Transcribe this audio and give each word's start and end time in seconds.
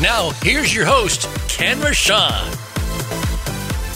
Now, 0.00 0.30
here's 0.42 0.72
your 0.72 0.84
host, 0.84 1.28
Ken 1.48 1.76
Rochon. 1.78 2.54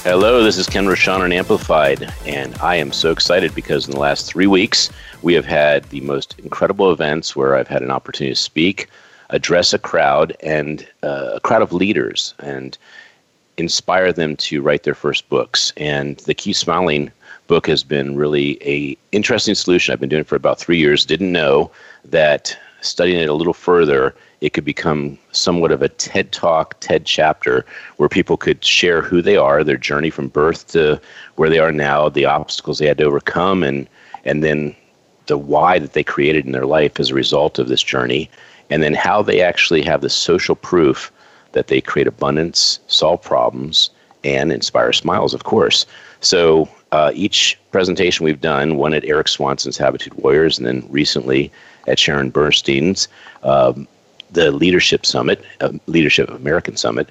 Hello, 0.03 0.43
this 0.43 0.59
is 0.59 0.67
Ken 0.67 0.87
Rochon 0.87 1.21
on 1.21 1.31
Amplified, 1.31 2.13
and 2.27 2.59
I 2.59 2.75
am 2.75 2.91
so 2.91 3.13
excited 3.13 3.55
because 3.55 3.87
in 3.87 3.93
the 3.93 4.01
last 4.01 4.27
three 4.27 4.49
weeks, 4.49 4.91
we 5.23 5.33
have 5.35 5.45
had 5.45 5.85
the 5.91 6.01
most 6.01 6.37
incredible 6.41 6.91
events 6.91 7.37
where 7.37 7.55
I've 7.55 7.69
had 7.69 7.83
an 7.83 7.93
opportunity 7.93 8.35
to 8.35 8.41
speak, 8.41 8.89
address 9.31 9.73
a 9.73 9.79
crowd, 9.79 10.37
and 10.43 10.85
uh, 11.05 11.35
a 11.35 11.41
crowd 11.41 11.63
of 11.63 11.73
leaders, 11.73 12.35
and 12.41 12.77
inspire 13.57 14.13
them 14.13 14.35
to 14.39 14.61
write 14.61 14.83
their 14.83 14.97
first 14.97 15.29
books. 15.29 15.73
And 15.77 16.17
the 16.17 16.35
Keep 16.35 16.57
Smiling 16.57 17.13
book 17.47 17.69
has 17.69 17.85
been 17.85 18.17
really 18.17 18.59
a 18.61 18.99
interesting 19.13 19.55
solution. 19.55 19.93
I've 19.93 20.01
been 20.01 20.09
doing 20.09 20.23
it 20.23 20.27
for 20.27 20.35
about 20.35 20.59
three 20.59 20.79
years. 20.79 21.05
Didn't 21.05 21.31
know 21.31 21.71
that 22.07 22.59
studying 22.81 23.21
it 23.21 23.29
a 23.29 23.35
little 23.35 23.55
further 23.55 24.17
it 24.43 24.53
could 24.53 24.65
become 24.65 25.17
somewhat 25.31 25.71
of 25.71 25.83
a 25.83 25.89
TED 25.89 26.33
Talk, 26.33 26.75
TED 26.81 27.07
chapter, 27.07 27.65
where 27.97 28.09
people 28.09 28.37
could 28.37 28.63
share 28.65 29.01
who 29.01 29.23
they 29.23 29.37
are, 29.37 29.63
their 29.63 29.77
journey 29.77 30.11
from 30.11 30.27
birth 30.27 30.67
to 30.73 31.01
where 31.37 31.49
they 31.49 31.61
are 31.61 31.71
now, 31.71 32.09
the 32.09 32.25
obstacles 32.25 32.79
they 32.79 32.89
had 32.89 32.99
to 32.99 33.05
overcome, 33.05 33.63
and 33.63 33.89
and 34.25 34.43
then 34.43 34.75
the 35.27 35.39
why 35.39 35.79
that 35.79 35.93
they 35.93 36.03
created 36.03 36.45
in 36.45 36.51
their 36.51 36.67
life 36.67 36.99
as 36.99 37.11
a 37.11 37.15
result 37.15 37.61
of 37.61 37.69
this 37.69 37.83
journey, 37.83 38.29
and 38.69 38.83
then 38.83 38.95
how 38.95 39.23
they 39.23 39.41
actually 39.41 39.81
have 39.81 40.01
the 40.01 40.11
social 40.11 40.57
proof 40.57 41.13
that 41.53 41.69
they 41.69 41.81
create 41.81 42.09
abundance, 42.09 42.81
solve 42.89 43.23
problems, 43.23 43.91
and 44.25 44.51
inspire 44.51 44.93
smiles, 44.93 45.35
of 45.35 45.45
course. 45.45 45.87
So 46.21 46.69
uh, 46.91 47.13
each 47.15 47.57
presentation 47.71 48.25
we've 48.25 48.41
done, 48.41 48.77
one 48.77 48.93
at 48.93 49.05
Eric 49.05 49.29
Swanson's 49.29 49.79
Habitude 49.79 50.15
Warriors, 50.15 50.59
and 50.59 50.67
then 50.67 50.85
recently 50.91 51.53
at 51.87 52.01
Sharon 52.01 52.31
Burstein's. 52.31 53.07
Um, 53.45 53.87
the 54.33 54.51
Leadership 54.51 55.07
Summit, 55.07 55.45
uh, 55.61 55.73
Leadership 55.87 56.31
American 56.31 56.77
Summit, 56.77 57.11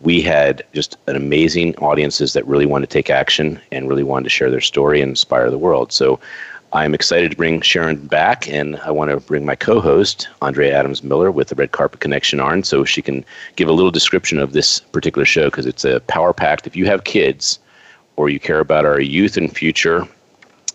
we 0.00 0.20
had 0.20 0.62
just 0.72 0.96
an 1.06 1.16
amazing 1.16 1.76
audiences 1.76 2.32
that 2.32 2.46
really 2.46 2.66
wanted 2.66 2.90
to 2.90 2.92
take 2.92 3.10
action 3.10 3.60
and 3.70 3.88
really 3.88 4.02
wanted 4.02 4.24
to 4.24 4.30
share 4.30 4.50
their 4.50 4.60
story 4.60 5.00
and 5.00 5.10
inspire 5.10 5.50
the 5.50 5.58
world. 5.58 5.92
So 5.92 6.18
I'm 6.72 6.94
excited 6.94 7.30
to 7.30 7.36
bring 7.36 7.60
Sharon 7.60 8.06
back, 8.06 8.48
and 8.48 8.76
I 8.78 8.90
want 8.90 9.10
to 9.10 9.18
bring 9.18 9.44
my 9.44 9.54
co-host 9.54 10.28
Andrea 10.40 10.76
Adams 10.76 11.04
Miller 11.04 11.30
with 11.30 11.48
the 11.48 11.54
Red 11.54 11.72
Carpet 11.72 12.00
Connection 12.00 12.40
on, 12.40 12.62
so 12.62 12.84
she 12.84 13.02
can 13.02 13.24
give 13.56 13.68
a 13.68 13.72
little 13.72 13.90
description 13.90 14.38
of 14.38 14.52
this 14.52 14.80
particular 14.80 15.26
show 15.26 15.50
because 15.50 15.66
it's 15.66 15.84
a 15.84 16.00
power 16.00 16.32
packed. 16.32 16.66
If 16.66 16.74
you 16.74 16.86
have 16.86 17.04
kids 17.04 17.58
or 18.16 18.30
you 18.30 18.40
care 18.40 18.60
about 18.60 18.86
our 18.86 19.00
youth 19.00 19.36
and 19.36 19.54
future, 19.54 20.08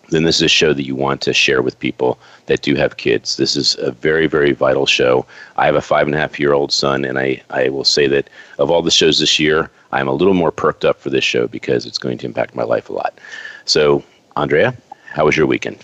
then 0.09 0.23
this 0.23 0.37
is 0.37 0.43
a 0.43 0.47
show 0.47 0.73
that 0.73 0.85
you 0.85 0.95
want 0.95 1.21
to 1.21 1.33
share 1.33 1.61
with 1.61 1.79
people 1.79 2.19
that 2.45 2.61
do 2.61 2.75
have 2.75 2.97
kids. 2.97 3.37
This 3.37 3.55
is 3.55 3.75
a 3.79 3.91
very, 3.91 4.27
very 4.27 4.53
vital 4.53 4.85
show. 4.85 5.25
I 5.57 5.65
have 5.65 5.75
a 5.75 5.81
five 5.81 6.07
and 6.07 6.15
a 6.15 6.19
half 6.19 6.39
year 6.39 6.53
old 6.53 6.71
son, 6.71 7.03
and 7.05 7.19
I, 7.19 7.41
I 7.49 7.69
will 7.69 7.83
say 7.83 8.07
that 8.07 8.29
of 8.57 8.71
all 8.71 8.81
the 8.81 8.91
shows 8.91 9.19
this 9.19 9.39
year, 9.39 9.69
I'm 9.91 10.07
a 10.07 10.13
little 10.13 10.33
more 10.33 10.51
perked 10.51 10.85
up 10.85 10.99
for 10.99 11.09
this 11.09 11.23
show 11.23 11.47
because 11.47 11.85
it's 11.85 11.97
going 11.97 12.17
to 12.19 12.25
impact 12.25 12.55
my 12.55 12.63
life 12.63 12.89
a 12.89 12.93
lot. 12.93 13.19
So, 13.65 14.03
Andrea, 14.35 14.75
how 15.11 15.25
was 15.25 15.35
your 15.35 15.47
weekend? 15.47 15.83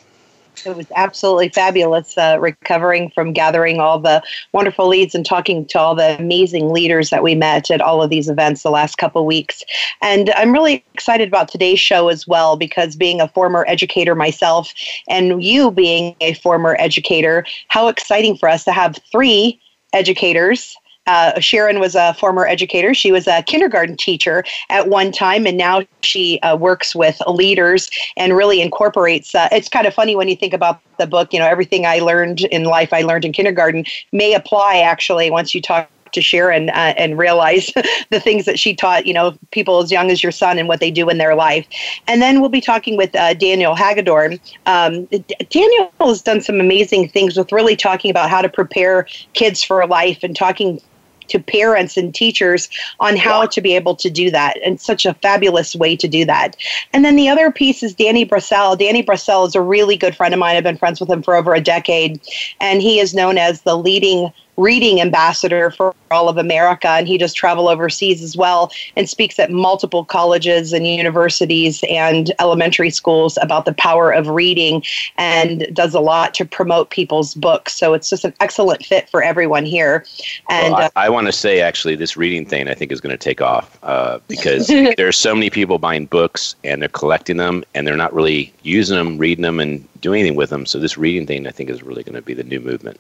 It 0.66 0.76
was 0.76 0.88
absolutely 0.96 1.50
fabulous 1.50 2.18
uh, 2.18 2.38
recovering 2.40 3.10
from 3.12 3.34
gathering 3.34 3.80
all 3.80 4.00
the 4.00 4.24
wonderful 4.52 4.88
leads 4.88 5.16
and 5.16 5.26
talking 5.26 5.66
to 5.68 5.80
all 5.80 5.96
the 5.96 6.18
amazing 6.18 6.72
leaders 6.72 7.10
that 7.10 7.24
we 7.24 7.36
met 7.36 7.72
at 7.72 7.82
all 7.82 8.02
of 8.02 8.10
these 8.10 8.30
events 8.30 8.64
the 8.64 8.72
last 8.72 8.98
couple 8.98 9.26
weeks. 9.26 9.64
And 10.02 10.32
I'm 10.36 10.52
really 10.52 10.84
excited 10.94 11.28
about 11.28 11.48
today's 11.48 11.80
show 11.80 12.08
as 12.10 12.28
well 12.28 12.56
because 12.56 12.96
being 12.96 13.20
a 13.20 13.28
former 13.28 13.66
educator 13.68 14.16
myself 14.16 14.74
and 15.10 15.44
you 15.44 15.72
being 15.72 16.16
a 16.22 16.34
former 16.36 16.76
educator, 16.80 17.46
how 17.68 17.88
exciting 17.88 18.38
for 18.38 18.48
us 18.50 18.64
to 18.66 18.72
have 18.72 18.98
three 19.12 19.60
educators 19.94 20.76
uh, 21.08 21.40
Sharon 21.40 21.80
was 21.80 21.96
a 21.96 22.14
former 22.14 22.48
educator. 22.48 22.94
She 22.94 23.12
was 23.12 23.28
a 23.28 23.44
kindergarten 23.44 23.98
teacher 23.98 24.44
at 24.70 24.88
one 24.88 25.12
time, 25.12 25.46
and 25.46 25.58
now 25.58 25.82
she 26.02 26.40
uh, 26.42 26.56
works 26.56 26.96
with 26.96 27.22
leaders 27.28 27.90
and 28.16 28.36
really 28.36 28.62
incorporates. 28.62 29.36
Uh, 29.36 29.50
it's 29.52 29.70
kind 29.70 29.86
of 29.86 29.94
funny 29.94 30.16
when 30.16 30.28
you 30.28 30.36
think 30.36 30.54
about 30.54 30.82
the 31.00 31.08
book. 31.08 31.34
You 31.34 31.40
know, 31.40 31.48
everything 31.48 31.86
I 31.86 32.00
learned 32.00 32.42
in 32.42 32.66
life, 32.66 32.94
I 32.94 33.02
learned 33.02 33.26
in 33.26 33.34
kindergarten, 33.34 33.86
may 34.12 34.34
apply 34.34 34.78
actually 34.78 35.30
once 35.30 35.54
you 35.54 35.62
talk 35.62 35.90
to 36.14 36.22
Sharon 36.22 36.70
uh, 36.70 36.94
and 36.96 37.18
realize 37.18 37.72
the 38.10 38.20
things 38.20 38.46
that 38.46 38.58
she 38.58 38.74
taught, 38.74 39.06
you 39.06 39.14
know, 39.14 39.38
people 39.52 39.80
as 39.80 39.92
young 39.92 40.10
as 40.10 40.24
your 40.24 40.32
son 40.32 40.58
and 40.58 40.68
what 40.68 40.80
they 40.80 40.92
do 40.92 41.10
in 41.10 41.18
their 41.18 41.36
life. 41.36 41.68
And 42.08 42.22
then 42.22 42.40
we'll 42.40 42.50
be 42.50 42.62
talking 42.62 42.96
with 42.98 43.16
uh, 43.16 43.34
Daniel 43.34 43.76
Hagedorn. 43.76 44.40
Um, 44.66 45.06
D- 45.06 45.26
Daniel 45.50 45.92
has 46.00 46.22
done 46.22 46.40
some 46.42 46.60
amazing 46.60 47.10
things 47.10 47.36
with 47.36 47.52
really 47.52 47.76
talking 47.76 48.10
about 48.10 48.30
how 48.30 48.42
to 48.42 48.50
prepare 48.50 49.08
kids 49.34 49.64
for 49.64 49.86
life 49.88 50.20
and 50.24 50.36
talking 50.36 50.80
to 51.28 51.40
parents 51.40 51.98
and 51.98 52.14
teachers 52.14 52.70
on 53.00 53.16
how 53.16 53.46
to 53.46 53.62
be 53.62 53.76
able 53.76 53.96
to 53.96 54.10
do 54.10 54.32
that 54.32 54.58
and 54.64 54.80
such 54.80 55.06
a 55.06 55.14
fabulous 55.16 55.76
way 55.76 55.96
to 55.96 56.08
do 56.08 56.26
that. 56.26 56.56
And 56.92 57.04
then 57.04 57.16
the 57.16 57.30
other 57.30 57.52
piece 57.52 57.84
is 57.84 57.94
danny 57.94 58.26
brassell. 58.26 58.78
Danny 58.78 59.04
brassell 59.04 59.48
is 59.48 59.56
a 59.56 59.62
really 59.62 59.98
good 59.98 60.16
friend 60.16 60.34
of 60.34 60.40
mine. 60.40 60.56
I've 60.56 60.64
been 60.64 60.78
friends 60.78 61.00
with 61.00 61.10
him 61.10 61.24
for 61.24 61.36
over 61.36 61.54
a 61.54 61.62
decade 61.62 62.22
and 62.60 62.82
he 62.82 63.00
is 63.00 63.14
known 63.14 63.38
as 63.38 63.62
the 63.62 63.78
leading 63.78 64.32
reading 64.58 65.02
ambassador 65.02 65.72
for 65.72 65.96
all 66.12 66.30
of 66.30 66.38
America, 66.38 66.90
and 66.90 67.08
he 67.08 67.18
does 67.18 67.34
travel 67.34 67.68
overseas 67.68 68.22
as 68.22 68.38
well 68.38 68.72
and 68.96 69.10
speaks 69.10 69.40
at 69.40 69.52
multiple 69.52 70.06
colleges 70.06 70.74
and 70.74 70.86
universities 70.86 71.84
and 71.90 72.32
elementary 72.40 72.90
schools 72.90 73.38
about 73.42 73.66
the 73.66 73.74
power 73.74 74.12
of 74.12 74.28
reading 74.28 74.84
and 75.18 75.68
does 75.74 75.94
a 75.94 76.00
lot 76.00 76.34
to 76.36 76.46
promote 76.46 76.90
people's 76.92 77.34
books. 77.34 77.74
So 77.74 77.94
it's 77.94 78.10
just 78.10 78.24
an 78.26 78.34
excellent 78.40 78.86
fit 78.86 79.10
for 79.10 79.24
everyone 79.24 79.66
here. 79.66 80.06
And 80.50 80.74
well, 80.74 80.90
I, 80.96 81.06
I 81.06 81.10
want 81.10 81.28
to 81.28 81.34
say 81.34 81.62
actually, 81.62 81.96
this 81.96 82.16
reading 82.16 82.46
thing 82.46 82.68
I 82.68 82.74
think 82.74 82.92
is 82.92 83.02
going 83.02 83.12
to 83.12 83.18
take 83.18 83.42
off 83.42 83.78
uh, 83.84 84.20
because 84.28 84.68
there's 84.68 85.18
so 85.18 85.34
many 85.34 85.50
people 85.50 85.80
buying 85.80 86.06
books 86.06 86.56
and 86.64 86.82
they're 86.82 86.90
collecting 86.90 87.38
them 87.38 87.64
and 87.74 87.88
they're 87.88 87.98
not 87.98 88.14
really 88.14 88.54
using 88.64 88.98
them, 88.98 89.18
reading 89.18 89.42
them, 89.42 89.60
and 89.60 89.88
doing 90.02 90.20
anything 90.20 90.36
with 90.36 90.50
them. 90.50 90.66
So 90.66 90.80
this 90.80 90.98
reading 90.98 91.26
thing 91.26 91.48
I 91.48 91.52
think 91.52 91.70
is 91.70 91.82
really 91.82 92.04
going 92.04 92.16
to 92.16 92.22
be 92.22 92.34
the 92.34 92.44
new 92.44 92.60
movement 92.60 93.00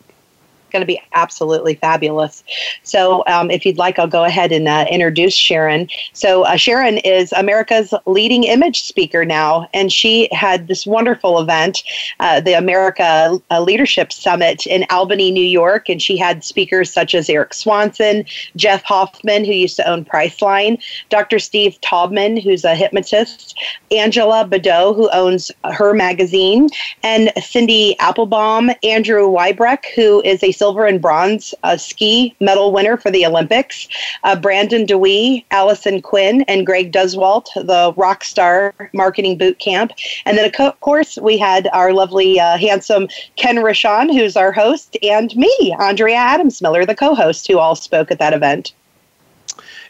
going 0.73 0.81
to 0.81 0.87
be 0.87 1.01
absolutely 1.13 1.75
fabulous. 1.75 2.43
So, 2.83 3.23
um, 3.27 3.49
if 3.49 3.65
you'd 3.65 3.77
like, 3.77 3.97
I'll 3.97 4.07
go 4.07 4.25
ahead 4.25 4.51
and 4.51 4.67
uh, 4.67 4.85
introduce 4.89 5.33
Sharon. 5.33 5.87
So, 6.11 6.43
uh, 6.43 6.57
Sharon 6.57 6.97
is 6.97 7.31
America's 7.33 7.93
leading 8.05 8.43
image 8.43 8.83
speaker 8.83 9.23
now, 9.23 9.69
and 9.73 9.91
she 9.91 10.27
had 10.33 10.67
this 10.67 10.85
wonderful 10.85 11.39
event, 11.39 11.83
uh, 12.19 12.41
the 12.41 12.53
America 12.53 13.39
uh, 13.51 13.61
Leadership 13.61 14.11
Summit 14.11 14.65
in 14.65 14.85
Albany, 14.89 15.31
New 15.31 15.45
York, 15.45 15.87
and 15.87 16.01
she 16.01 16.17
had 16.17 16.43
speakers 16.43 16.91
such 16.91 17.15
as 17.15 17.29
Eric 17.29 17.53
Swanson, 17.53 18.25
Jeff 18.55 18.83
Hoffman, 18.83 19.45
who 19.45 19.53
used 19.53 19.75
to 19.77 19.87
own 19.87 20.03
Priceline, 20.03 20.81
Dr. 21.09 21.39
Steve 21.39 21.79
Taubman, 21.81 22.41
who's 22.41 22.63
a 22.63 22.75
hypnotist, 22.75 23.57
Angela 23.91 24.45
Badeau, 24.45 24.93
who 24.93 25.09
owns 25.11 25.51
Her 25.71 25.93
Magazine, 25.93 26.69
and 27.03 27.31
Cindy 27.39 27.97
Applebaum, 27.99 28.71
Andrew 28.83 29.27
Weibrecht, 29.27 29.85
who 29.95 30.21
is 30.23 30.43
a 30.43 30.51
silver 30.63 30.85
and 30.85 31.01
bronze 31.01 31.53
uh, 31.63 31.75
ski 31.75 32.33
medal 32.39 32.71
winner 32.71 32.95
for 32.95 33.11
the 33.11 33.25
Olympics, 33.25 33.85
uh, 34.23 34.33
Brandon 34.33 34.85
Dewey, 34.85 35.45
Allison 35.51 36.01
Quinn, 36.01 36.43
and 36.43 36.65
Greg 36.65 36.89
Duswalt, 36.89 37.47
the 37.55 37.93
rock 37.97 38.23
star 38.23 38.73
marketing 38.93 39.37
boot 39.37 39.59
camp. 39.59 39.91
And 40.25 40.37
then, 40.37 40.49
of 40.57 40.79
course, 40.79 41.17
we 41.17 41.37
had 41.37 41.67
our 41.73 41.91
lovely, 41.91 42.39
uh, 42.39 42.57
handsome 42.57 43.09
Ken 43.35 43.57
Rochon, 43.57 44.09
who's 44.09 44.37
our 44.37 44.53
host, 44.53 44.95
and 45.03 45.35
me, 45.35 45.75
Andrea 45.81 46.15
Adams 46.15 46.61
Miller, 46.61 46.85
the 46.85 46.95
co 46.95 47.13
host, 47.13 47.45
who 47.45 47.59
all 47.59 47.75
spoke 47.75 48.09
at 48.09 48.19
that 48.19 48.31
event. 48.31 48.71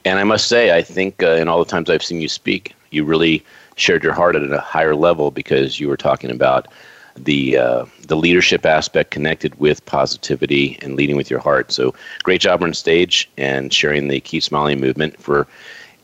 And 0.06 0.18
I 0.18 0.24
must 0.24 0.48
say, 0.48 0.76
I 0.76 0.82
think 0.82 1.22
uh, 1.22 1.34
in 1.34 1.48
all 1.48 1.64
the 1.64 1.70
times 1.70 1.88
I've 1.88 2.02
seen 2.02 2.20
you 2.20 2.28
speak, 2.28 2.74
you 2.90 3.06
really 3.06 3.46
shared 3.76 4.04
your 4.04 4.14
heart 4.14 4.36
at 4.36 4.52
a 4.52 4.60
higher 4.60 4.96
level 4.96 5.30
because 5.30 5.80
you 5.80 5.88
were 5.88 5.98
talking 5.98 6.32
about 6.32 6.68
the 7.16 7.58
uh, 7.58 7.86
the 8.08 8.16
leadership 8.16 8.66
aspect 8.66 9.12
connected 9.12 9.58
with 9.60 9.86
positivity 9.86 10.78
and 10.82 10.96
leading 10.96 11.16
with 11.16 11.30
your 11.30 11.40
heart. 11.40 11.72
So 11.72 11.94
great 12.24 12.42
job 12.42 12.64
on 12.64 12.74
stage 12.74 13.30
and 13.38 13.74
sharing 13.74 14.08
the 14.08 14.20
Keep 14.20 14.44
Smiling 14.44 14.80
movement 14.80 15.20
for 15.20 15.48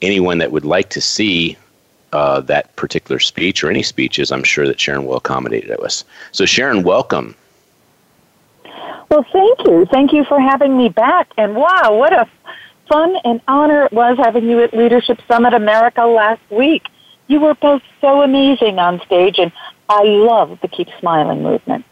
anyone 0.01 0.37
that 0.37 0.51
would 0.51 0.65
like 0.65 0.89
to 0.91 1.01
see 1.01 1.57
uh, 2.13 2.41
that 2.41 2.75
particular 2.75 3.19
speech 3.19 3.63
or 3.63 3.69
any 3.69 3.83
speeches. 3.83 4.31
I'm 4.31 4.43
sure 4.43 4.67
that 4.67 4.79
Sharon 4.79 5.05
will 5.05 5.17
accommodate 5.17 5.65
it 5.65 5.79
us. 5.79 6.03
So 6.31 6.45
Sharon, 6.45 6.83
welcome. 6.83 7.35
Well, 9.09 9.25
thank 9.33 9.59
you. 9.65 9.85
Thank 9.91 10.13
you 10.13 10.23
for 10.23 10.39
having 10.39 10.77
me 10.77 10.89
back. 10.89 11.31
And 11.37 11.55
wow, 11.55 11.95
what 11.97 12.13
a 12.13 12.27
fun 12.87 13.15
and 13.23 13.41
honor 13.47 13.85
it 13.85 13.91
was 13.91 14.17
having 14.17 14.47
you 14.49 14.61
at 14.61 14.73
Leadership 14.73 15.19
Summit 15.27 15.53
America 15.53 16.05
last 16.05 16.41
week. 16.49 16.87
You 17.27 17.39
were 17.39 17.55
both 17.55 17.81
so 18.01 18.21
amazing 18.21 18.79
on 18.79 19.01
stage, 19.01 19.37
and 19.37 19.51
I 19.89 20.03
love 20.03 20.59
the 20.61 20.67
Keep 20.67 20.87
Smiling 20.99 21.43
movement. 21.43 21.83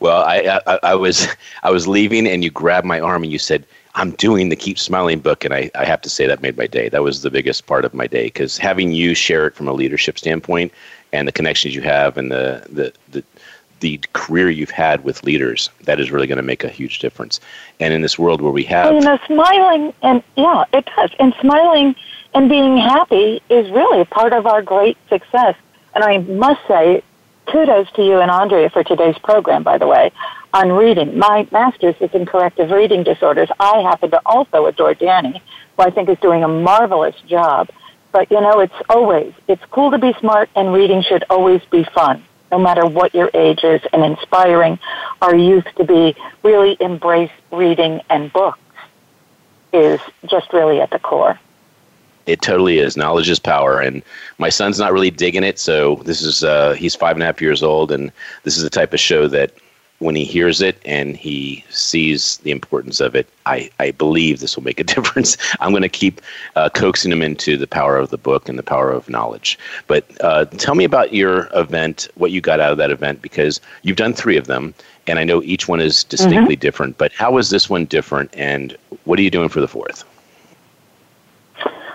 Well, 0.00 0.22
I, 0.22 0.60
I, 0.66 0.78
I 0.82 0.94
was 0.96 1.28
I 1.62 1.70
was 1.70 1.86
leaving, 1.86 2.26
and 2.26 2.42
you 2.42 2.50
grabbed 2.50 2.86
my 2.86 2.98
arm 2.98 3.22
and 3.22 3.30
you 3.30 3.38
said, 3.38 3.64
"I'm 3.94 4.10
doing 4.12 4.48
the 4.48 4.56
Keep 4.56 4.78
Smiling 4.78 5.20
book," 5.20 5.44
and 5.44 5.54
I, 5.54 5.70
I 5.76 5.84
have 5.84 6.00
to 6.02 6.10
say 6.10 6.26
that 6.26 6.42
made 6.42 6.56
my 6.56 6.66
day. 6.66 6.88
That 6.88 7.04
was 7.04 7.22
the 7.22 7.30
biggest 7.30 7.66
part 7.66 7.84
of 7.84 7.94
my 7.94 8.08
day 8.08 8.24
because 8.24 8.58
having 8.58 8.92
you 8.92 9.14
share 9.14 9.46
it 9.46 9.54
from 9.54 9.68
a 9.68 9.72
leadership 9.72 10.18
standpoint 10.18 10.72
and 11.12 11.28
the 11.28 11.32
connections 11.32 11.74
you 11.74 11.82
have 11.82 12.16
and 12.16 12.32
the 12.32 12.66
the, 12.70 12.92
the 13.12 13.24
the 13.80 14.00
career 14.12 14.48
you've 14.48 14.70
had 14.70 15.04
with 15.04 15.22
leaders 15.24 15.70
that 15.84 16.00
is 16.00 16.10
really 16.10 16.26
going 16.26 16.36
to 16.36 16.42
make 16.42 16.64
a 16.64 16.68
huge 16.68 17.00
difference 17.00 17.40
and 17.80 17.92
in 17.92 18.00
this 18.00 18.18
world 18.18 18.40
where 18.40 18.52
we 18.52 18.62
have 18.62 18.94
you 18.94 19.00
know 19.00 19.18
smiling 19.26 19.92
and 20.02 20.22
yeah 20.36 20.64
it 20.72 20.88
does 20.96 21.10
and 21.18 21.34
smiling 21.40 21.94
and 22.34 22.48
being 22.48 22.76
happy 22.76 23.42
is 23.50 23.68
really 23.72 24.04
part 24.04 24.32
of 24.32 24.46
our 24.46 24.62
great 24.62 24.96
success 25.08 25.56
and 25.94 26.04
i 26.04 26.18
must 26.18 26.60
say 26.68 27.02
kudos 27.46 27.90
to 27.92 28.04
you 28.04 28.18
and 28.18 28.30
andrea 28.30 28.70
for 28.70 28.84
today's 28.84 29.18
program 29.18 29.62
by 29.62 29.78
the 29.78 29.86
way 29.86 30.10
on 30.54 30.70
reading. 30.70 31.18
My 31.18 31.48
master's 31.50 31.94
is 32.00 32.10
in 32.12 32.26
corrective 32.26 32.70
reading 32.70 33.04
disorders. 33.04 33.48
I 33.58 33.80
happen 33.80 34.10
to 34.10 34.20
also 34.26 34.66
adore 34.66 34.94
danny 34.94 35.42
who 35.76 35.82
i 35.82 35.90
think 35.90 36.08
is 36.08 36.18
doing 36.20 36.44
a 36.44 36.48
marvelous 36.48 37.16
job. 37.22 37.68
But 38.12 38.30
you 38.30 38.40
know 38.40 38.60
it's 38.60 38.80
always 38.88 39.32
it's 39.48 39.64
cool 39.70 39.90
to 39.90 39.98
be 39.98 40.12
smart 40.20 40.50
and 40.54 40.72
reading 40.72 41.02
should 41.02 41.24
always 41.30 41.62
be 41.70 41.84
fun 41.84 42.22
no 42.52 42.58
matter 42.58 42.84
what 42.84 43.14
your 43.14 43.30
age 43.32 43.64
is, 43.64 43.80
and 43.94 44.04
inspiring 44.04 44.78
our 45.22 45.34
youth 45.34 45.64
to 45.76 45.84
be 45.84 46.14
really 46.42 46.76
embrace 46.80 47.30
reading 47.50 48.02
and 48.10 48.30
books 48.30 48.58
is 49.72 49.98
just 50.26 50.52
really 50.52 50.80
at 50.82 50.90
the 50.90 50.98
core. 50.98 51.40
It 52.26 52.42
totally 52.42 52.78
is. 52.78 52.96
Knowledge 52.96 53.28
is 53.28 53.38
power, 53.38 53.80
and 53.80 54.02
my 54.38 54.48
son's 54.48 54.78
not 54.78 54.92
really 54.92 55.10
digging 55.10 55.44
it. 55.44 55.58
So 55.58 55.96
this 56.04 56.22
is 56.22 56.44
uh, 56.44 56.74
he's 56.74 56.94
five 56.94 57.16
and 57.16 57.22
a 57.22 57.26
half 57.26 57.40
years 57.40 57.62
old, 57.62 57.90
and 57.90 58.12
this 58.44 58.56
is 58.56 58.62
the 58.62 58.70
type 58.70 58.92
of 58.92 59.00
show 59.00 59.28
that 59.28 59.52
when 60.02 60.16
he 60.16 60.24
hears 60.24 60.60
it 60.60 60.76
and 60.84 61.16
he 61.16 61.64
sees 61.70 62.38
the 62.38 62.50
importance 62.50 63.00
of 63.00 63.14
it, 63.14 63.28
I, 63.46 63.70
I 63.78 63.92
believe 63.92 64.40
this 64.40 64.56
will 64.56 64.64
make 64.64 64.80
a 64.80 64.84
difference. 64.94 65.36
I'm 65.60 65.70
going 65.70 65.82
to 65.82 65.88
keep 65.88 66.20
uh, 66.56 66.68
coaxing 66.70 67.12
him 67.12 67.22
into 67.22 67.56
the 67.56 67.68
power 67.68 67.96
of 67.96 68.10
the 68.10 68.18
book 68.18 68.48
and 68.48 68.58
the 68.58 68.64
power 68.64 68.90
of 68.90 69.08
knowledge. 69.08 69.58
But 69.86 70.04
uh, 70.20 70.46
tell 70.46 70.74
me 70.74 70.84
about 70.84 71.14
your 71.14 71.48
event, 71.54 72.08
what 72.16 72.32
you 72.32 72.40
got 72.40 72.60
out 72.60 72.72
of 72.72 72.78
that 72.78 72.90
event, 72.90 73.22
because 73.22 73.60
you've 73.82 73.96
done 73.96 74.12
three 74.12 74.36
of 74.36 74.48
them, 74.48 74.74
and 75.06 75.18
I 75.18 75.24
know 75.24 75.42
each 75.42 75.68
one 75.68 75.80
is 75.80 76.04
distinctly 76.04 76.56
mm-hmm. 76.56 76.60
different. 76.60 76.98
But 76.98 77.12
how 77.12 77.38
is 77.38 77.50
this 77.50 77.70
one 77.70 77.84
different, 77.86 78.34
and 78.36 78.76
what 79.04 79.18
are 79.18 79.22
you 79.22 79.30
doing 79.30 79.48
for 79.48 79.60
the 79.60 79.68
fourth? 79.68 80.04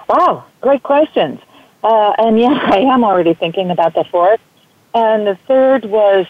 Wow, 0.07 0.45
great 0.61 0.83
questions. 0.83 1.39
Uh, 1.83 2.13
and 2.17 2.39
yes, 2.39 2.59
I 2.63 2.79
am 2.79 3.03
already 3.03 3.33
thinking 3.33 3.71
about 3.71 3.93
the 3.93 4.05
fourth. 4.05 4.39
And 4.93 5.27
the 5.27 5.37
third 5.47 5.85
was 5.85 6.25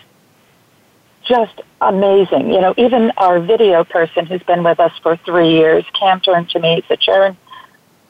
just 1.23 1.61
amazing. 1.81 2.51
You 2.51 2.61
know, 2.61 2.73
even 2.77 3.11
our 3.17 3.39
video 3.39 3.83
person 3.83 4.25
who's 4.25 4.43
been 4.43 4.63
with 4.63 4.79
us 4.79 4.91
for 5.03 5.17
three 5.17 5.51
years, 5.51 5.85
Cam 5.97 6.19
turned 6.21 6.49
to 6.49 6.59
me 6.59 6.83
said, 6.87 7.01
Sharon, 7.01 7.37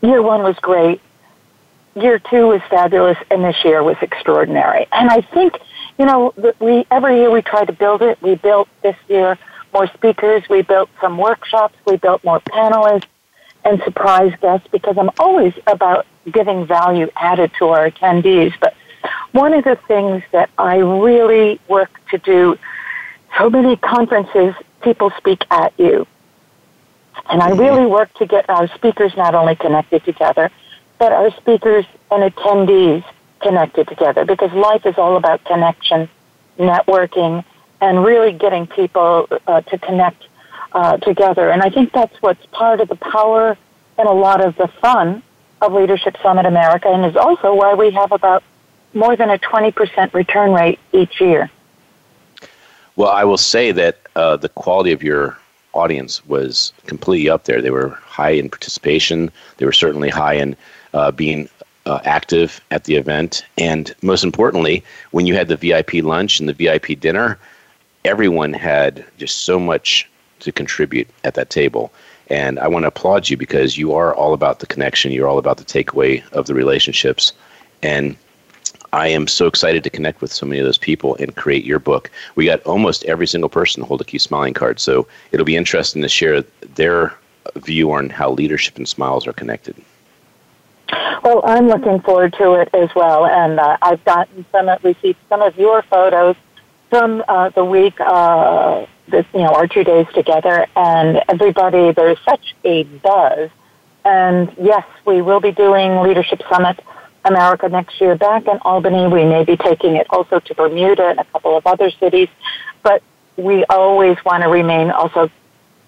year 0.01 0.21
one 0.21 0.43
was 0.43 0.55
great. 0.61 1.01
Year 1.95 2.19
two 2.19 2.47
was 2.47 2.61
fabulous, 2.69 3.17
and 3.31 3.43
this 3.43 3.55
year 3.63 3.83
was 3.83 3.97
extraordinary. 4.01 4.87
And 4.91 5.09
I 5.09 5.21
think, 5.21 5.57
you 5.97 6.05
know, 6.05 6.33
we 6.59 6.85
every 6.91 7.17
year 7.17 7.31
we 7.31 7.41
try 7.41 7.65
to 7.65 7.73
build 7.73 8.03
it. 8.03 8.21
We 8.21 8.35
built 8.35 8.69
this 8.83 8.95
year 9.07 9.37
more 9.73 9.87
speakers. 9.87 10.43
We 10.47 10.61
built 10.61 10.89
some 11.01 11.17
workshops. 11.17 11.75
We 11.85 11.97
built 11.97 12.23
more 12.23 12.39
panelists 12.39 13.07
and 13.63 13.81
surprise 13.83 14.33
guests 14.41 14.67
because 14.71 14.97
I'm 14.97 15.11
always 15.19 15.53
about 15.67 16.05
giving 16.31 16.65
value 16.65 17.09
added 17.15 17.51
to 17.59 17.67
our 17.69 17.89
attendees. 17.89 18.53
But 18.59 18.75
one 19.31 19.53
of 19.53 19.63
the 19.63 19.77
things 19.87 20.23
that 20.31 20.49
I 20.57 20.77
really 20.77 21.59
work 21.67 21.91
to 22.11 22.17
do 22.17 22.57
so 23.37 23.49
many 23.49 23.75
conferences, 23.75 24.55
people 24.81 25.11
speak 25.17 25.43
at 25.51 25.73
you. 25.77 26.07
And 27.29 27.41
I 27.41 27.49
really 27.49 27.85
work 27.85 28.13
to 28.15 28.25
get 28.25 28.49
our 28.49 28.67
speakers 28.75 29.15
not 29.17 29.35
only 29.35 29.55
connected 29.55 30.03
together, 30.05 30.49
but 30.97 31.11
our 31.11 31.31
speakers 31.31 31.85
and 32.11 32.31
attendees 32.31 33.03
connected 33.41 33.87
together 33.87 34.25
because 34.25 34.51
life 34.53 34.85
is 34.85 34.95
all 34.97 35.17
about 35.17 35.43
connection, 35.45 36.09
networking, 36.57 37.43
and 37.81 38.03
really 38.03 38.33
getting 38.33 38.65
people 38.65 39.27
uh, 39.45 39.61
to 39.61 39.77
connect 39.77 40.26
uh, 40.73 40.97
together. 40.97 41.49
And 41.49 41.61
I 41.61 41.69
think 41.69 41.91
that's 41.93 42.15
what's 42.21 42.45
part 42.47 42.81
of 42.81 42.89
the 42.89 42.95
power 42.95 43.57
and 43.97 44.07
a 44.07 44.13
lot 44.13 44.45
of 44.45 44.55
the 44.57 44.67
fun 44.67 45.23
of 45.61 45.73
Leadership 45.73 46.15
Summit 46.21 46.45
America, 46.45 46.87
and 46.87 47.05
is 47.05 47.15
also 47.15 47.53
why 47.55 47.73
we 47.73 47.89
have 47.91 48.11
about 48.11 48.43
more 48.93 49.15
than 49.15 49.29
a 49.29 49.39
20% 49.39 50.13
return 50.13 50.53
rate 50.53 50.79
each 50.93 51.19
year. 51.19 51.49
Well, 52.95 53.09
I 53.09 53.23
will 53.23 53.37
say 53.37 53.71
that 53.71 53.99
uh, 54.15 54.37
the 54.37 54.49
quality 54.49 54.91
of 54.91 55.03
your 55.03 55.37
audience 55.73 56.25
was 56.25 56.73
completely 56.85 57.29
up 57.29 57.45
there. 57.45 57.61
They 57.61 57.71
were 57.71 57.89
high 57.89 58.31
in 58.31 58.49
participation. 58.49 59.31
They 59.57 59.65
were 59.65 59.71
certainly 59.71 60.09
high 60.09 60.33
in 60.33 60.55
uh, 60.93 61.11
being 61.11 61.49
uh, 61.85 61.99
active 62.03 62.59
at 62.71 62.83
the 62.83 62.95
event. 62.95 63.43
And 63.57 63.93
most 64.01 64.23
importantly, 64.23 64.83
when 65.11 65.25
you 65.25 65.35
had 65.35 65.47
the 65.47 65.57
VIP 65.57 65.95
lunch 66.03 66.39
and 66.39 66.49
the 66.49 66.53
VIP 66.53 66.99
dinner, 66.99 67.39
everyone 68.03 68.53
had 68.53 69.05
just 69.17 69.43
so 69.43 69.59
much 69.59 70.09
to 70.39 70.51
contribute 70.51 71.07
at 71.23 71.33
that 71.35 71.49
table. 71.49 71.91
And 72.29 72.59
I 72.59 72.67
want 72.67 72.83
to 72.83 72.87
applaud 72.87 73.29
you 73.29 73.37
because 73.37 73.77
you 73.77 73.93
are 73.93 74.13
all 74.13 74.33
about 74.33 74.59
the 74.59 74.67
connection. 74.67 75.11
You're 75.11 75.27
all 75.27 75.37
about 75.37 75.57
the 75.57 75.63
takeaway 75.63 76.27
of 76.33 76.47
the 76.47 76.53
relationships. 76.53 77.33
And 77.81 78.17
I 78.93 79.07
am 79.07 79.27
so 79.27 79.47
excited 79.47 79.83
to 79.83 79.89
connect 79.89 80.21
with 80.21 80.31
so 80.31 80.45
many 80.45 80.59
of 80.59 80.65
those 80.65 80.77
people 80.77 81.15
and 81.15 81.35
create 81.35 81.65
your 81.65 81.79
book. 81.79 82.09
We 82.35 82.45
got 82.45 82.61
almost 82.63 83.03
every 83.05 83.27
single 83.27 83.49
person 83.49 83.83
hold 83.83 84.01
a 84.01 84.03
Keep 84.03 84.21
Smiling 84.21 84.53
card, 84.53 84.79
so 84.79 85.07
it'll 85.31 85.45
be 85.45 85.55
interesting 85.55 86.01
to 86.01 86.09
share 86.09 86.41
their 86.75 87.13
view 87.55 87.91
on 87.91 88.09
how 88.09 88.31
leadership 88.31 88.77
and 88.77 88.87
smiles 88.87 89.27
are 89.27 89.33
connected. 89.33 89.75
Well, 91.23 91.41
I'm 91.43 91.67
looking 91.67 91.99
forward 91.99 92.33
to 92.37 92.53
it 92.53 92.69
as 92.73 92.89
well, 92.95 93.25
and 93.25 93.59
uh, 93.59 93.77
I've 93.81 94.03
gotten 94.05 94.45
some, 94.51 94.69
received 94.83 95.19
some 95.27 95.41
of 95.41 95.57
your 95.57 95.81
photos 95.83 96.35
from 96.89 97.23
uh, 97.27 97.49
the 97.49 97.65
week, 97.65 97.99
uh, 97.99 98.85
this, 99.07 99.25
you 99.33 99.41
know, 99.41 99.53
our 99.53 99.67
two 99.67 99.83
days 99.83 100.07
together, 100.13 100.67
and 100.75 101.21
everybody, 101.29 101.91
there's 101.91 102.19
such 102.25 102.55
a 102.63 102.83
buzz. 102.83 103.49
And 104.05 104.53
yes, 104.59 104.85
we 105.05 105.21
will 105.21 105.39
be 105.39 105.51
doing 105.51 106.01
Leadership 106.01 106.41
Summit 106.49 106.79
America 107.25 107.67
next 107.67 107.99
year 107.99 108.15
back 108.15 108.47
in 108.47 108.57
Albany. 108.61 109.07
We 109.07 109.25
may 109.25 109.43
be 109.43 109.57
taking 109.57 109.95
it 109.95 110.07
also 110.09 110.39
to 110.39 110.55
Bermuda 110.55 111.09
and 111.09 111.19
a 111.19 111.25
couple 111.25 111.57
of 111.57 111.67
other 111.67 111.91
cities, 111.91 112.29
but 112.83 113.03
we 113.35 113.65
always 113.65 114.17
want 114.25 114.43
to 114.43 114.49
remain 114.49 114.91
also 114.91 115.29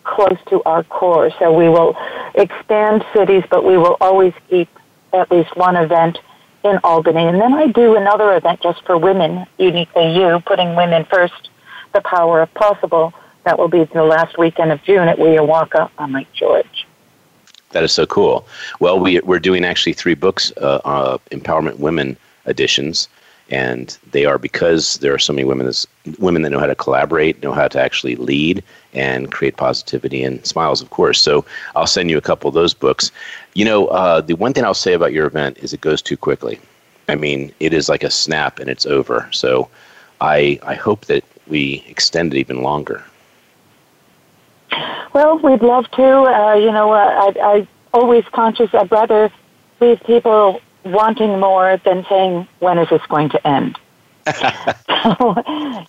close 0.03 0.37
to 0.49 0.61
our 0.63 0.83
core. 0.83 1.31
So 1.39 1.53
we 1.55 1.69
will 1.69 1.95
expand 2.35 3.05
cities, 3.13 3.43
but 3.49 3.63
we 3.63 3.77
will 3.77 3.97
always 4.01 4.33
keep 4.49 4.69
at 5.13 5.31
least 5.31 5.55
one 5.55 5.75
event 5.75 6.17
in 6.63 6.79
Albany. 6.83 7.25
And 7.25 7.39
then 7.39 7.53
I 7.53 7.67
do 7.67 7.95
another 7.95 8.35
event 8.35 8.61
just 8.61 8.83
for 8.85 8.97
women, 8.97 9.45
uniquely 9.57 10.15
you, 10.15 10.41
putting 10.45 10.75
women 10.75 11.05
first, 11.05 11.49
the 11.93 12.01
power 12.01 12.41
of 12.41 12.53
possible. 12.53 13.13
That 13.45 13.57
will 13.57 13.67
be 13.67 13.85
the 13.85 14.03
last 14.03 14.37
weekend 14.37 14.71
of 14.71 14.83
June 14.83 15.07
at 15.07 15.17
Wiawaka 15.17 15.89
on 15.97 16.11
Lake 16.11 16.31
George. 16.33 16.85
That 17.71 17.83
is 17.83 17.91
so 17.91 18.05
cool. 18.05 18.47
Well, 18.79 18.99
we, 18.99 19.19
we're 19.21 19.39
doing 19.39 19.63
actually 19.63 19.93
three 19.93 20.15
books, 20.15 20.51
uh, 20.57 20.81
uh, 20.83 21.17
Empowerment 21.31 21.77
Women 21.77 22.17
editions, 22.45 23.07
and 23.51 23.97
they 24.11 24.25
are 24.25 24.37
because 24.37 24.97
there 24.97 25.13
are 25.13 25.19
so 25.19 25.33
many 25.33 25.45
women, 25.45 25.71
women 26.19 26.41
that 26.41 26.49
know 26.49 26.59
how 26.59 26.65
to 26.67 26.75
collaborate, 26.75 27.41
know 27.41 27.53
how 27.53 27.67
to 27.67 27.79
actually 27.79 28.15
lead, 28.15 28.63
and 28.93 29.31
create 29.31 29.57
positivity 29.57 30.23
and 30.23 30.45
smiles, 30.45 30.81
of 30.81 30.89
course. 30.89 31.21
So 31.21 31.45
I'll 31.75 31.87
send 31.87 32.09
you 32.09 32.17
a 32.17 32.21
couple 32.21 32.47
of 32.47 32.53
those 32.53 32.73
books. 32.73 33.11
You 33.53 33.65
know, 33.65 33.87
uh, 33.87 34.21
the 34.21 34.35
one 34.35 34.53
thing 34.53 34.63
I'll 34.63 34.73
say 34.73 34.93
about 34.93 35.13
your 35.13 35.27
event 35.27 35.57
is 35.59 35.73
it 35.73 35.81
goes 35.81 36.01
too 36.01 36.17
quickly. 36.17 36.59
I 37.07 37.15
mean, 37.15 37.51
it 37.59 37.73
is 37.73 37.89
like 37.89 38.03
a 38.03 38.11
snap 38.11 38.59
and 38.59 38.69
it's 38.69 38.85
over. 38.85 39.27
So 39.31 39.69
I, 40.21 40.59
I 40.63 40.75
hope 40.75 41.05
that 41.05 41.23
we 41.49 41.83
extend 41.87 42.33
it 42.33 42.37
even 42.37 42.61
longer. 42.61 43.03
Well, 45.13 45.39
we'd 45.39 45.61
love 45.61 45.89
to. 45.91 46.05
Uh, 46.05 46.53
you 46.55 46.71
know, 46.71 46.91
uh, 46.91 47.33
I, 47.35 47.39
I 47.41 47.67
always 47.93 48.23
conscious. 48.31 48.69
I'd 48.73 48.91
rather 48.91 49.31
leave 49.79 49.99
people 50.03 50.61
wanting 50.85 51.39
more 51.39 51.77
than 51.83 52.05
saying, 52.07 52.47
"When 52.59 52.77
is 52.77 52.89
this 52.89 53.01
going 53.07 53.29
to 53.29 53.47
end?" 53.47 53.77
so, 54.27 55.35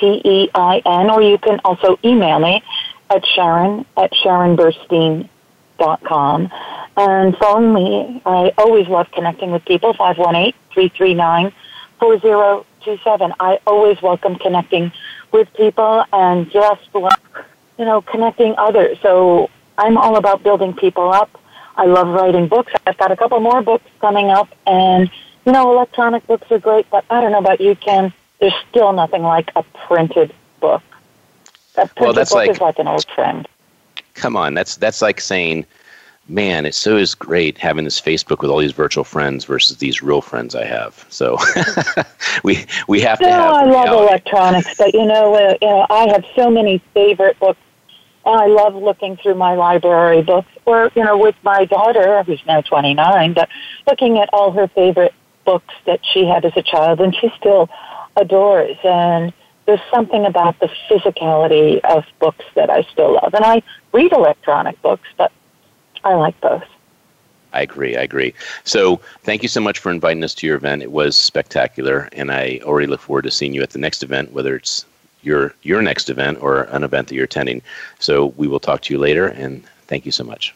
T 0.00 0.20
E 0.24 0.50
I 0.54 0.82
N, 0.86 1.10
or 1.10 1.20
you 1.22 1.36
can 1.38 1.60
also 1.64 1.98
email 2.02 2.40
me 2.40 2.62
at 3.10 3.24
Sharon 3.26 3.84
at 3.96 4.12
SharonBurstein.com 4.12 6.50
and 6.96 7.36
phone 7.36 7.74
me. 7.74 8.22
I 8.24 8.52
always 8.56 8.88
love 8.88 9.12
connecting 9.12 9.50
with 9.52 9.64
people, 9.66 9.92
518 9.92 10.54
339 10.72 11.52
4027. 11.98 13.34
I 13.38 13.60
always 13.66 14.00
welcome 14.00 14.36
connecting 14.36 14.90
with 15.32 15.52
people 15.54 16.06
and 16.12 16.50
just, 16.50 16.88
you 16.94 17.10
know, 17.84 18.00
connecting 18.00 18.54
others. 18.56 18.98
So 19.02 19.50
I'm 19.76 19.98
all 19.98 20.16
about 20.16 20.42
building 20.42 20.72
people 20.74 21.12
up. 21.12 21.28
I 21.76 21.84
love 21.84 22.08
writing 22.08 22.48
books. 22.48 22.72
I've 22.86 22.96
got 22.96 23.12
a 23.12 23.16
couple 23.16 23.38
more 23.40 23.60
books 23.62 23.84
coming 24.00 24.30
up, 24.30 24.48
and, 24.66 25.10
you 25.44 25.52
know, 25.52 25.70
electronic 25.72 26.26
books 26.26 26.50
are 26.50 26.58
great, 26.58 26.88
but 26.90 27.04
I 27.10 27.20
don't 27.20 27.32
know 27.32 27.38
about 27.38 27.60
you, 27.60 27.76
Ken 27.76 28.14
there's 28.40 28.54
still 28.70 28.92
nothing 28.92 29.22
like 29.22 29.50
a 29.54 29.62
printed 29.86 30.32
book. 30.60 30.82
A 31.76 31.86
printed 31.86 32.00
well, 32.00 32.12
that's 32.12 32.30
book 32.30 32.36
like, 32.36 32.50
is 32.50 32.60
like 32.60 32.78
an 32.78 32.88
old 32.88 33.06
friend. 33.14 33.46
Come 34.14 34.36
on, 34.36 34.54
that's 34.54 34.76
that's 34.76 35.00
like 35.02 35.20
saying, 35.20 35.64
man, 36.28 36.66
it 36.66 36.74
so 36.74 36.96
is 36.96 37.14
great 37.14 37.58
having 37.58 37.84
this 37.84 38.00
Facebook 38.00 38.40
with 38.40 38.50
all 38.50 38.58
these 38.58 38.72
virtual 38.72 39.04
friends 39.04 39.44
versus 39.44 39.76
these 39.76 40.02
real 40.02 40.20
friends 40.20 40.54
I 40.54 40.64
have. 40.64 41.06
So 41.10 41.38
we 42.44 42.64
we 42.88 43.00
have 43.00 43.18
to 43.18 43.26
no, 43.26 43.30
have. 43.30 43.54
I 43.54 43.64
love 43.64 44.08
electronics, 44.08 44.76
but 44.76 44.94
you 44.94 45.04
know, 45.04 45.34
uh, 45.34 45.54
you 45.60 45.68
know, 45.68 45.86
I 45.90 46.08
have 46.08 46.24
so 46.34 46.50
many 46.50 46.82
favorite 46.94 47.38
books. 47.38 47.60
And 48.26 48.38
I 48.38 48.48
love 48.48 48.74
looking 48.74 49.16
through 49.16 49.36
my 49.36 49.54
library 49.54 50.20
books, 50.20 50.50
or 50.66 50.92
you 50.94 51.02
know, 51.02 51.16
with 51.16 51.36
my 51.42 51.64
daughter, 51.64 52.22
who's 52.22 52.40
now 52.46 52.60
29, 52.60 53.32
but 53.32 53.48
looking 53.86 54.18
at 54.18 54.28
all 54.34 54.52
her 54.52 54.68
favorite 54.68 55.14
books 55.46 55.72
that 55.86 56.00
she 56.12 56.26
had 56.26 56.44
as 56.44 56.52
a 56.54 56.62
child, 56.62 57.00
and 57.00 57.16
she 57.16 57.32
still 57.38 57.70
adores. 58.16 58.76
And 58.84 59.32
there's 59.66 59.80
something 59.90 60.26
about 60.26 60.58
the 60.58 60.68
physicality 60.88 61.80
of 61.84 62.04
books 62.18 62.44
that 62.54 62.70
I 62.70 62.82
still 62.82 63.14
love. 63.14 63.34
And 63.34 63.44
I 63.44 63.62
read 63.92 64.12
electronic 64.12 64.80
books, 64.82 65.08
but 65.16 65.30
I 66.02 66.14
like 66.14 66.40
both. 66.40 66.64
I 67.52 67.62
agree. 67.62 67.96
I 67.96 68.02
agree. 68.02 68.34
So, 68.64 69.00
thank 69.22 69.42
you 69.42 69.48
so 69.48 69.60
much 69.60 69.78
for 69.78 69.90
inviting 69.90 70.22
us 70.22 70.34
to 70.36 70.46
your 70.46 70.56
event. 70.56 70.82
It 70.82 70.92
was 70.92 71.16
spectacular, 71.16 72.08
and 72.12 72.30
I 72.30 72.60
already 72.62 72.86
look 72.86 73.00
forward 73.00 73.22
to 73.22 73.30
seeing 73.30 73.52
you 73.52 73.62
at 73.62 73.70
the 73.70 73.78
next 73.78 74.02
event, 74.02 74.32
whether 74.32 74.54
it's 74.54 74.84
your 75.22 75.54
your 75.62 75.82
next 75.82 76.10
event 76.10 76.38
or 76.40 76.62
an 76.64 76.84
event 76.84 77.08
that 77.08 77.14
you're 77.16 77.24
attending. 77.24 77.60
So, 77.98 78.26
we 78.36 78.46
will 78.46 78.60
talk 78.60 78.82
to 78.82 78.94
you 78.94 79.00
later, 79.00 79.26
and 79.26 79.64
thank 79.88 80.06
you 80.06 80.12
so 80.12 80.22
much. 80.24 80.54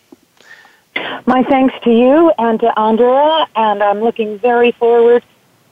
My 1.27 1.43
thanks 1.43 1.75
to 1.83 1.91
you 1.91 2.33
and 2.39 2.61
to 2.61 2.79
Andrea, 2.79 3.47
and 3.57 3.83
I'm 3.83 4.01
looking 4.01 4.39
very 4.39 4.71
forward 4.73 5.25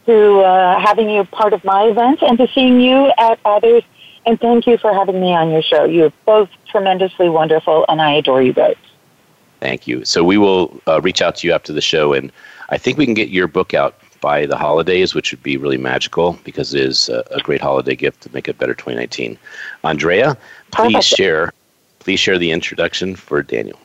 to 0.07 0.41
uh, 0.41 0.79
having 0.81 1.09
you 1.11 1.25
part 1.25 1.53
of 1.53 1.65
my 1.65 1.85
event 1.85 2.23
and 2.23 2.39
to 2.39 2.49
seeing 2.49 2.81
you 2.81 3.13
at 3.19 3.39
others. 3.45 3.83
And 4.25 4.41
thank 4.41 4.67
you 4.67 4.79
for 4.79 4.93
having 4.95 5.21
me 5.21 5.35
on 5.35 5.51
your 5.51 5.63
show. 5.63 5.85
You're 5.85 6.13
both 6.25 6.49
tremendously 6.69 7.29
wonderful, 7.29 7.85
and 7.89 8.01
I 8.01 8.13
adore 8.13 8.43
you 8.43 8.53
both. 8.53 8.77
Thank 9.61 9.87
you. 9.87 10.05
So 10.05 10.25
we 10.25 10.39
will 10.39 10.81
uh, 10.87 11.01
reach 11.01 11.23
out 11.23 11.37
to 11.37 11.47
you 11.47 11.53
after 11.53 11.73
the 11.73 11.81
show, 11.81 12.13
and 12.13 12.33
I 12.69 12.79
think 12.79 12.99
we 12.99 13.05
can 13.05 13.15
get 13.15 13.31
your 13.31 13.49
book 13.49 13.75
out 13.75 13.99
by 14.21 14.47
the 14.47 14.57
holidays, 14.57 15.15
which 15.15 15.33
would 15.33 15.43
be 15.43 15.57
really 15.57 15.77
magical 15.77 16.39
because 16.45 16.73
it 16.73 16.81
is 16.81 17.09
a, 17.09 17.25
a 17.33 17.41
great 17.41 17.61
holiday 17.61 17.95
gift 17.95 18.23
to 18.23 18.33
make 18.33 18.49
it 18.49 18.59
better 18.59 18.75
2019. 18.75 19.39
Andrea, 19.85 20.39
please 20.71 20.95
Perfect. 20.95 21.05
share. 21.05 21.53
Please 21.99 22.19
share 22.19 22.39
the 22.39 22.51
introduction 22.51 23.15
for 23.15 23.43
Daniel. 23.43 23.79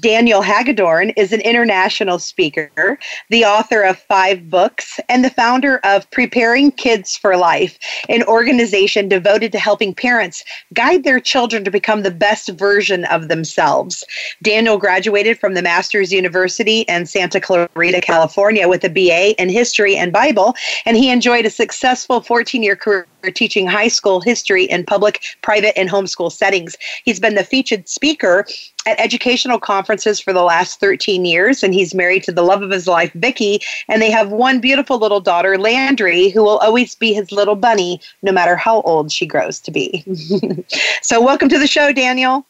Daniel 0.00 0.40
Hagedorn 0.40 1.10
is 1.10 1.32
an 1.32 1.42
international 1.42 2.18
speaker, 2.18 2.98
the 3.28 3.44
author 3.44 3.82
of 3.82 3.98
five 3.98 4.48
books, 4.48 4.98
and 5.08 5.22
the 5.22 5.30
founder 5.30 5.80
of 5.84 6.10
Preparing 6.10 6.72
Kids 6.72 7.16
for 7.16 7.36
Life, 7.36 7.78
an 8.08 8.22
organization 8.24 9.08
devoted 9.08 9.52
to 9.52 9.58
helping 9.58 9.94
parents 9.94 10.44
guide 10.72 11.04
their 11.04 11.20
children 11.20 11.62
to 11.64 11.70
become 11.70 12.02
the 12.02 12.10
best 12.10 12.48
version 12.50 13.04
of 13.06 13.28
themselves. 13.28 14.02
Daniel 14.42 14.78
graduated 14.78 15.38
from 15.38 15.54
the 15.54 15.62
Master's 15.62 16.12
University 16.12 16.80
in 16.82 17.04
Santa 17.04 17.40
Clarita, 17.40 18.00
California, 18.00 18.68
with 18.68 18.84
a 18.84 18.88
BA 18.88 19.40
in 19.40 19.50
History 19.50 19.96
and 19.96 20.12
Bible, 20.12 20.54
and 20.86 20.96
he 20.96 21.10
enjoyed 21.10 21.44
a 21.44 21.50
successful 21.50 22.22
14 22.22 22.62
year 22.62 22.76
career 22.76 23.06
teaching 23.30 23.66
high 23.66 23.88
school 23.88 24.20
history 24.20 24.64
in 24.64 24.84
public, 24.84 25.22
private, 25.42 25.78
and 25.78 25.88
homeschool 25.88 26.32
settings. 26.32 26.76
He's 27.04 27.20
been 27.20 27.36
the 27.36 27.44
featured 27.44 27.88
speaker 27.88 28.46
at 28.86 28.98
educational 28.98 29.58
conferences 29.58 30.20
for 30.20 30.32
the 30.32 30.42
last 30.42 30.80
13 30.80 31.24
years, 31.24 31.62
and 31.62 31.74
he's 31.74 31.94
married 31.94 32.22
to 32.24 32.32
the 32.32 32.42
love 32.42 32.62
of 32.62 32.70
his 32.70 32.86
life, 32.86 33.12
Vicky, 33.14 33.60
and 33.88 34.02
they 34.02 34.10
have 34.10 34.30
one 34.30 34.60
beautiful 34.60 34.98
little 34.98 35.20
daughter, 35.20 35.58
Landry, 35.58 36.28
who 36.28 36.42
will 36.42 36.58
always 36.58 36.94
be 36.94 37.12
his 37.12 37.32
little 37.32 37.54
bunny 37.54 38.00
no 38.22 38.32
matter 38.32 38.56
how 38.56 38.80
old 38.82 39.12
she 39.12 39.26
grows 39.26 39.60
to 39.60 39.70
be. 39.70 40.04
so, 41.02 41.22
welcome 41.22 41.48
to 41.48 41.58
the 41.58 41.66
show, 41.66 41.92
Daniel. 41.92 42.44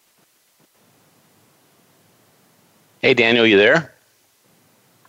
Hey, 3.01 3.15
Daniel, 3.15 3.47
you 3.47 3.57
there? 3.57 3.93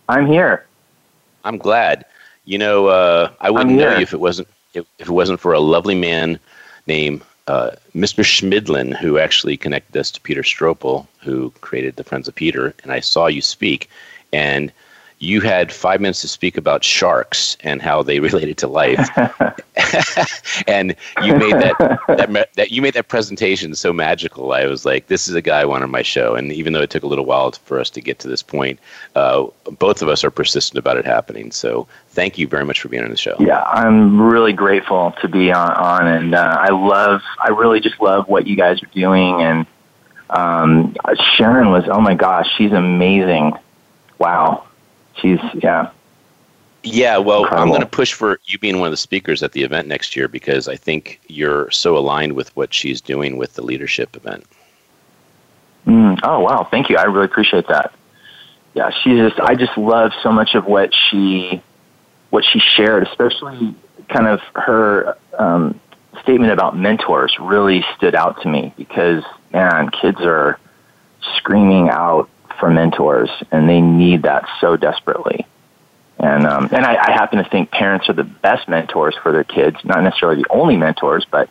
I'm 0.08 0.26
here. 0.26 0.66
I'm 1.44 1.58
glad. 1.58 2.04
You 2.44 2.58
know, 2.58 2.88
uh, 2.88 3.32
I 3.40 3.50
wouldn't 3.50 3.76
know 3.76 3.96
you 3.96 4.02
if 4.02 4.12
it 4.12 4.20
wasn't 4.20 4.48
if, 4.74 4.84
if 4.98 5.08
it 5.08 5.12
wasn't 5.12 5.40
for 5.40 5.52
a 5.52 5.60
lovely 5.60 5.94
man 5.94 6.38
named 6.86 7.22
uh, 7.46 7.72
Mr. 7.94 8.24
Schmidlin, 8.24 8.96
who 8.96 9.18
actually 9.18 9.56
connected 9.56 9.98
us 9.98 10.10
to 10.10 10.20
Peter 10.20 10.42
Strople, 10.42 11.06
who 11.20 11.50
created 11.60 11.96
the 11.96 12.04
Friends 12.04 12.28
of 12.28 12.34
Peter, 12.34 12.74
and 12.82 12.92
I 12.92 13.00
saw 13.00 13.26
you 13.26 13.42
speak, 13.42 13.88
and 14.32 14.72
you 15.24 15.40
had 15.40 15.72
five 15.72 16.00
minutes 16.00 16.20
to 16.20 16.28
speak 16.28 16.56
about 16.56 16.84
sharks 16.84 17.56
and 17.60 17.80
how 17.80 18.02
they 18.02 18.20
related 18.24 18.58
to 18.58 18.68
life, 18.68 19.08
and 20.68 20.94
you 21.22 21.34
made 21.34 21.54
that, 21.54 21.76
that 22.08 22.48
that 22.54 22.70
you 22.70 22.82
made 22.82 22.94
that 22.94 23.08
presentation 23.08 23.74
so 23.74 23.92
magical. 23.92 24.52
I 24.52 24.66
was 24.66 24.84
like, 24.84 25.06
"This 25.06 25.26
is 25.26 25.34
a 25.34 25.42
guy 25.42 25.60
I 25.60 25.64
want 25.64 25.82
on 25.82 25.90
my 25.90 26.02
show." 26.02 26.34
And 26.34 26.52
even 26.52 26.72
though 26.72 26.82
it 26.82 26.90
took 26.90 27.02
a 27.02 27.06
little 27.06 27.24
while 27.24 27.52
for 27.52 27.80
us 27.80 27.90
to 27.90 28.00
get 28.00 28.18
to 28.20 28.28
this 28.28 28.42
point, 28.42 28.78
uh, 29.16 29.46
both 29.78 30.02
of 30.02 30.08
us 30.08 30.22
are 30.22 30.30
persistent 30.30 30.78
about 30.78 30.98
it 30.98 31.06
happening. 31.06 31.50
So, 31.50 31.88
thank 32.10 32.38
you 32.38 32.46
very 32.46 32.64
much 32.64 32.80
for 32.80 32.88
being 32.88 33.02
on 33.02 33.10
the 33.10 33.16
show. 33.16 33.36
Yeah, 33.40 33.62
I'm 33.62 34.20
really 34.20 34.52
grateful 34.52 35.14
to 35.22 35.28
be 35.28 35.50
on, 35.50 35.70
on 35.72 36.06
and 36.06 36.34
uh, 36.34 36.56
I 36.60 36.70
love, 36.70 37.22
I 37.42 37.50
really 37.50 37.80
just 37.80 38.00
love 38.00 38.28
what 38.28 38.46
you 38.46 38.56
guys 38.56 38.82
are 38.82 38.90
doing. 38.92 39.40
And 39.40 39.66
um, 40.30 40.96
Sharon 41.36 41.70
was, 41.70 41.84
oh 41.88 42.00
my 42.00 42.14
gosh, 42.14 42.46
she's 42.56 42.72
amazing. 42.72 43.54
Wow 44.18 44.64
she's 45.20 45.40
yeah. 45.54 45.90
Yeah, 46.82 47.16
well, 47.16 47.44
Incredible. 47.44 47.62
I'm 47.62 47.68
going 47.68 47.80
to 47.80 47.86
push 47.86 48.12
for 48.12 48.38
you 48.44 48.58
being 48.58 48.78
one 48.78 48.88
of 48.88 48.90
the 48.90 48.98
speakers 48.98 49.42
at 49.42 49.52
the 49.52 49.62
event 49.62 49.88
next 49.88 50.14
year 50.14 50.28
because 50.28 50.68
I 50.68 50.76
think 50.76 51.18
you're 51.28 51.70
so 51.70 51.96
aligned 51.96 52.34
with 52.34 52.54
what 52.56 52.74
she's 52.74 53.00
doing 53.00 53.38
with 53.38 53.54
the 53.54 53.62
leadership 53.62 54.14
event. 54.16 54.44
Mm, 55.86 56.18
oh 56.22 56.40
wow, 56.40 56.66
thank 56.70 56.90
you. 56.90 56.96
I 56.96 57.04
really 57.04 57.26
appreciate 57.26 57.68
that. 57.68 57.92
Yeah, 58.74 58.90
she 58.90 59.16
just 59.16 59.38
I 59.40 59.54
just 59.54 59.76
love 59.78 60.12
so 60.22 60.32
much 60.32 60.54
of 60.54 60.66
what 60.66 60.92
she 60.94 61.62
what 62.30 62.44
she 62.44 62.58
shared, 62.58 63.06
especially 63.06 63.74
kind 64.08 64.26
of 64.26 64.40
her 64.54 65.16
um, 65.38 65.80
statement 66.22 66.52
about 66.52 66.76
mentors 66.76 67.36
really 67.38 67.84
stood 67.96 68.14
out 68.14 68.42
to 68.42 68.48
me 68.48 68.74
because 68.76 69.22
man, 69.52 69.90
kids 69.90 70.18
are 70.20 70.58
screaming 71.36 71.88
out 71.88 72.28
for 72.58 72.70
mentors, 72.70 73.30
and 73.50 73.68
they 73.68 73.80
need 73.80 74.22
that 74.22 74.48
so 74.60 74.76
desperately. 74.76 75.46
And 76.18 76.46
um, 76.46 76.68
and 76.72 76.86
I, 76.86 76.96
I 76.96 77.12
happen 77.12 77.42
to 77.42 77.48
think 77.48 77.70
parents 77.70 78.08
are 78.08 78.12
the 78.12 78.24
best 78.24 78.68
mentors 78.68 79.14
for 79.22 79.32
their 79.32 79.44
kids, 79.44 79.76
not 79.84 80.02
necessarily 80.02 80.42
the 80.42 80.48
only 80.50 80.76
mentors, 80.76 81.26
but 81.30 81.50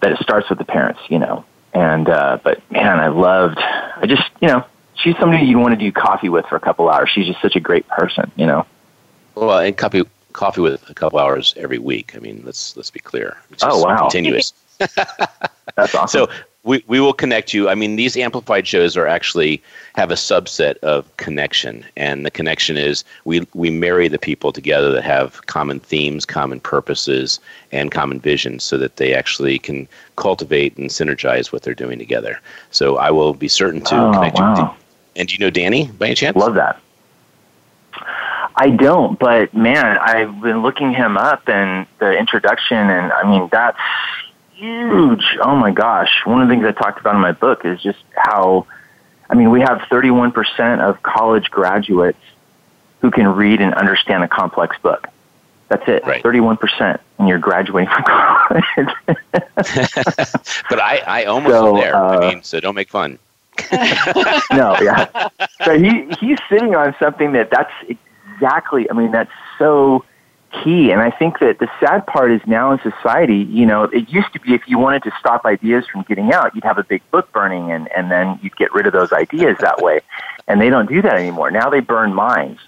that 0.00 0.12
it 0.12 0.18
starts 0.18 0.48
with 0.48 0.58
the 0.58 0.64
parents, 0.64 1.00
you 1.08 1.18
know. 1.18 1.44
And 1.72 2.08
uh, 2.08 2.38
but 2.42 2.62
man, 2.70 3.00
I 3.00 3.08
loved. 3.08 3.58
I 3.58 4.06
just 4.06 4.22
you 4.40 4.48
know 4.48 4.64
she's 4.94 5.16
somebody 5.18 5.44
you'd 5.46 5.58
want 5.58 5.72
to 5.72 5.84
do 5.84 5.90
coffee 5.90 6.28
with 6.28 6.46
for 6.46 6.56
a 6.56 6.60
couple 6.60 6.88
hours. 6.88 7.10
She's 7.10 7.26
just 7.26 7.40
such 7.40 7.56
a 7.56 7.60
great 7.60 7.86
person, 7.88 8.30
you 8.36 8.46
know. 8.46 8.66
Well, 9.34 9.58
and 9.58 9.76
coffee 9.76 10.04
coffee 10.32 10.60
with 10.60 10.88
a 10.88 10.94
couple 10.94 11.18
hours 11.18 11.54
every 11.56 11.78
week. 11.78 12.14
I 12.14 12.18
mean, 12.18 12.42
let's 12.44 12.76
let's 12.76 12.90
be 12.90 13.00
clear. 13.00 13.36
It's 13.50 13.62
oh 13.64 13.82
wow, 13.82 14.02
continuous. 14.02 14.52
That's 14.78 15.94
awesome. 15.94 16.28
So 16.28 16.32
we, 16.64 16.84
we 16.86 17.00
will 17.00 17.12
connect 17.12 17.52
you. 17.52 17.68
I 17.68 17.74
mean, 17.74 17.96
these 17.96 18.16
amplified 18.16 18.66
shows 18.66 18.96
are 18.96 19.06
actually 19.06 19.60
have 19.94 20.10
a 20.10 20.14
subset 20.14 20.78
of 20.78 21.14
connection, 21.16 21.84
and 21.96 22.24
the 22.24 22.30
connection 22.30 22.76
is 22.76 23.04
we 23.24 23.46
we 23.54 23.70
marry 23.70 24.08
the 24.08 24.18
people 24.18 24.52
together 24.52 24.92
that 24.92 25.02
have 25.02 25.44
common 25.46 25.80
themes, 25.80 26.24
common 26.24 26.60
purposes, 26.60 27.40
and 27.72 27.90
common 27.90 28.20
visions, 28.20 28.62
so 28.62 28.78
that 28.78 28.96
they 28.96 29.12
actually 29.12 29.58
can 29.58 29.88
cultivate 30.16 30.76
and 30.76 30.90
synergize 30.90 31.52
what 31.52 31.62
they're 31.62 31.74
doing 31.74 31.98
together. 31.98 32.40
So 32.70 32.96
I 32.96 33.10
will 33.10 33.34
be 33.34 33.48
certain 33.48 33.80
to 33.82 33.96
oh, 33.96 34.12
connect 34.12 34.38
wow. 34.38 34.54
you. 34.56 34.82
And 35.16 35.28
do 35.28 35.34
you 35.34 35.40
know 35.40 35.50
Danny 35.50 35.88
by 35.98 36.06
any 36.06 36.14
chance? 36.14 36.36
Love 36.36 36.54
that. 36.54 36.80
I 38.54 38.70
don't, 38.70 39.18
but 39.18 39.52
man, 39.54 39.98
I've 39.98 40.40
been 40.40 40.62
looking 40.62 40.92
him 40.92 41.16
up 41.16 41.48
and 41.48 41.86
the 41.98 42.16
introduction, 42.16 42.76
and 42.76 43.10
I 43.12 43.28
mean 43.28 43.48
that's 43.50 43.78
huge. 44.62 45.24
Oh 45.42 45.56
my 45.56 45.72
gosh. 45.72 46.22
One 46.24 46.40
of 46.42 46.48
the 46.48 46.54
things 46.54 46.64
I 46.64 46.72
talked 46.72 47.00
about 47.00 47.14
in 47.14 47.20
my 47.20 47.32
book 47.32 47.64
is 47.64 47.80
just 47.82 47.98
how, 48.14 48.66
I 49.28 49.34
mean, 49.34 49.50
we 49.50 49.60
have 49.60 49.78
31% 49.90 50.80
of 50.80 51.02
college 51.02 51.50
graduates 51.50 52.18
who 53.00 53.10
can 53.10 53.26
read 53.28 53.60
and 53.60 53.74
understand 53.74 54.22
a 54.22 54.28
complex 54.28 54.76
book. 54.78 55.08
That's 55.68 55.88
it. 55.88 56.06
Right. 56.06 56.22
31%, 56.22 57.00
and 57.18 57.28
you're 57.28 57.38
graduating 57.38 57.88
from 57.92 58.04
college. 58.06 58.88
but 60.68 60.80
I, 60.80 61.02
I 61.06 61.24
almost 61.24 61.54
So, 61.54 61.74
there. 61.76 61.96
uh, 61.96 62.18
I 62.18 62.34
mean, 62.34 62.42
so 62.42 62.60
don't 62.60 62.74
make 62.74 62.90
fun. 62.90 63.18
no, 64.52 64.76
yeah. 64.80 65.28
So 65.64 65.78
he, 65.78 66.06
he's 66.20 66.38
sitting 66.48 66.74
on 66.74 66.94
something 66.98 67.32
that 67.32 67.50
that's 67.50 67.72
exactly, 68.36 68.88
I 68.90 68.94
mean, 68.94 69.12
that's 69.12 69.30
so 69.58 70.04
key. 70.52 70.90
And 70.92 71.00
I 71.00 71.10
think 71.10 71.38
that 71.40 71.58
the 71.58 71.68
sad 71.80 72.06
part 72.06 72.30
is 72.30 72.40
now 72.46 72.72
in 72.72 72.78
society, 72.80 73.38
you 73.38 73.66
know, 73.66 73.84
it 73.84 74.08
used 74.08 74.32
to 74.34 74.40
be 74.40 74.54
if 74.54 74.62
you 74.66 74.78
wanted 74.78 75.02
to 75.04 75.12
stop 75.18 75.44
ideas 75.44 75.84
from 75.90 76.02
getting 76.02 76.32
out, 76.32 76.54
you'd 76.54 76.64
have 76.64 76.78
a 76.78 76.84
big 76.84 77.02
book 77.10 77.30
burning 77.32 77.72
and, 77.72 77.88
and 77.96 78.10
then 78.10 78.38
you'd 78.42 78.56
get 78.56 78.72
rid 78.74 78.86
of 78.86 78.92
those 78.92 79.12
ideas 79.12 79.56
that 79.60 79.82
way. 79.82 80.00
And 80.48 80.60
they 80.60 80.70
don't 80.70 80.88
do 80.88 81.00
that 81.02 81.14
anymore. 81.14 81.52
Now 81.52 81.70
they 81.70 81.78
burn 81.78 82.12
minds. 82.12 82.58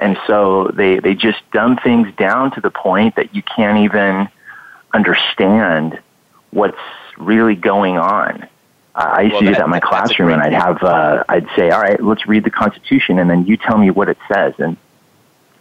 And 0.00 0.16
so 0.26 0.70
they, 0.74 1.00
they 1.00 1.14
just 1.14 1.38
dumb 1.52 1.76
things 1.76 2.08
down 2.16 2.50
to 2.52 2.62
the 2.62 2.70
point 2.70 3.16
that 3.16 3.34
you 3.34 3.42
can't 3.42 3.78
even 3.84 4.28
understand 4.94 5.98
what's 6.50 6.78
really 7.18 7.54
going 7.54 7.98
on. 7.98 8.42
Uh, 8.94 9.10
I 9.16 9.20
used 9.22 9.32
Well, 9.32 9.40
to 9.42 9.46
do 9.46 9.52
that- 9.52 9.58
that 9.58 9.64
in 9.64 9.70
my 9.70 9.80
classroom, 9.80 10.30
and 10.30 10.42
I'd 10.42 10.54
have 10.54 10.82
uh, 10.82 11.24
I'd 11.28 11.46
say, 11.56 11.70
"All 11.70 11.80
right, 11.80 12.02
let's 12.02 12.26
read 12.26 12.44
the 12.44 12.50
Constitution, 12.50 13.18
and 13.18 13.28
then 13.28 13.44
you 13.44 13.56
tell 13.56 13.76
me 13.76 13.90
what 13.90 14.08
it 14.08 14.18
says." 14.32 14.54
And 14.58 14.76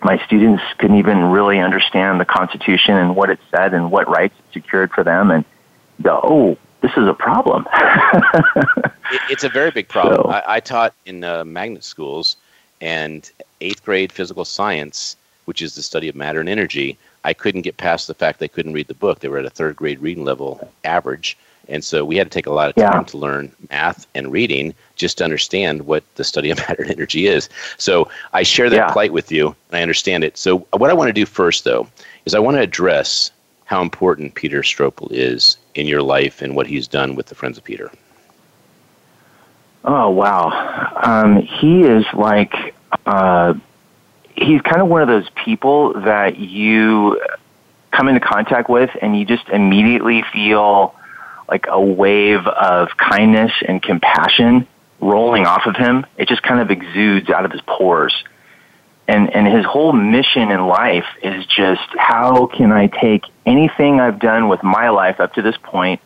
my 0.04 0.24
students 0.26 0.64
couldn't 0.78 0.98
even 0.98 1.24
really 1.26 1.60
understand 1.60 2.20
the 2.20 2.26
Constitution 2.26 2.96
and 2.96 3.16
what 3.16 3.30
it 3.30 3.40
said 3.52 3.74
and 3.74 3.92
what 3.92 4.08
rights 4.10 4.36
it 4.38 4.54
secured 4.54 4.92
for 4.92 5.04
them, 5.04 5.32
and 5.32 5.46
go, 6.02 6.20
"Oh, 6.24 6.58
this 6.82 6.92
is 6.98 7.08
a 7.08 7.14
problem." 7.14 7.68
It, 9.12 9.22
it's 9.30 9.44
a 9.44 9.50
very 9.50 9.70
big 9.70 9.90
problem. 9.90 10.16
So- 10.24 10.30
I, 10.32 10.56
I 10.56 10.60
taught 10.60 10.94
in 11.06 11.24
uh, 11.24 11.44
magnet 11.44 11.84
schools, 11.84 12.36
and 12.82 13.30
eighth 13.62 13.84
grade 13.84 14.12
physical 14.12 14.44
science, 14.44 15.16
which 15.46 15.62
is 15.62 15.76
the 15.76 15.84
study 15.84 16.10
of 16.10 16.16
matter 16.16 16.40
and 16.40 16.50
energy, 16.50 16.98
I 17.24 17.34
couldn't 17.34 17.62
get 17.62 17.78
past 17.78 18.08
the 18.08 18.14
fact 18.14 18.40
they 18.40 18.48
couldn't 18.48 18.74
read 18.74 18.88
the 18.88 18.94
book. 18.94 19.20
They 19.20 19.30
were 19.30 19.38
at 19.38 19.46
a 19.46 19.50
third 19.50 19.76
grade 19.76 20.00
reading 20.00 20.26
level 20.26 20.70
average. 20.84 21.38
And 21.70 21.84
so 21.84 22.04
we 22.04 22.18
had 22.18 22.30
to 22.30 22.36
take 22.36 22.46
a 22.46 22.52
lot 22.52 22.70
of 22.70 22.76
time 22.76 23.00
Yeah. 23.00 23.04
to 23.04 23.18
learn 23.18 23.52
math 23.70 24.06
and 24.16 24.32
reading 24.32 24.74
just 24.96 25.18
to 25.20 25.24
understand 25.24 25.84
what 25.86 26.04
the 26.16 26.24
study 26.24 26.50
of 26.52 26.58
matter 26.68 26.84
and 26.84 26.92
energy 26.92 27.28
is. 27.28 27.50
So 27.78 28.10
I 28.34 28.44
share 28.44 28.70
that 28.70 28.76
Yeah. 28.76 28.92
plight 28.92 29.14
with 29.14 29.32
you, 29.32 29.56
and 29.70 29.78
I 29.78 29.82
understand 29.82 30.24
it. 30.24 30.38
So 30.38 30.60
what 30.74 30.90
I 30.90 30.94
want 30.94 31.08
to 31.10 31.14
do 31.14 31.26
first, 31.26 31.64
though, 31.64 31.88
is 32.26 32.34
I 32.34 32.40
want 32.40 32.58
to 32.58 32.62
address 32.62 33.32
how 33.66 33.82
important 33.82 34.36
Peter 34.36 34.62
Strople 34.62 35.08
is 35.12 35.58
in 35.76 35.88
your 35.88 36.02
life 36.02 36.42
and 36.42 36.56
what 36.56 36.68
he's 36.68 36.88
done 36.88 37.16
with 37.16 37.28
the 37.28 37.36
Friends 37.36 37.58
of 37.58 37.64
Peter. 37.64 37.90
Oh 39.86 40.10
wow, 40.10 40.94
um, 41.04 41.42
he 41.42 41.82
is 41.82 42.06
like 42.14 42.74
uh, 43.06 43.54
he's 44.36 44.62
kind 44.62 44.82
of 44.82 44.88
one 44.88 45.02
of 45.02 45.10
those 45.10 45.30
people 45.44 45.94
that 46.02 46.38
you 46.38 47.22
come 47.92 48.08
into 48.08 48.22
contact 48.22 48.70
with, 48.70 48.90
and 49.02 49.18
you 49.18 49.26
just 49.26 49.48
immediately 49.50 50.24
feel 50.32 50.96
like 51.48 51.66
a 51.68 51.80
wave 51.80 52.46
of 52.48 52.90
kindness 52.98 53.52
and 53.68 53.82
compassion 53.82 54.68
rolling 55.00 55.46
off 55.46 55.66
of 55.66 55.76
him. 55.76 56.06
It 56.18 56.28
just 56.28 56.44
kind 56.44 56.60
of 56.60 56.72
exudes 56.72 57.30
out 57.30 57.46
of 57.46 57.52
his 57.52 57.62
pores. 57.62 58.14
And, 59.08 59.36
and 59.36 59.46
his 59.46 59.66
whole 59.66 59.92
mission 59.92 60.50
in 60.50 60.66
life 60.66 61.06
is 61.22 61.46
just 61.46 61.82
how 61.98 62.46
can 62.48 62.72
I 62.72 62.88
take 62.88 63.26
anything 63.46 64.00
I've 64.00 64.20
done 64.20 64.48
with 64.48 64.64
my 64.64 64.90
life 64.90 65.20
up 65.20 65.34
to 65.34 65.42
this 65.42 65.58
point? 65.62 66.00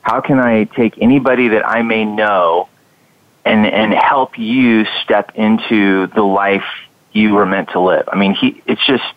How 0.00 0.22
can 0.22 0.38
I 0.38 0.64
take 0.64 0.96
anybody 0.98 1.48
that 1.48 1.68
I 1.68 1.82
may 1.82 2.06
know 2.06 2.68
and 3.44 3.66
and 3.66 3.94
help 3.94 4.38
you 4.38 4.84
step 5.02 5.32
into 5.34 6.06
the 6.08 6.22
life 6.22 6.64
you 7.12 7.34
were 7.34 7.46
meant 7.46 7.70
to 7.70 7.80
live. 7.80 8.08
I 8.10 8.16
mean, 8.16 8.34
he 8.34 8.62
it's 8.66 8.84
just 8.86 9.14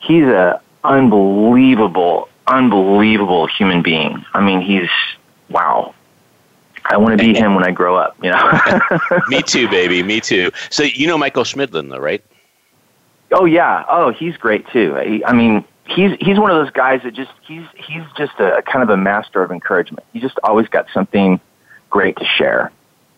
he's 0.00 0.24
a 0.24 0.60
unbelievable, 0.82 2.28
unbelievable 2.46 3.46
human 3.46 3.82
being. 3.82 4.24
I 4.34 4.40
mean, 4.40 4.60
he's 4.60 4.88
wow. 5.48 5.94
I 6.88 6.96
want 6.98 7.18
to 7.18 7.24
be 7.24 7.36
him 7.36 7.54
when 7.54 7.64
I 7.64 7.72
grow 7.72 7.96
up. 7.96 8.16
You 8.22 8.30
know. 8.30 8.80
Me 9.28 9.42
too, 9.42 9.68
baby. 9.68 10.02
Me 10.02 10.20
too. 10.20 10.50
So 10.70 10.84
you 10.84 11.06
know 11.06 11.18
Michael 11.18 11.42
Schmidlin, 11.42 11.90
though, 11.90 11.98
right? 11.98 12.22
oh 13.32 13.44
yeah. 13.44 13.84
Oh, 13.88 14.10
he's 14.10 14.36
great 14.36 14.66
too. 14.68 14.94
He, 14.96 15.24
I 15.24 15.32
mean, 15.32 15.64
he's 15.88 16.16
he's 16.20 16.38
one 16.38 16.50
of 16.50 16.56
those 16.56 16.72
guys 16.72 17.02
that 17.02 17.14
just 17.14 17.32
he's 17.46 17.64
he's 17.74 18.02
just 18.16 18.38
a 18.38 18.62
kind 18.62 18.82
of 18.82 18.90
a 18.90 18.96
master 18.96 19.42
of 19.42 19.50
encouragement. 19.50 20.06
He 20.12 20.20
just 20.20 20.38
always 20.42 20.68
got 20.68 20.86
something 20.92 21.40
great 21.90 22.16
to 22.16 22.24
share, 22.24 22.70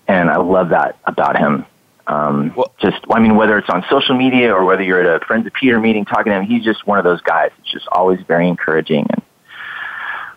and 0.06 0.30
I 0.30 0.36
love 0.36 0.70
that 0.70 0.98
about 1.04 1.36
him. 1.36 1.66
Um, 2.08 2.52
Well- 2.56 2.72
just, 2.78 2.98
I 3.12 3.20
mean, 3.20 3.36
whether 3.36 3.58
it's 3.58 3.68
on 3.68 3.84
social 3.88 4.16
media 4.16 4.52
or 4.52 4.64
whether 4.64 4.82
you're 4.82 5.00
at 5.00 5.22
a 5.22 5.24
Friends 5.24 5.46
of 5.46 5.52
Peter 5.52 5.78
meeting 5.78 6.04
talking 6.04 6.32
to 6.32 6.38
him, 6.38 6.44
he's 6.44 6.64
just 6.64 6.86
one 6.86 6.98
of 6.98 7.04
those 7.04 7.20
guys. 7.20 7.50
It's 7.60 7.70
just 7.70 7.86
always 7.92 8.20
very 8.22 8.48
encouraging, 8.48 9.06
and 9.10 9.22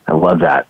I 0.07 0.13
love 0.13 0.39
that. 0.39 0.67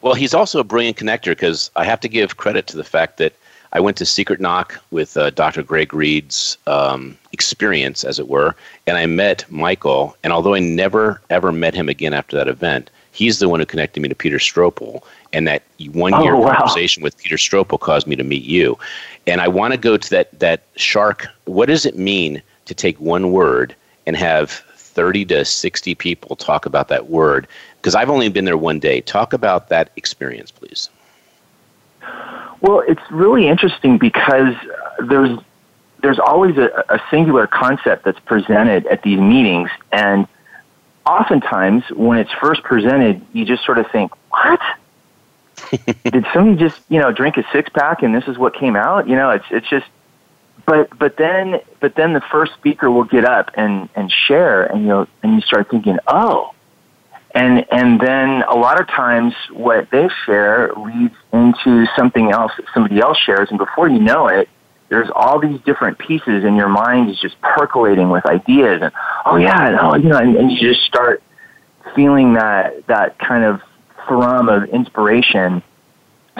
Well, 0.00 0.14
he's 0.14 0.34
also 0.34 0.60
a 0.60 0.64
brilliant 0.64 0.96
connector 0.96 1.32
because 1.32 1.70
I 1.76 1.84
have 1.84 2.00
to 2.00 2.08
give 2.08 2.36
credit 2.36 2.66
to 2.68 2.76
the 2.76 2.84
fact 2.84 3.16
that 3.18 3.34
I 3.72 3.80
went 3.80 3.96
to 3.96 4.06
Secret 4.06 4.40
Knock 4.40 4.78
with 4.92 5.16
uh, 5.16 5.30
Dr. 5.30 5.64
Greg 5.64 5.92
Reid's 5.92 6.56
um, 6.68 7.18
experience, 7.32 8.04
as 8.04 8.20
it 8.20 8.28
were, 8.28 8.54
and 8.86 8.96
I 8.96 9.06
met 9.06 9.44
Michael. 9.50 10.16
And 10.22 10.32
although 10.32 10.54
I 10.54 10.60
never 10.60 11.20
ever 11.30 11.50
met 11.50 11.74
him 11.74 11.88
again 11.88 12.14
after 12.14 12.36
that 12.36 12.46
event, 12.46 12.90
he's 13.10 13.40
the 13.40 13.48
one 13.48 13.58
who 13.58 13.66
connected 13.66 14.00
me 14.00 14.08
to 14.08 14.14
Peter 14.14 14.38
Strople. 14.38 15.02
And 15.34 15.48
that 15.48 15.64
one 15.92 16.14
oh, 16.14 16.22
year 16.22 16.34
Oh, 16.34 16.40
wow. 16.40 16.56
conversation 16.56 17.02
with 17.02 17.18
Peter 17.18 17.36
Strople 17.36 17.78
caused 17.78 18.06
me 18.06 18.14
to 18.16 18.24
meet 18.24 18.44
you. 18.44 18.78
And 19.26 19.40
I 19.40 19.48
want 19.48 19.72
to 19.72 19.78
go 19.78 19.96
to 19.96 20.10
that 20.10 20.38
that 20.38 20.62
shark. 20.76 21.26
What 21.44 21.66
does 21.66 21.84
it 21.84 21.98
mean 21.98 22.40
to 22.66 22.74
take 22.74 22.98
one 23.00 23.32
word 23.32 23.74
and 24.06 24.16
have 24.16 24.50
30 24.50 25.24
to 25.26 25.44
60 25.44 25.94
people 25.96 26.36
talk 26.36 26.66
about 26.66 26.88
that 26.88 27.10
word? 27.10 27.48
Because 27.76 27.94
I've 27.94 28.10
only 28.10 28.28
been 28.28 28.44
there 28.44 28.56
one 28.56 28.78
day. 28.78 29.00
Talk 29.00 29.32
about 29.32 29.68
that 29.70 29.90
experience, 29.96 30.50
please. 30.50 30.88
Well, 32.60 32.82
it's 32.86 33.02
really 33.10 33.48
interesting 33.48 33.98
because 33.98 34.54
there's 35.00 35.38
there's 36.00 36.18
always 36.18 36.56
a, 36.58 36.84
a 36.90 37.02
singular 37.10 37.46
concept 37.46 38.04
that's 38.04 38.20
presented 38.20 38.86
at 38.86 39.02
these 39.02 39.18
meetings, 39.18 39.70
and 39.90 40.28
oftentimes 41.06 41.82
when 41.90 42.18
it's 42.18 42.32
first 42.32 42.62
presented, 42.62 43.24
you 43.32 43.44
just 43.44 43.64
sort 43.64 43.78
of 43.78 43.90
think, 43.90 44.12
"What? 44.30 44.60
Did 46.04 46.26
somebody 46.32 46.56
just 46.56 46.80
you 46.88 47.00
know 47.00 47.12
drink 47.12 47.36
a 47.36 47.44
six 47.52 47.70
pack 47.70 48.02
and 48.02 48.14
this 48.14 48.24
is 48.28 48.38
what 48.38 48.54
came 48.54 48.76
out?" 48.76 49.08
You 49.08 49.16
know, 49.16 49.30
it's 49.30 49.46
it's 49.50 49.68
just. 49.68 49.86
But 50.66 50.98
but 50.98 51.18
then 51.18 51.60
but 51.80 51.94
then 51.94 52.14
the 52.14 52.22
first 52.22 52.54
speaker 52.54 52.90
will 52.90 53.04
get 53.04 53.26
up 53.26 53.50
and 53.54 53.88
and 53.94 54.10
share, 54.10 54.64
and 54.64 54.86
you 54.86 55.06
and 55.22 55.34
you 55.34 55.40
start 55.42 55.68
thinking, 55.68 55.98
"Oh." 56.06 56.54
and 57.34 57.66
and 57.70 58.00
then 58.00 58.42
a 58.42 58.54
lot 58.54 58.80
of 58.80 58.86
times 58.86 59.34
what 59.52 59.90
they 59.90 60.08
share 60.24 60.72
leads 60.76 61.14
into 61.32 61.86
something 61.96 62.30
else 62.30 62.52
that 62.56 62.66
somebody 62.72 63.00
else 63.00 63.18
shares 63.18 63.48
and 63.50 63.58
before 63.58 63.88
you 63.88 63.98
know 63.98 64.28
it 64.28 64.48
there's 64.88 65.08
all 65.14 65.40
these 65.40 65.60
different 65.62 65.98
pieces 65.98 66.44
and 66.44 66.56
your 66.56 66.68
mind 66.68 67.10
is 67.10 67.18
just 67.20 67.38
percolating 67.40 68.08
with 68.08 68.24
ideas 68.26 68.80
and 68.82 68.92
oh 69.26 69.36
yeah 69.36 69.68
and, 69.68 69.78
oh 69.80 69.94
you 69.96 70.08
know 70.08 70.18
and, 70.18 70.36
and 70.36 70.52
you 70.52 70.58
just 70.58 70.84
start 70.86 71.22
feeling 71.94 72.34
that 72.34 72.86
that 72.86 73.18
kind 73.18 73.44
of 73.44 73.60
thrum 74.06 74.48
of 74.48 74.64
inspiration 74.64 75.62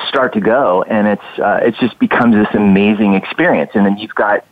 start 0.08 0.32
to 0.34 0.40
go 0.40 0.82
and 0.82 1.06
it's 1.06 1.38
uh, 1.38 1.60
it 1.62 1.74
just 1.80 1.98
becomes 1.98 2.34
this 2.34 2.52
amazing 2.54 3.14
experience 3.14 3.70
and 3.74 3.86
then 3.86 3.96
you've 3.96 4.14
got 4.14 4.44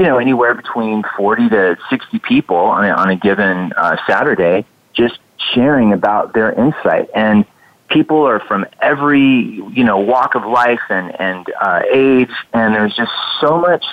you 0.00 0.06
know, 0.06 0.16
anywhere 0.16 0.54
between 0.54 1.04
40 1.14 1.50
to 1.50 1.76
60 1.90 2.20
people 2.20 2.56
on 2.56 2.86
a, 2.86 2.88
on 2.88 3.10
a 3.10 3.16
given 3.16 3.70
uh, 3.76 3.98
Saturday 4.06 4.64
just 4.94 5.18
sharing 5.52 5.92
about 5.92 6.32
their 6.32 6.52
insight. 6.52 7.10
And 7.14 7.44
people 7.90 8.26
are 8.26 8.40
from 8.40 8.64
every, 8.80 9.20
you 9.20 9.84
know, 9.84 9.98
walk 9.98 10.36
of 10.36 10.46
life 10.46 10.80
and, 10.88 11.20
and 11.20 11.46
uh, 11.60 11.82
age, 11.92 12.30
and 12.54 12.74
there's 12.74 12.96
just 12.96 13.12
so 13.42 13.58
much 13.58 13.84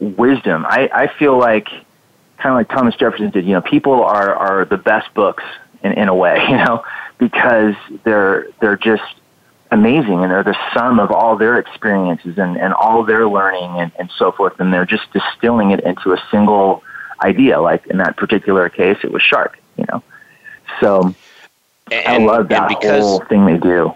wisdom. 0.00 0.64
I, 0.66 0.88
I 0.94 1.06
feel 1.18 1.38
like, 1.38 1.66
kind 2.38 2.46
of 2.46 2.54
like 2.54 2.70
Thomas 2.70 2.94
Jefferson 2.96 3.28
did, 3.28 3.44
you 3.44 3.52
know, 3.52 3.60
people 3.60 4.02
are, 4.02 4.34
are 4.34 4.64
the 4.64 4.78
best 4.78 5.12
books 5.12 5.44
in, 5.82 5.92
in 5.92 6.08
a 6.08 6.14
way, 6.14 6.42
you 6.48 6.56
know, 6.56 6.86
because 7.18 7.74
they're, 8.04 8.46
they're 8.60 8.76
just 8.76 9.02
amazing 9.70 10.22
and 10.22 10.30
they're 10.30 10.42
the 10.42 10.56
sum 10.72 10.98
of 10.98 11.10
all 11.10 11.36
their 11.36 11.58
experiences 11.58 12.38
and, 12.38 12.56
and 12.56 12.72
all 12.72 13.02
their 13.02 13.28
learning 13.28 13.70
and, 13.80 13.92
and 13.98 14.10
so 14.16 14.32
forth. 14.32 14.58
And 14.60 14.72
they're 14.72 14.86
just 14.86 15.12
distilling 15.12 15.72
it 15.72 15.80
into 15.80 16.12
a 16.12 16.22
single 16.30 16.82
idea. 17.22 17.60
Like 17.60 17.86
in 17.88 17.98
that 17.98 18.16
particular 18.16 18.68
case, 18.68 18.98
it 19.02 19.12
was 19.12 19.22
shark, 19.22 19.58
you 19.76 19.84
know. 19.90 20.02
So 20.80 21.14
and, 21.90 22.06
I 22.06 22.18
love 22.18 22.48
that 22.48 22.68
because, 22.68 23.02
whole 23.02 23.20
thing 23.20 23.46
they 23.46 23.58
do. 23.58 23.94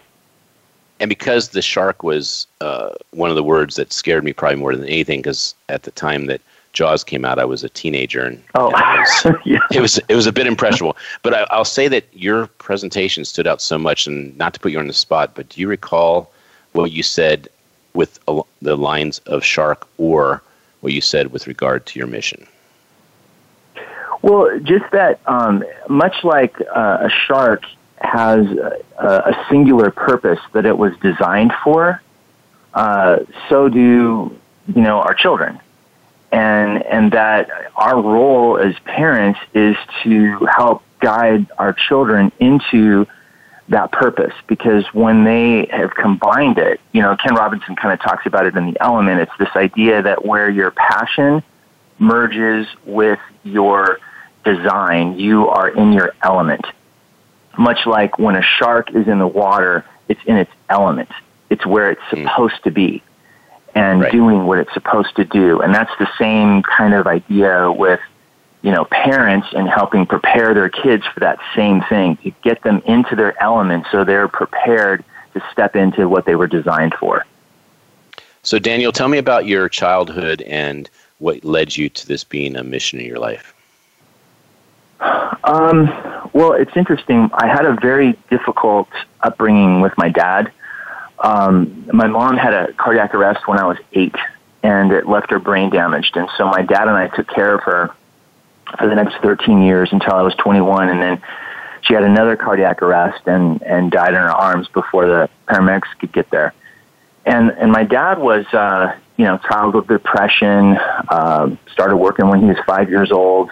And 1.01 1.09
because 1.09 1.49
the 1.49 1.63
shark 1.63 2.03
was 2.03 2.47
uh, 2.61 2.91
one 3.11 3.31
of 3.31 3.37
the 3.37 3.43
words 3.43 3.77
that 3.77 3.93
scared 3.93 4.25
me 4.25 4.33
probably 4.33 4.57
more 4.57 4.77
than 4.77 4.87
anything, 4.87 5.21
because 5.21 5.55
at 5.69 5.83
the 5.83 5.91
time 5.91 6.27
that 6.27 6.41
Jaws 6.73 7.05
came 7.05 7.25
out, 7.25 7.39
I 7.39 7.45
was 7.45 7.63
a 7.63 7.69
teenager, 7.69 8.25
and, 8.25 8.43
oh. 8.55 8.73
and 8.75 8.95
it, 8.95 9.01
was, 9.01 9.41
yeah. 9.45 9.59
it 9.73 9.81
was 9.81 9.99
it 10.09 10.15
was 10.15 10.27
a 10.27 10.33
bit 10.33 10.47
impressionable. 10.47 10.97
But 11.23 11.35
I, 11.35 11.57
will 11.57 11.65
say 11.65 11.89
that 11.89 12.07
your 12.13 12.47
presentation 12.47 13.25
stood 13.25 13.47
out 13.47 13.61
so 13.61 13.79
much, 13.79 14.07
and 14.07 14.37
not 14.39 14.55
to 14.55 14.61
put 14.61 14.73
you 14.73 14.79
on 14.79 14.87
the 14.87 14.95
spot, 14.95 15.35
but 15.35 15.49
do 15.51 15.61
you 15.61 15.69
recall 15.69 16.33
what 16.73 16.91
you 16.91 17.03
said 17.03 17.49
with 17.93 18.19
a, 18.27 18.41
the 18.63 18.77
lines 18.77 19.19
of 19.27 19.45
shark, 19.45 19.87
or 19.99 20.43
what 20.81 20.93
you 20.93 21.03
said 21.03 21.31
with 21.33 21.47
regard 21.47 21.85
to 21.87 21.99
your 21.99 22.09
mission? 22.09 22.47
Well, 24.23 24.59
just 24.61 24.91
that, 24.93 25.21
um, 25.27 25.65
much 25.89 26.25
like 26.25 26.59
uh, 26.75 26.99
a 27.03 27.11
shark 27.27 27.65
has 27.99 28.47
a, 28.47 28.83
a, 28.99 29.47
singular 29.51 29.91
purpose 29.91 30.39
that 30.53 30.65
it 30.65 30.79
was 30.79 30.97
designed 30.99 31.53
for, 31.63 32.01
uh, 32.75 33.19
so 33.49 33.69
do 33.69 34.37
you 34.69 34.81
know 34.81 35.01
our 35.01 35.15
children 35.15 35.61
and 36.33 36.83
and 36.85 37.13
that 37.13 37.49
our 37.77 38.01
role 38.01 38.59
as 38.59 38.75
parents 38.85 39.39
is 39.55 39.77
to 40.03 40.37
help 40.47 40.83
guide 41.01 41.47
our 41.59 41.75
children 41.75 42.33
into 42.41 43.07
that 43.69 43.93
purpose 43.93 44.33
because 44.49 44.85
when 44.93 45.25
they 45.25 45.67
have 45.71 45.95
combined 45.95 46.59
it, 46.59 46.81
you 46.93 47.01
know, 47.01 47.17
Ken 47.17 47.35
Robinson 47.35 47.77
kind 47.77 47.93
of 47.93 48.01
talks 48.01 48.27
about 48.27 48.47
it 48.47 48.57
in 48.57 48.73
the 48.73 48.83
element. 48.83 49.21
It's 49.21 49.33
this 49.39 49.55
idea 49.55 50.03
that 50.03 50.25
where 50.25 50.51
your 50.51 50.71
passion 50.73 51.43
merges 51.99 52.67
with 52.85 53.21
your 53.45 53.99
design, 54.45 55.19
you 55.19 55.49
are 55.49 55.69
in 55.69 55.93
your 55.93 56.15
element. 56.23 56.65
Much 57.59 57.87
like 57.87 58.19
when 58.19 58.35
a 58.35 58.43
shark 58.43 58.95
is 58.95 59.07
in 59.07 59.19
the 59.19 59.27
water, 59.27 59.85
it's 60.09 60.21
in 60.27 60.37
its 60.37 60.51
element. 60.69 61.11
It's 61.51 61.65
where 61.65 61.91
it's 61.91 62.03
hmm. 62.11 62.25
supposed 62.25 62.65
to 62.65 62.71
be 62.71 63.03
and 63.75 64.03
right. 64.03 64.13
doing 64.13 64.47
what 64.47 64.59
it's 64.59 64.73
supposed 64.75 65.17
to 65.17 65.25
do. 65.25 65.61
And 65.61 65.75
that's 65.75 65.93
the 65.99 66.09
same 66.19 66.63
kind 66.63 66.95
of 66.95 67.07
idea 67.07 67.71
with, 67.71 68.01
you 68.63 68.71
know, 68.71 68.85
parents 68.85 69.49
and 69.53 69.69
helping 69.69 70.07
prepare 70.07 70.55
their 70.55 70.69
kids 70.69 71.05
for 71.07 71.21
that 71.21 71.39
same 71.57 71.83
thing, 71.83 72.17
to 72.19 72.31
get 72.43 72.63
them 72.63 72.83
into 72.85 73.17
their 73.17 73.41
element 73.43 73.87
so 73.91 74.05
they're 74.05 74.29
prepared 74.29 75.05
to 75.35 75.43
step 75.51 75.75
into 75.75 76.09
what 76.09 76.27
they 76.27 76.35
were 76.35 76.47
designed 76.47 76.95
for. 76.95 77.25
So, 78.43 78.59
Daniel, 78.59 78.93
tell 78.93 79.09
me 79.09 79.19
about 79.19 79.47
your 79.47 79.69
childhood 79.69 80.43
and 80.43 80.91
what 81.19 81.45
led 81.45 81.77
you 81.77 81.89
to 81.89 82.07
this 82.07 82.25
being 82.25 82.57
a 82.57 82.65
mission 82.65 82.99
in 82.99 83.07
your 83.07 83.21
life. 83.21 83.55
Um, 85.45 85.87
well, 86.33 86.53
it's 86.53 86.77
interesting. 86.77 87.31
I 87.35 87.47
had 87.47 87.65
a 87.65 87.75
very 87.81 88.19
difficult 88.31 88.89
upbringing 89.21 89.81
with 89.81 89.97
my 89.97 90.09
dad. 90.09 90.53
Um, 91.23 91.89
my 91.93 92.09
mom 92.09 92.37
had 92.37 92.53
a 92.53 92.73
cardiac 92.73 93.15
arrest 93.15 93.47
when 93.47 93.59
I 93.59 93.65
was 93.65 93.79
eight, 93.93 94.17
and 94.63 94.93
it 94.93 95.07
left 95.07 95.31
her 95.31 95.39
brain 95.39 95.71
damaged. 95.71 96.17
And 96.17 96.29
so 96.37 96.47
my 96.47 96.63
dad 96.63 96.89
and 96.89 96.97
I 96.97 97.09
took 97.09 97.29
care 97.29 97.55
of 97.55 97.63
her 97.63 97.95
for 98.79 98.89
the 98.89 98.95
next 98.95 99.17
13 99.23 99.63
years 99.63 99.91
until 99.93 100.15
I 100.15 100.23
was 100.23 100.35
21, 100.35 100.89
and 100.89 101.01
then 101.01 101.23
she 101.83 101.95
had 101.95 102.03
another 102.03 102.37
cardiac 102.37 102.83
arrest 102.83 103.23
and 103.27 103.63
and 103.63 103.91
died 103.91 104.11
in 104.11 104.17
our 104.17 104.31
arms 104.31 104.69
before 104.69 105.07
the 105.07 105.29
paramedics 105.49 105.89
could 105.99 106.13
get 106.13 106.31
there. 106.31 106.55
And 107.25 107.51
and 107.51 107.71
my 107.71 107.85
dad 107.85 108.19
was 108.19 108.47
uh, 108.53 108.97
you 109.17 109.25
know 109.25 109.39
childhood 109.39 109.89
depression. 109.89 110.77
Uh, 111.09 111.57
started 111.73 111.97
working 111.97 112.29
when 112.29 112.41
he 112.41 112.47
was 112.47 112.59
five 112.67 112.89
years 112.89 113.11
old. 113.11 113.51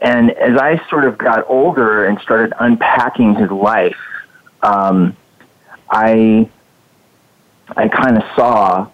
And 0.00 0.32
as 0.32 0.58
I 0.58 0.82
sort 0.88 1.04
of 1.04 1.16
got 1.16 1.48
older 1.48 2.04
and 2.04 2.18
started 2.20 2.52
unpacking 2.58 3.36
his 3.36 3.50
life, 3.52 3.96
um, 4.60 5.16
I 5.88 6.48
I 7.76 7.88
kind 7.88 8.16
of 8.16 8.24
saw 8.34 8.88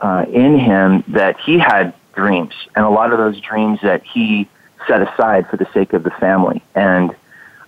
uh, 0.00 0.26
in 0.28 0.58
him 0.58 1.04
that 1.08 1.38
he 1.40 1.58
had 1.58 1.94
dreams, 2.14 2.54
and 2.74 2.84
a 2.84 2.90
lot 2.90 3.12
of 3.12 3.18
those 3.18 3.40
dreams 3.40 3.80
that 3.82 4.02
he 4.04 4.48
set 4.86 5.02
aside 5.02 5.48
for 5.48 5.56
the 5.56 5.66
sake 5.72 5.92
of 5.92 6.02
the 6.02 6.10
family. 6.10 6.62
And 6.74 7.14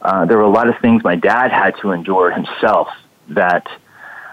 uh, 0.03 0.25
there 0.27 0.37
were 0.37 0.45
a 0.45 0.51
lot 0.51 0.69
of 0.69 0.79
things 0.79 1.03
my 1.03 1.17
dad 1.17 1.51
had 1.51 1.77
to 1.81 1.93
endure 1.93 2.31
himself 2.31 2.89
that 3.29 3.67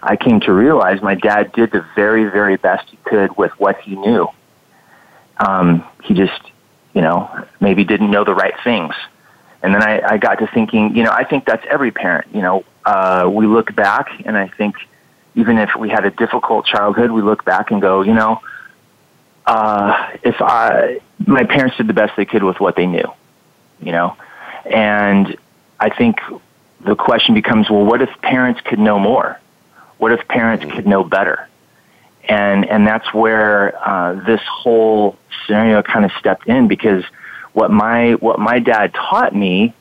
I 0.01 0.15
came 0.15 0.39
to 0.41 0.53
realize 0.53 1.01
my 1.01 1.15
dad 1.15 1.51
did 1.53 1.71
the 1.71 1.85
very, 1.95 2.25
very 2.25 2.57
best 2.57 2.89
he 2.89 2.97
could 2.97 3.35
with 3.37 3.51
what 3.59 3.79
he 3.81 3.95
knew. 3.95 4.27
Um, 5.37 5.83
he 6.03 6.13
just, 6.13 6.39
you 6.93 7.01
know, 7.01 7.29
maybe 7.59 7.83
didn't 7.83 8.11
know 8.11 8.23
the 8.23 8.35
right 8.35 8.53
things. 8.63 8.93
And 9.63 9.73
then 9.73 9.81
I, 9.81 10.01
I 10.13 10.17
got 10.17 10.35
to 10.39 10.47
thinking, 10.47 10.95
you 10.95 11.03
know, 11.03 11.11
I 11.11 11.23
think 11.23 11.45
that's 11.45 11.65
every 11.69 11.91
parent. 11.91 12.27
You 12.33 12.41
know, 12.41 12.65
uh, 12.85 13.29
we 13.31 13.47
look 13.47 13.75
back 13.75 14.07
and 14.25 14.37
I 14.37 14.47
think 14.47 14.75
even 15.35 15.57
if 15.57 15.75
we 15.77 15.89
had 15.89 16.05
a 16.05 16.11
difficult 16.11 16.65
childhood, 16.65 17.11
we 17.11 17.21
look 17.21 17.43
back 17.45 17.71
and 17.71 17.81
go, 17.81 18.01
you 18.01 18.13
know, 18.13 18.41
uh, 19.45 20.11
if 20.23 20.41
I, 20.41 21.01
my 21.25 21.43
parents 21.43 21.77
did 21.77 21.87
the 21.87 21.93
best 21.93 22.13
they 22.17 22.25
could 22.25 22.43
with 22.43 22.59
what 22.59 22.75
they 22.75 22.87
knew, 22.87 23.11
you 23.79 23.91
know, 23.91 24.15
and 24.65 25.37
I 25.79 25.89
think 25.89 26.17
the 26.81 26.95
question 26.95 27.35
becomes, 27.35 27.69
well, 27.69 27.83
what 27.83 28.01
if 28.01 28.09
parents 28.21 28.61
could 28.61 28.79
know 28.79 28.97
more? 28.97 29.39
What 29.97 30.11
if 30.11 30.27
parents 30.27 30.65
could 30.73 30.87
know 30.87 31.03
better? 31.03 31.47
And 32.27 32.65
and 32.65 32.87
that's 32.87 33.13
where 33.13 33.77
uh, 33.87 34.25
this 34.25 34.41
whole 34.49 35.15
scenario 35.45 35.83
kind 35.83 36.05
of 36.05 36.11
stepped 36.19 36.47
in 36.47 36.67
because 36.67 37.03
what 37.53 37.69
my 37.69 38.13
what 38.13 38.39
my 38.39 38.57
dad 38.57 38.95
taught 38.95 39.35
me, 39.35 39.75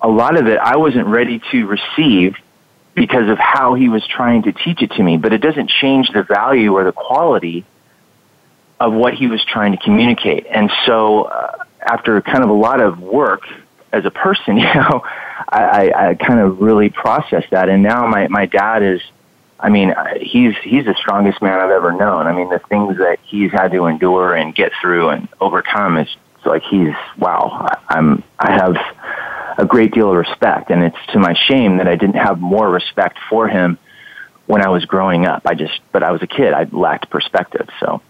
a 0.00 0.08
lot 0.08 0.38
of 0.38 0.46
it 0.46 0.58
I 0.58 0.78
wasn't 0.78 1.06
ready 1.08 1.42
to 1.50 1.66
receive 1.66 2.36
because 2.94 3.30
of 3.30 3.38
how 3.38 3.74
he 3.74 3.88
was 3.88 4.06
trying 4.06 4.42
to 4.42 4.52
teach 4.52 4.82
it 4.82 4.90
to 4.92 5.02
me, 5.02 5.16
but 5.16 5.32
it 5.32 5.38
doesn't 5.38 5.70
change 5.70 6.08
the 6.10 6.22
value 6.22 6.74
or 6.74 6.84
the 6.84 6.92
quality 6.92 7.64
of 8.78 8.92
what 8.92 9.14
he 9.14 9.26
was 9.26 9.44
trying 9.44 9.72
to 9.72 9.78
communicate. 9.78 10.46
And 10.50 10.70
so, 10.86 11.24
uh, 11.24 11.64
after 11.80 12.20
kind 12.20 12.42
of 12.42 12.50
a 12.50 12.54
lot 12.54 12.80
of 12.80 12.98
work 12.98 13.42
as 13.92 14.04
a 14.04 14.10
person, 14.10 14.56
you 14.58 14.64
know, 14.74 15.02
I, 15.48 15.62
I, 15.92 16.08
I 16.08 16.14
kind 16.14 16.40
of 16.40 16.60
really 16.60 16.90
processed 16.90 17.50
that. 17.50 17.68
And 17.68 17.82
now 17.82 18.06
my, 18.06 18.28
my 18.28 18.46
dad 18.46 18.82
is, 18.82 19.00
I 19.58 19.68
mean, 19.68 19.94
he's, 20.20 20.56
he's 20.62 20.86
the 20.86 20.94
strongest 20.94 21.42
man 21.42 21.60
I've 21.60 21.70
ever 21.70 21.92
known. 21.92 22.26
I 22.26 22.32
mean, 22.32 22.48
the 22.48 22.60
things 22.60 22.96
that 22.98 23.18
he's 23.22 23.52
had 23.52 23.72
to 23.72 23.86
endure 23.86 24.34
and 24.34 24.54
get 24.54 24.72
through 24.80 25.10
and 25.10 25.28
overcome 25.40 25.98
is 25.98 26.08
like 26.46 26.62
he's, 26.62 26.94
wow, 27.18 27.66
I, 27.68 27.96
I'm, 27.96 28.22
I 28.38 28.52
have, 28.52 28.76
a 29.58 29.64
great 29.64 29.92
deal 29.92 30.10
of 30.10 30.16
respect. 30.16 30.70
And 30.70 30.82
it's 30.82 31.06
to 31.12 31.18
my 31.18 31.34
shame 31.34 31.78
that 31.78 31.88
I 31.88 31.96
didn't 31.96 32.16
have 32.16 32.40
more 32.40 32.70
respect 32.70 33.18
for 33.28 33.48
him 33.48 33.78
when 34.46 34.64
I 34.64 34.68
was 34.68 34.84
growing 34.84 35.26
up. 35.26 35.42
I 35.46 35.54
just, 35.54 35.80
but 35.92 36.02
I 36.02 36.10
was 36.10 36.22
a 36.22 36.26
kid. 36.26 36.52
I 36.52 36.64
lacked 36.64 37.10
perspective. 37.10 37.68
So. 37.78 38.00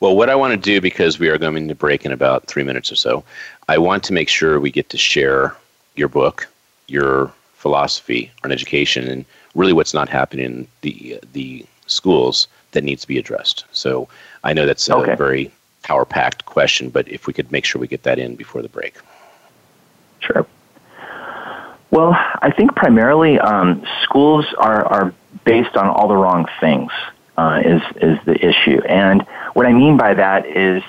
Well, 0.00 0.16
what 0.16 0.30
I 0.30 0.36
want 0.36 0.52
to 0.52 0.56
do, 0.56 0.80
because 0.80 1.18
we 1.18 1.28
are 1.28 1.38
going 1.38 1.68
to 1.68 1.74
break 1.74 2.04
in 2.04 2.12
about 2.12 2.46
three 2.46 2.62
minutes 2.62 2.92
or 2.92 2.96
so, 2.96 3.24
I 3.68 3.78
want 3.78 4.04
to 4.04 4.12
make 4.12 4.28
sure 4.28 4.60
we 4.60 4.70
get 4.70 4.88
to 4.90 4.98
share 4.98 5.56
your 5.96 6.08
book, 6.08 6.48
your 6.86 7.32
philosophy 7.54 8.30
on 8.44 8.52
education, 8.52 9.08
and 9.08 9.24
really 9.54 9.72
what's 9.72 9.94
not 9.94 10.08
happening 10.08 10.44
in 10.44 10.68
the 10.82 11.18
the 11.32 11.66
schools 11.86 12.46
that 12.72 12.84
needs 12.84 13.02
to 13.02 13.08
be 13.08 13.18
addressed. 13.18 13.64
So 13.72 14.08
I 14.44 14.52
know 14.52 14.66
that's 14.66 14.88
a 14.88 14.96
okay. 14.96 15.16
very 15.16 15.50
power 15.82 16.04
packed 16.04 16.44
question, 16.44 16.90
but 16.90 17.08
if 17.08 17.26
we 17.26 17.32
could 17.32 17.50
make 17.50 17.64
sure 17.64 17.80
we 17.80 17.88
get 17.88 18.04
that 18.04 18.18
in 18.18 18.36
before 18.36 18.62
the 18.62 18.68
break. 18.68 18.94
Sure. 20.28 20.46
Well, 21.90 22.12
I 22.12 22.52
think 22.54 22.74
primarily 22.76 23.38
um, 23.38 23.84
schools 24.02 24.46
are, 24.58 24.84
are 24.84 25.14
based 25.44 25.76
on 25.76 25.86
all 25.86 26.06
the 26.08 26.16
wrong 26.16 26.46
things 26.60 26.92
uh, 27.38 27.62
is 27.64 27.82
is 27.96 28.18
the 28.26 28.34
issue, 28.34 28.80
and 28.82 29.22
what 29.54 29.64
I 29.64 29.72
mean 29.72 29.96
by 29.96 30.14
that 30.14 30.44
is 30.44 30.82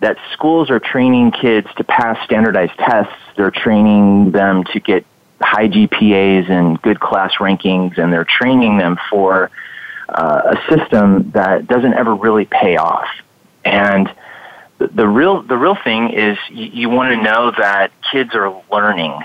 that 0.00 0.16
schools 0.32 0.70
are 0.70 0.80
training 0.80 1.30
kids 1.30 1.68
to 1.76 1.84
pass 1.84 2.22
standardized 2.24 2.76
tests. 2.78 3.14
They're 3.36 3.52
training 3.52 4.32
them 4.32 4.64
to 4.72 4.80
get 4.80 5.06
high 5.40 5.68
GPAs 5.68 6.50
and 6.50 6.80
good 6.82 6.98
class 6.98 7.34
rankings, 7.34 7.96
and 7.98 8.12
they're 8.12 8.24
training 8.24 8.78
them 8.78 8.98
for 9.08 9.50
uh, 10.08 10.56
a 10.56 10.76
system 10.76 11.30
that 11.30 11.66
doesn't 11.68 11.94
ever 11.94 12.14
really 12.14 12.46
pay 12.46 12.76
off. 12.76 13.08
And 13.64 14.12
the, 14.78 15.08
real 15.08 15.42
the 15.42 15.56
real 15.56 15.76
thing 15.82 16.10
is 16.10 16.38
you, 16.50 16.66
you 16.66 16.88
want 16.90 17.14
to 17.14 17.22
know 17.22 17.52
that 17.58 17.92
kids 18.12 18.34
are 18.34 18.62
learning, 18.70 19.18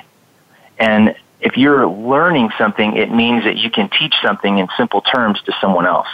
and 0.77 1.15
if 1.41 1.57
you're 1.57 1.87
learning 1.87 2.49
something, 2.57 2.97
it 2.97 3.11
means 3.11 3.45
that 3.45 3.57
you 3.57 3.69
can 3.69 3.89
teach 3.89 4.13
something 4.21 4.57
in 4.57 4.67
simple 4.77 5.01
terms 5.01 5.41
to 5.43 5.53
someone 5.61 5.85
else, 5.85 6.07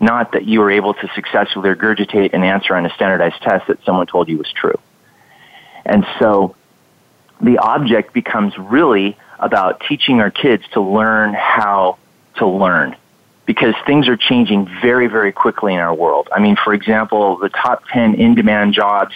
not 0.00 0.32
that 0.32 0.44
you 0.44 0.60
were 0.60 0.70
able 0.70 0.94
to 0.94 1.08
successfully 1.14 1.70
regurgitate 1.70 2.34
an 2.34 2.44
answer 2.44 2.74
on 2.74 2.84
a 2.84 2.90
standardized 2.90 3.40
test 3.42 3.66
that 3.68 3.82
someone 3.84 4.06
told 4.06 4.28
you 4.28 4.36
was 4.36 4.52
true. 4.52 4.78
And 5.84 6.06
so 6.18 6.54
the 7.40 7.58
object 7.58 8.12
becomes 8.12 8.56
really 8.58 9.16
about 9.38 9.82
teaching 9.88 10.20
our 10.20 10.30
kids 10.30 10.64
to 10.72 10.80
learn 10.80 11.32
how 11.32 11.98
to 12.36 12.46
learn 12.46 12.96
because 13.48 13.74
things 13.86 14.08
are 14.08 14.16
changing 14.18 14.68
very, 14.82 15.06
very 15.06 15.32
quickly 15.32 15.72
in 15.72 15.80
our 15.80 15.94
world. 15.94 16.28
I 16.30 16.38
mean, 16.38 16.54
for 16.62 16.74
example, 16.74 17.38
the 17.38 17.48
top 17.48 17.82
10 17.90 18.16
in 18.16 18.34
demand 18.34 18.74
jobs 18.74 19.14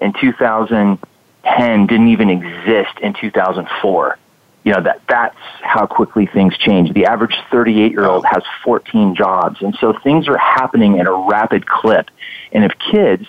in 0.00 0.12
2010 0.12 1.86
didn't 1.86 2.08
even 2.08 2.30
exist 2.30 2.98
in 3.00 3.14
2004. 3.14 4.18
You 4.64 4.72
know, 4.72 4.80
that, 4.82 5.02
that's 5.06 5.38
how 5.62 5.86
quickly 5.86 6.26
things 6.26 6.58
change. 6.58 6.92
The 6.92 7.06
average 7.06 7.36
38 7.52 7.92
year 7.92 8.06
old 8.06 8.26
has 8.26 8.42
14 8.64 9.14
jobs. 9.14 9.62
And 9.62 9.76
so 9.80 9.92
things 9.92 10.26
are 10.26 10.36
happening 10.36 10.98
at 10.98 11.06
a 11.06 11.14
rapid 11.14 11.68
clip. 11.68 12.10
And 12.50 12.64
if 12.64 12.72
kids 12.90 13.24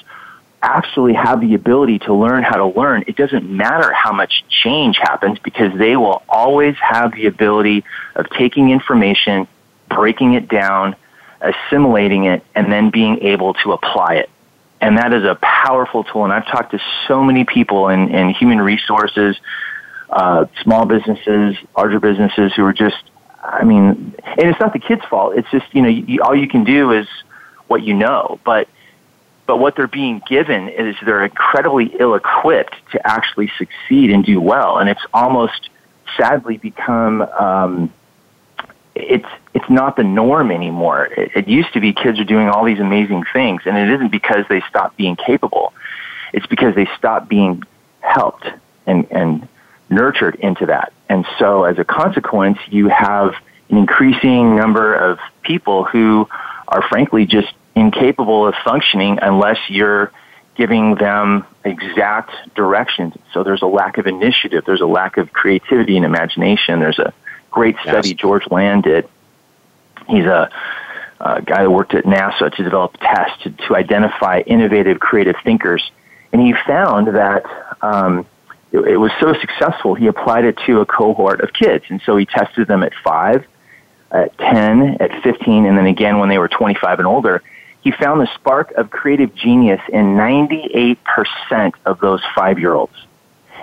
actually 0.64 1.14
have 1.14 1.40
the 1.40 1.54
ability 1.54 2.00
to 2.00 2.16
learn 2.16 2.42
how 2.42 2.56
to 2.56 2.66
learn, 2.66 3.04
it 3.06 3.16
doesn't 3.16 3.48
matter 3.48 3.94
how 3.94 4.12
much 4.12 4.44
change 4.50 4.98
happens 4.98 5.38
because 5.38 5.78
they 5.78 5.96
will 5.96 6.24
always 6.28 6.76
have 6.78 7.14
the 7.14 7.28
ability 7.28 7.84
of 8.16 8.28
taking 8.32 8.72
information, 8.72 9.48
breaking 9.96 10.34
it 10.34 10.48
down, 10.48 10.96
assimilating 11.42 12.26
it, 12.26 12.44
and 12.56 12.72
then 12.72 12.90
being 12.90 13.20
able 13.20 13.54
to 13.56 13.74
apply 13.74 14.16
it. 14.16 14.30
And 14.80 14.98
that 14.98 15.14
is 15.14 15.24
a 15.24 15.36
powerful 15.36 16.04
tool. 16.04 16.24
And 16.24 16.34
I've 16.34 16.48
talked 16.48 16.72
to 16.72 16.80
so 17.08 17.24
many 17.24 17.46
people 17.46 17.90
in, 17.90 18.10
in 18.10 18.30
human 18.30 18.60
resources, 18.60 19.38
uh, 20.10 20.46
small 20.64 20.86
businesses, 20.86 21.56
larger 21.78 22.00
businesses 22.00 22.54
who 22.56 22.66
are 22.66 22.74
just, 22.74 23.04
I 23.44 23.64
mean, 23.64 24.16
and 24.24 24.50
it's 24.50 24.60
not 24.60 24.74
the 24.74 24.80
kid's 24.80 25.06
fault. 25.06 25.38
It's 25.38 25.50
just, 25.52 25.66
you 25.74 25.82
know, 25.82 25.90
you, 25.90 26.22
all 26.24 26.36
you 26.36 26.48
can 26.48 26.64
do 26.64 26.92
is 26.92 27.08
what 27.68 27.84
you 27.84 27.94
know. 27.94 28.40
But 28.44 28.68
but 29.48 29.58
what 29.58 29.76
they're 29.76 29.88
being 29.88 30.22
given 30.28 30.70
is 30.70 30.96
they're 31.04 31.26
incredibly 31.26 31.94
ill 32.00 32.16
equipped 32.16 32.76
to 32.94 33.06
actually 33.06 33.52
succeed 33.58 34.12
and 34.12 34.24
do 34.24 34.40
well. 34.40 34.78
And 34.78 34.90
it's 34.90 35.02
almost 35.14 35.70
sadly 36.18 36.58
become, 36.58 37.22
um, 37.22 37.94
it's, 38.96 39.28
it's 39.54 39.70
not 39.70 39.96
the 39.96 40.04
norm 40.04 40.52
anymore. 40.52 41.06
It, 41.06 41.32
it 41.36 41.48
used 41.48 41.74
to 41.74 41.80
be 41.80 41.94
kids 41.94 42.20
are 42.20 42.26
doing 42.26 42.50
all 42.50 42.64
these 42.66 42.80
amazing 42.80 43.24
things, 43.32 43.62
and 43.66 43.78
it 43.78 43.90
isn't 43.90 44.12
because 44.12 44.46
they 44.50 44.62
stopped 44.70 44.98
being 44.98 45.16
capable. 45.16 45.74
It's 46.34 46.46
because 46.46 46.76
they 46.76 46.88
stopped 46.98 47.28
being 47.28 47.64
helped 48.00 48.48
and, 48.86 49.08
and 49.12 49.48
nurtured 49.90 50.36
into 50.36 50.68
that. 50.68 50.94
And 51.10 51.26
so 51.38 51.66
as 51.66 51.78
a 51.78 51.84
consequence, 51.84 52.58
you 52.70 52.88
have 52.88 53.36
an 53.70 53.78
increasing 53.78 54.56
number 54.56 54.94
of 54.94 55.20
people 55.44 55.84
who 55.84 56.28
are 56.68 56.82
frankly 56.90 57.26
just 57.26 57.54
incapable 57.76 58.48
of 58.48 58.56
functioning 58.64 59.20
unless 59.22 59.58
you're 59.70 60.12
giving 60.56 60.96
them 60.96 61.46
exact 61.64 62.32
directions. 62.56 63.16
So 63.34 63.44
there's 63.44 63.62
a 63.62 63.68
lack 63.68 63.98
of 63.98 64.08
initiative, 64.08 64.64
there's 64.66 64.82
a 64.82 64.86
lack 64.86 65.18
of 65.18 65.32
creativity 65.32 65.96
and 65.96 66.06
imagination. 66.06 66.80
There's 66.80 67.00
a 67.00 67.14
great 67.52 67.76
study 67.84 68.10
yes. 68.10 68.18
George 68.18 68.50
Land 68.50 68.84
did. 68.84 69.08
He's 70.08 70.26
a, 70.26 70.50
a, 71.20 71.42
guy 71.42 71.64
that 71.64 71.70
worked 71.70 71.94
at 71.94 72.06
NASA 72.06 72.54
to 72.56 72.64
develop 72.64 72.98
tests 73.00 73.44
to, 73.44 73.52
to 73.68 73.76
identify 73.76 74.40
innovative, 74.40 75.00
creative 75.00 75.36
thinkers. 75.44 75.92
And 76.34 76.42
he 76.42 76.54
found 76.66 77.08
that 77.08 77.44
um, 77.82 78.26
it, 78.72 78.80
it 78.80 78.98
was 78.98 79.12
so 79.20 79.34
successful, 79.40 79.94
he 79.96 80.08
applied 80.08 80.46
it 80.46 80.58
to 80.66 80.82
a 80.82 80.86
cohort 80.86 81.42
of 81.42 81.54
kids. 81.54 81.86
And 81.90 82.02
so 82.06 82.18
he 82.18 82.26
tested 82.26 82.68
them 82.68 82.84
at 82.84 82.94
5, 83.04 83.46
at 84.12 84.38
10, 84.38 84.98
at 85.00 85.22
15, 85.22 85.66
and 85.66 85.78
then 85.78 85.86
again 85.86 86.20
when 86.20 86.30
they 86.30 86.38
were 86.38 86.48
25 86.48 87.00
and 87.00 87.08
older 87.08 87.44
he 87.82 87.92
found 87.92 88.22
the 88.22 88.30
spark 88.36 88.72
of 88.72 88.90
creative 88.92 89.34
genius 89.34 89.82
in 89.90 90.16
98% 90.16 90.98
of 91.86 92.00
those 92.00 92.22
five 92.36 92.60
year 92.60 92.74
olds. 92.74 92.94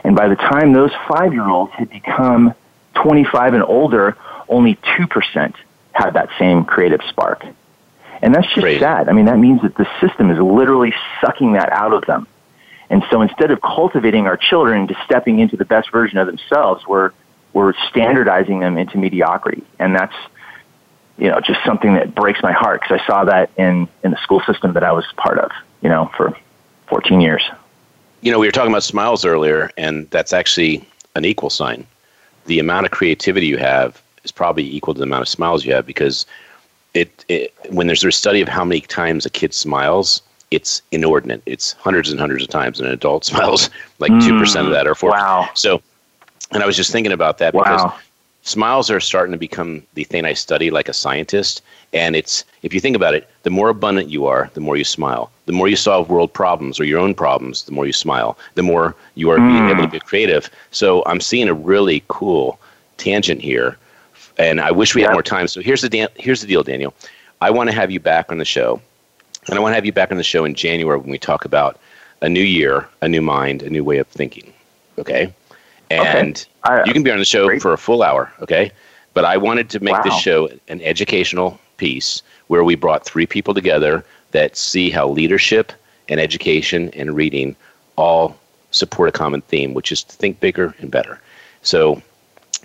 And 0.04 0.16
by 0.16 0.28
the 0.28 0.36
time 0.36 0.72
those 0.72 0.92
five 1.08 1.32
year 1.32 1.48
olds 1.48 1.72
had 1.72 1.90
become 1.90 2.54
25 3.02 3.54
and 3.54 3.62
older, 3.62 4.16
only 4.48 4.76
2% 4.76 5.54
had 5.92 6.10
that 6.10 6.28
same 6.38 6.64
creative 6.64 7.00
spark. 7.08 7.44
And 8.20 8.34
that's 8.34 8.46
just 8.48 8.60
Great. 8.60 8.80
sad. 8.80 9.08
I 9.08 9.12
mean, 9.12 9.26
that 9.26 9.38
means 9.38 9.62
that 9.62 9.76
the 9.76 9.88
system 10.00 10.30
is 10.30 10.38
literally 10.38 10.92
sucking 11.20 11.52
that 11.52 11.70
out 11.72 11.92
of 11.92 12.04
them. 12.06 12.26
And 12.90 13.04
so 13.10 13.22
instead 13.22 13.50
of 13.50 13.60
cultivating 13.60 14.26
our 14.26 14.36
children 14.36 14.88
to 14.88 14.96
stepping 15.04 15.38
into 15.38 15.56
the 15.56 15.64
best 15.64 15.90
version 15.90 16.18
of 16.18 16.26
themselves, 16.26 16.86
we're, 16.86 17.12
we're 17.52 17.74
standardizing 17.90 18.60
them 18.60 18.78
into 18.78 18.98
mediocrity. 18.98 19.62
And 19.78 19.94
that's, 19.94 20.14
you 21.18 21.28
know, 21.28 21.40
just 21.40 21.60
something 21.64 21.94
that 21.94 22.14
breaks 22.14 22.42
my 22.42 22.52
heart 22.52 22.80
because 22.80 23.00
I 23.00 23.06
saw 23.06 23.24
that 23.24 23.50
in, 23.56 23.88
in 24.02 24.10
the 24.10 24.18
school 24.22 24.40
system 24.40 24.72
that 24.72 24.82
I 24.82 24.92
was 24.92 25.04
part 25.16 25.38
of, 25.38 25.50
you 25.82 25.88
know, 25.88 26.10
for 26.16 26.36
14 26.88 27.20
years. 27.20 27.42
You 28.22 28.32
know, 28.32 28.38
we 28.38 28.48
were 28.48 28.52
talking 28.52 28.72
about 28.72 28.82
smiles 28.82 29.24
earlier, 29.24 29.70
and 29.76 30.10
that's 30.10 30.32
actually 30.32 30.84
an 31.14 31.24
equal 31.24 31.50
sign. 31.50 31.86
The 32.48 32.58
amount 32.58 32.86
of 32.86 32.92
creativity 32.92 33.46
you 33.46 33.58
have 33.58 34.02
is 34.24 34.32
probably 34.32 34.64
equal 34.64 34.94
to 34.94 34.98
the 34.98 35.04
amount 35.04 35.22
of 35.22 35.28
smiles 35.28 35.64
you 35.64 35.72
have 35.74 35.86
because 35.86 36.26
it, 36.94 37.24
it 37.28 37.54
when 37.70 37.86
there's 37.86 38.02
a 38.02 38.10
study 38.10 38.40
of 38.40 38.48
how 38.48 38.64
many 38.64 38.80
times 38.80 39.26
a 39.26 39.30
kid 39.30 39.52
smiles, 39.52 40.22
it's 40.50 40.80
inordinate. 40.90 41.42
It's 41.44 41.72
hundreds 41.72 42.10
and 42.10 42.18
hundreds 42.18 42.42
of 42.44 42.48
times, 42.48 42.80
and 42.80 42.88
an 42.88 42.94
adult 42.94 43.24
smiles 43.32 43.70
like 43.98 44.10
two 44.22 44.32
mm, 44.32 44.38
percent 44.38 44.66
of 44.66 44.72
that 44.72 44.86
or 44.86 44.94
four. 44.94 45.10
Wow. 45.10 45.48
So, 45.54 45.82
and 46.52 46.62
I 46.62 46.66
was 46.66 46.76
just 46.76 46.90
thinking 46.90 47.12
about 47.12 47.38
that 47.38 47.54
wow. 47.54 47.62
because 47.62 47.92
smiles 48.42 48.90
are 48.90 49.00
starting 49.00 49.32
to 49.32 49.38
become 49.38 49.82
the 49.94 50.04
thing 50.04 50.24
I 50.24 50.32
study 50.32 50.70
like 50.70 50.88
a 50.88 50.94
scientist. 50.94 51.62
And 51.92 52.16
it's, 52.16 52.44
if 52.62 52.72
you 52.72 52.80
think 52.80 52.96
about 52.96 53.14
it, 53.14 53.28
the 53.42 53.50
more 53.50 53.68
abundant 53.68 54.08
you 54.08 54.26
are, 54.26 54.50
the 54.54 54.60
more 54.60 54.76
you 54.76 54.84
smile. 54.84 55.30
The 55.48 55.54
more 55.54 55.66
you 55.66 55.76
solve 55.76 56.10
world 56.10 56.30
problems 56.30 56.78
or 56.78 56.84
your 56.84 57.00
own 57.00 57.14
problems, 57.14 57.62
the 57.62 57.72
more 57.72 57.86
you 57.86 57.92
smile. 57.94 58.36
The 58.56 58.62
more 58.62 58.94
you 59.14 59.30
are 59.30 59.38
mm. 59.38 59.48
being 59.48 59.70
able 59.70 59.82
to 59.82 59.88
be 59.88 59.98
creative. 59.98 60.50
So 60.72 61.02
I'm 61.06 61.22
seeing 61.22 61.48
a 61.48 61.54
really 61.54 62.04
cool 62.08 62.60
tangent 62.98 63.40
here. 63.40 63.78
And 64.36 64.60
I 64.60 64.70
wish 64.70 64.94
we 64.94 65.00
had 65.00 65.12
more 65.12 65.22
time. 65.22 65.48
So 65.48 65.62
here's 65.62 65.80
the, 65.80 65.88
Dan- 65.88 66.10
here's 66.16 66.42
the 66.42 66.46
deal, 66.46 66.62
Daniel. 66.62 66.92
I 67.40 67.50
want 67.50 67.70
to 67.70 67.74
have 67.74 67.90
you 67.90 67.98
back 67.98 68.30
on 68.30 68.36
the 68.36 68.44
show. 68.44 68.78
And 69.48 69.58
I 69.58 69.62
want 69.62 69.72
to 69.72 69.76
have 69.76 69.86
you 69.86 69.92
back 69.92 70.10
on 70.10 70.18
the 70.18 70.22
show 70.22 70.44
in 70.44 70.52
January 70.52 70.98
when 70.98 71.08
we 71.08 71.18
talk 71.18 71.46
about 71.46 71.80
a 72.20 72.28
new 72.28 72.44
year, 72.44 72.86
a 73.00 73.08
new 73.08 73.22
mind, 73.22 73.62
a 73.62 73.70
new 73.70 73.82
way 73.82 73.96
of 73.96 74.06
thinking. 74.08 74.52
Okay? 74.98 75.32
And 75.90 76.46
okay. 76.66 76.82
I, 76.82 76.84
you 76.84 76.92
can 76.92 77.02
be 77.02 77.10
on 77.10 77.18
the 77.18 77.24
show 77.24 77.46
great. 77.46 77.62
for 77.62 77.72
a 77.72 77.78
full 77.78 78.02
hour, 78.02 78.30
okay? 78.42 78.70
But 79.14 79.24
I 79.24 79.38
wanted 79.38 79.70
to 79.70 79.80
make 79.80 79.94
wow. 79.94 80.02
this 80.02 80.20
show 80.20 80.50
an 80.68 80.82
educational 80.82 81.58
piece 81.78 82.22
where 82.48 82.64
we 82.64 82.74
brought 82.74 83.06
three 83.06 83.24
people 83.24 83.54
together 83.54 84.04
that 84.32 84.56
see 84.56 84.90
how 84.90 85.08
leadership 85.08 85.72
and 86.08 86.20
education 86.20 86.90
and 86.90 87.14
reading 87.14 87.56
all 87.96 88.36
support 88.70 89.08
a 89.08 89.12
common 89.12 89.40
theme, 89.42 89.74
which 89.74 89.92
is 89.92 90.02
to 90.02 90.16
think 90.16 90.40
bigger 90.40 90.74
and 90.78 90.90
better. 90.90 91.20
So 91.62 92.00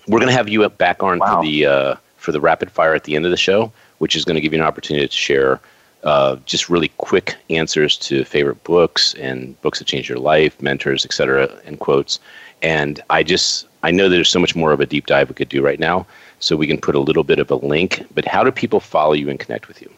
we're 0.07 0.19
going 0.19 0.29
to 0.29 0.35
have 0.35 0.49
you 0.49 0.67
back 0.69 1.01
on 1.01 1.19
wow. 1.19 1.35
for 1.35 1.43
the 1.43 1.65
uh, 1.65 1.95
for 2.17 2.31
the 2.31 2.41
rapid 2.41 2.71
fire 2.71 2.93
at 2.93 3.03
the 3.03 3.15
end 3.15 3.25
of 3.25 3.31
the 3.31 3.37
show, 3.37 3.71
which 3.97 4.15
is 4.15 4.25
going 4.25 4.35
to 4.35 4.41
give 4.41 4.53
you 4.53 4.59
an 4.59 4.65
opportunity 4.65 5.07
to 5.07 5.13
share 5.13 5.59
uh, 6.03 6.35
just 6.45 6.69
really 6.69 6.89
quick 6.97 7.35
answers 7.49 7.97
to 7.97 8.25
favorite 8.25 8.63
books 8.63 9.13
and 9.15 9.59
books 9.61 9.79
that 9.79 9.85
changed 9.85 10.09
your 10.09 10.19
life, 10.19 10.61
mentors, 10.61 11.05
etc., 11.05 11.49
and 11.65 11.79
quotes. 11.79 12.19
And 12.61 13.01
I 13.09 13.23
just 13.23 13.67
I 13.83 13.91
know 13.91 14.07
there's 14.09 14.29
so 14.29 14.39
much 14.39 14.55
more 14.55 14.71
of 14.71 14.79
a 14.79 14.85
deep 14.85 15.05
dive 15.05 15.29
we 15.29 15.35
could 15.35 15.49
do 15.49 15.63
right 15.63 15.79
now, 15.79 16.05
so 16.39 16.55
we 16.55 16.67
can 16.67 16.79
put 16.79 16.95
a 16.95 16.99
little 16.99 17.23
bit 17.23 17.39
of 17.39 17.51
a 17.51 17.55
link. 17.55 18.05
But 18.13 18.25
how 18.25 18.43
do 18.43 18.51
people 18.51 18.79
follow 18.79 19.13
you 19.13 19.29
and 19.29 19.39
connect 19.39 19.67
with 19.67 19.81
you? 19.81 19.91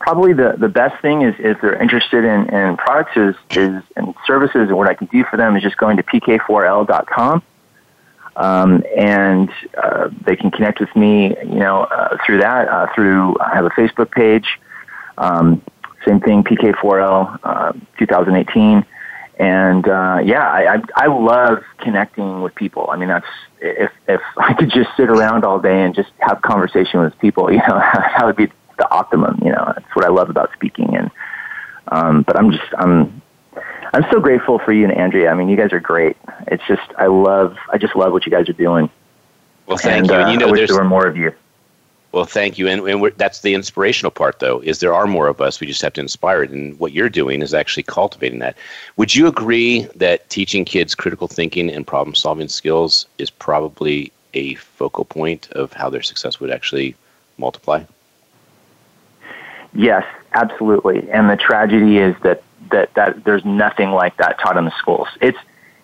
Probably 0.00 0.32
the, 0.32 0.56
the 0.58 0.68
best 0.68 1.00
thing 1.02 1.22
is 1.22 1.34
if 1.38 1.60
they're 1.60 1.80
interested 1.80 2.24
in, 2.24 2.48
in 2.54 2.76
products 2.76 3.16
is, 3.16 3.36
is 3.50 3.82
and 3.96 4.14
services 4.26 4.68
and 4.68 4.76
what 4.76 4.88
I 4.88 4.94
can 4.94 5.06
do 5.08 5.24
for 5.24 5.36
them 5.36 5.56
is 5.56 5.62
just 5.62 5.76
going 5.76 5.98
to 5.98 6.02
pk4l.com. 6.02 7.42
Um, 8.36 8.82
and 8.96 9.50
uh, 9.76 10.08
they 10.24 10.36
can 10.36 10.50
connect 10.50 10.80
with 10.80 10.94
me, 10.96 11.36
you 11.42 11.58
know, 11.58 11.82
uh, 11.82 12.16
through 12.24 12.38
that. 12.38 12.68
Uh, 12.68 12.86
through 12.94 13.38
I 13.40 13.54
have 13.54 13.66
a 13.66 13.70
Facebook 13.70 14.10
page, 14.10 14.58
um, 15.18 15.62
same 16.06 16.20
thing, 16.20 16.44
PK4L 16.44 17.38
uh, 17.42 17.72
2018 17.98 18.86
and 19.40 19.88
uh, 19.88 20.20
yeah, 20.22 20.46
I, 20.46 20.74
I 20.74 20.82
I 20.96 21.06
love 21.06 21.64
connecting 21.78 22.42
with 22.42 22.54
people. 22.54 22.90
I 22.90 22.96
mean, 22.96 23.08
that's 23.08 23.26
if 23.58 23.90
if 24.06 24.20
I 24.36 24.52
could 24.52 24.70
just 24.70 24.90
sit 24.98 25.08
around 25.08 25.46
all 25.46 25.58
day 25.58 25.82
and 25.82 25.94
just 25.94 26.10
have 26.18 26.42
conversation 26.42 27.00
with 27.00 27.18
people, 27.18 27.50
you 27.50 27.56
know, 27.56 27.78
that 27.78 28.20
would 28.22 28.36
be 28.36 28.52
the 28.80 28.90
optimum. 28.90 29.38
You 29.44 29.52
know, 29.52 29.72
that's 29.74 29.94
what 29.94 30.04
I 30.04 30.08
love 30.08 30.28
about 30.28 30.52
speaking. 30.52 30.96
And 30.96 31.10
um, 31.88 32.22
but 32.22 32.36
I'm 32.36 32.50
just 32.50 32.72
I'm 32.78 33.22
I'm 33.92 34.04
so 34.10 34.20
grateful 34.20 34.58
for 34.58 34.72
you 34.72 34.84
and 34.84 34.92
Andrea. 34.92 35.30
I 35.30 35.34
mean, 35.34 35.48
you 35.48 35.56
guys 35.56 35.72
are 35.72 35.80
great. 35.80 36.16
It's 36.48 36.66
just 36.66 36.82
I 36.98 37.06
love 37.06 37.56
I 37.72 37.78
just 37.78 37.94
love 37.94 38.12
what 38.12 38.26
you 38.26 38.32
guys 38.32 38.48
are 38.48 38.54
doing. 38.54 38.90
Well, 39.66 39.78
thank 39.78 39.98
and, 39.98 40.10
you. 40.10 40.14
And 40.14 40.32
you 40.32 40.38
know, 40.38 40.48
I 40.48 40.50
wish 40.50 40.68
there 40.68 40.78
were 40.78 40.84
more 40.84 41.06
of 41.06 41.16
you. 41.16 41.32
Well, 42.12 42.24
thank 42.24 42.58
you. 42.58 42.66
And, 42.66 42.80
and 42.88 43.12
that's 43.18 43.42
the 43.42 43.54
inspirational 43.54 44.10
part, 44.10 44.40
though, 44.40 44.58
is 44.60 44.80
there 44.80 44.92
are 44.92 45.06
more 45.06 45.28
of 45.28 45.40
us. 45.40 45.60
We 45.60 45.68
just 45.68 45.80
have 45.82 45.92
to 45.92 46.00
inspire 46.00 46.42
it. 46.42 46.50
And 46.50 46.76
what 46.80 46.92
you're 46.92 47.08
doing 47.08 47.40
is 47.40 47.54
actually 47.54 47.84
cultivating 47.84 48.40
that. 48.40 48.56
Would 48.96 49.14
you 49.14 49.28
agree 49.28 49.82
that 49.94 50.28
teaching 50.28 50.64
kids 50.64 50.96
critical 50.96 51.28
thinking 51.28 51.70
and 51.70 51.86
problem 51.86 52.16
solving 52.16 52.48
skills 52.48 53.06
is 53.18 53.30
probably 53.30 54.10
a 54.34 54.56
focal 54.56 55.04
point 55.04 55.52
of 55.52 55.72
how 55.72 55.88
their 55.88 56.02
success 56.02 56.40
would 56.40 56.50
actually 56.50 56.96
multiply? 57.38 57.84
Yes, 59.72 60.04
absolutely. 60.32 61.10
And 61.10 61.30
the 61.30 61.36
tragedy 61.36 61.98
is 61.98 62.16
that, 62.22 62.42
that, 62.70 62.94
that 62.94 63.24
there's 63.24 63.44
nothing 63.44 63.90
like 63.90 64.16
that 64.16 64.38
taught 64.40 64.56
in 64.56 64.64
the 64.64 64.76
schools. 64.78 65.08
It's 65.20 65.38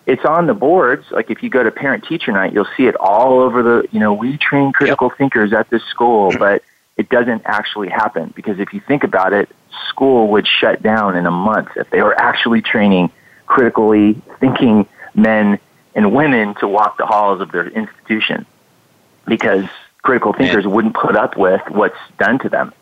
it's 0.07 0.23
on 0.23 0.47
the 0.47 0.53
boards. 0.53 1.05
Like 1.11 1.29
if 1.29 1.43
you 1.43 1.49
go 1.49 1.61
to 1.61 1.69
parent 1.69 2.05
teacher 2.05 2.31
night, 2.31 2.53
you'll 2.53 2.67
see 2.77 2.87
it 2.87 2.95
all 2.95 3.41
over 3.41 3.61
the, 3.61 3.87
you 3.91 3.99
know, 3.99 4.13
we 4.13 4.37
train 4.37 4.71
critical 4.71 5.09
yep. 5.09 5.17
thinkers 5.17 5.51
at 5.51 5.69
this 5.69 5.83
school, 5.83 6.29
mm-hmm. 6.29 6.39
but 6.39 6.63
it 6.95 7.09
doesn't 7.09 7.41
actually 7.45 7.89
happen 7.89 8.31
because 8.33 8.57
if 8.59 8.73
you 8.73 8.79
think 8.79 9.03
about 9.03 9.33
it, 9.33 9.49
school 9.89 10.29
would 10.29 10.47
shut 10.47 10.81
down 10.81 11.17
in 11.17 11.25
a 11.25 11.31
month 11.31 11.69
if 11.75 11.89
they 11.89 12.01
were 12.01 12.19
actually 12.19 12.61
training 12.61 13.11
critically 13.45 14.13
thinking 14.39 14.87
men 15.13 15.59
and 15.93 16.13
women 16.13 16.55
to 16.55 16.67
walk 16.67 16.97
the 16.97 17.05
halls 17.05 17.41
of 17.41 17.51
their 17.51 17.67
institution 17.67 18.45
because 19.25 19.65
critical 20.01 20.31
thinkers 20.31 20.65
wouldn't 20.65 20.95
put 20.95 21.17
up 21.17 21.37
with 21.37 21.61
what's 21.69 21.97
done 22.17 22.39
to 22.39 22.49
them. 22.49 22.73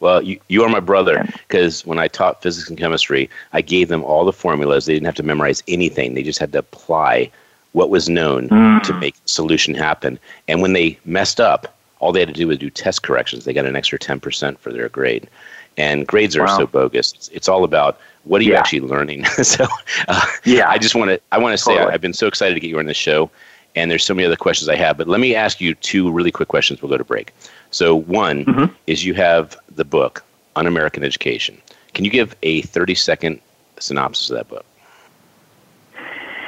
Well, 0.00 0.22
you, 0.22 0.38
you 0.48 0.62
are 0.62 0.68
my 0.68 0.80
brother 0.80 1.26
because 1.48 1.86
when 1.86 1.98
I 1.98 2.08
taught 2.08 2.42
physics 2.42 2.68
and 2.68 2.78
chemistry, 2.78 3.30
I 3.52 3.62
gave 3.62 3.88
them 3.88 4.04
all 4.04 4.24
the 4.24 4.32
formulas. 4.32 4.86
They 4.86 4.94
didn't 4.94 5.06
have 5.06 5.14
to 5.16 5.22
memorize 5.22 5.62
anything. 5.68 6.14
They 6.14 6.22
just 6.22 6.38
had 6.38 6.52
to 6.52 6.58
apply 6.58 7.30
what 7.72 7.90
was 7.90 8.08
known 8.08 8.48
mm. 8.48 8.82
to 8.82 8.94
make 8.94 9.14
solution 9.26 9.74
happen. 9.74 10.18
And 10.48 10.62
when 10.62 10.72
they 10.72 10.98
messed 11.04 11.40
up, 11.40 11.76
all 11.98 12.12
they 12.12 12.20
had 12.20 12.28
to 12.28 12.34
do 12.34 12.48
was 12.48 12.58
do 12.58 12.70
test 12.70 13.02
corrections. 13.02 13.44
They 13.44 13.52
got 13.52 13.66
an 13.66 13.76
extra 13.76 13.98
10% 13.98 14.58
for 14.58 14.72
their 14.72 14.88
grade. 14.88 15.28
And 15.76 16.06
grades 16.06 16.36
are 16.36 16.46
wow. 16.46 16.58
so 16.58 16.66
bogus. 16.66 17.12
It's, 17.12 17.28
it's, 17.28 17.48
all 17.48 17.64
about 17.64 18.00
what 18.24 18.40
are 18.40 18.44
you 18.44 18.52
yeah. 18.52 18.60
actually 18.60 18.80
learning. 18.80 19.24
so, 19.42 19.66
uh, 20.08 20.26
yeah, 20.44 20.70
I 20.70 20.78
just 20.78 20.94
want 20.94 21.10
to 21.10 21.20
I 21.32 21.38
want 21.38 21.56
to 21.56 21.62
totally. 21.62 21.86
say 21.86 21.92
I've 21.92 22.00
been 22.00 22.14
so 22.14 22.26
excited 22.26 22.54
to 22.54 22.60
get 22.60 22.68
you 22.68 22.78
on 22.78 22.86
this 22.86 22.96
show, 22.96 23.30
and 23.74 23.90
there's 23.90 24.04
so 24.04 24.14
many 24.14 24.26
other 24.26 24.36
questions 24.36 24.70
I 24.70 24.76
have. 24.76 24.96
But 24.96 25.06
let 25.06 25.20
me 25.20 25.34
ask 25.34 25.60
you 25.60 25.74
two 25.74 26.10
really 26.10 26.32
quick 26.32 26.48
questions. 26.48 26.80
We'll 26.80 26.90
go 26.90 26.96
to 26.96 27.04
break. 27.04 27.32
So, 27.76 27.94
one 27.94 28.46
mm-hmm. 28.46 28.74
is 28.86 29.04
you 29.04 29.12
have 29.12 29.54
the 29.68 29.84
book, 29.84 30.24
Un 30.56 30.66
American 30.66 31.04
Education. 31.04 31.60
Can 31.92 32.06
you 32.06 32.10
give 32.10 32.34
a 32.42 32.62
30 32.62 32.94
second 32.94 33.40
synopsis 33.78 34.30
of 34.30 34.36
that 34.36 34.48
book? 34.48 34.64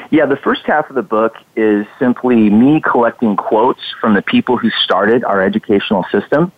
Yeah, 0.09 0.25
the 0.25 0.39
first 0.39 0.63
half 0.65 0.89
of 0.89 0.97
the 0.97 1.03
book 1.03 1.37
is 1.55 1.87
simply 1.99 2.49
me 2.49 2.81
collecting 2.81 3.37
quotes 3.37 3.83
from 4.01 4.15
the 4.15 4.23
people 4.23 4.57
who 4.57 4.71
started 4.71 5.23
our 5.23 5.43
educational 5.43 6.07
system. 6.11 6.51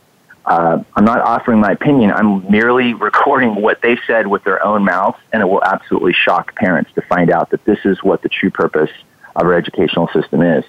Uh, 0.46 0.84
I'm 0.94 1.04
not 1.04 1.20
offering 1.20 1.58
my 1.58 1.72
opinion. 1.72 2.12
I'm 2.12 2.48
merely 2.48 2.94
recording 3.08 3.56
what 3.56 3.82
they 3.82 3.98
said 4.06 4.28
with 4.28 4.44
their 4.44 4.64
own 4.64 4.84
mouths, 4.84 5.18
and 5.32 5.42
it 5.42 5.46
will 5.46 5.64
absolutely 5.64 6.12
shock 6.12 6.54
parents 6.54 6.92
to 6.94 7.02
find 7.02 7.32
out 7.32 7.50
that 7.50 7.64
this 7.64 7.80
is 7.84 8.04
what 8.04 8.22
the 8.22 8.28
true 8.28 8.50
purpose 8.50 8.90
of 9.34 9.46
our 9.46 9.52
educational 9.52 10.06
system 10.12 10.42
is. 10.42 10.64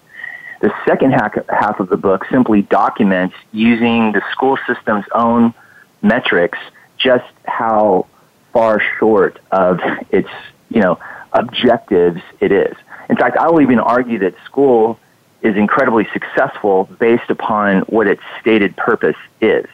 The 0.62 0.72
second 0.86 1.12
half 1.12 1.80
of 1.80 1.90
the 1.90 1.98
book 1.98 2.26
simply 2.30 2.62
documents 2.62 3.36
using 3.52 4.12
the 4.12 4.22
school 4.32 4.60
system's 4.68 5.06
own 5.14 5.56
metrics 6.04 6.60
just 6.98 7.34
how 7.46 8.06
far 8.54 8.80
short 9.00 9.40
of 9.52 9.80
its, 10.12 10.30
you 10.70 10.82
know, 10.82 11.00
objectives 11.34 12.22
it 12.40 12.52
is. 12.52 12.76
In 13.10 13.16
fact, 13.16 13.38
I'll 13.38 13.60
even 13.60 13.80
argue 13.80 14.20
that 14.20 14.36
school 14.46 15.00
is 15.42 15.56
incredibly 15.56 16.08
successful 16.14 16.88
based 17.00 17.30
upon 17.30 17.80
what 17.82 18.06
its 18.06 18.22
stated 18.40 18.78
purpose 18.78 19.18
is. 19.42 19.66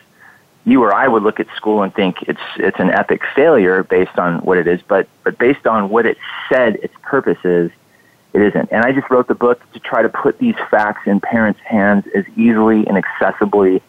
You 0.64 0.84
or 0.84 0.94
I 0.94 1.08
would 1.08 1.24
look 1.24 1.42
at 1.42 1.48
school 1.56 1.84
and 1.84 1.94
think 1.94 2.24
it's 2.24 2.40
it's 2.58 2.80
an 2.80 2.92
epic 2.92 3.22
failure 3.36 3.84
based 3.84 4.18
on 4.18 4.40
what 4.40 4.58
it 4.58 4.68
is, 4.68 4.82
but 4.88 5.08
but 5.24 5.38
based 5.38 5.68
on 5.68 5.90
what 5.90 6.06
it 6.06 6.18
said 6.50 6.76
its 6.78 6.94
purpose 7.02 7.38
is, 7.44 7.72
it 8.38 8.50
isn't. 8.50 8.72
And 8.72 8.84
I 8.86 8.92
just 8.92 9.10
wrote 9.10 9.28
the 9.28 9.36
book 9.36 9.60
to 9.74 9.80
try 9.80 10.04
to 10.04 10.10
put 10.10 10.38
these 10.38 10.56
facts 10.70 11.08
in 11.08 11.20
parents' 11.20 11.60
hands 11.66 12.06
as 12.16 12.24
easily 12.38 12.86
and 12.86 13.04
accessibly 13.04 13.82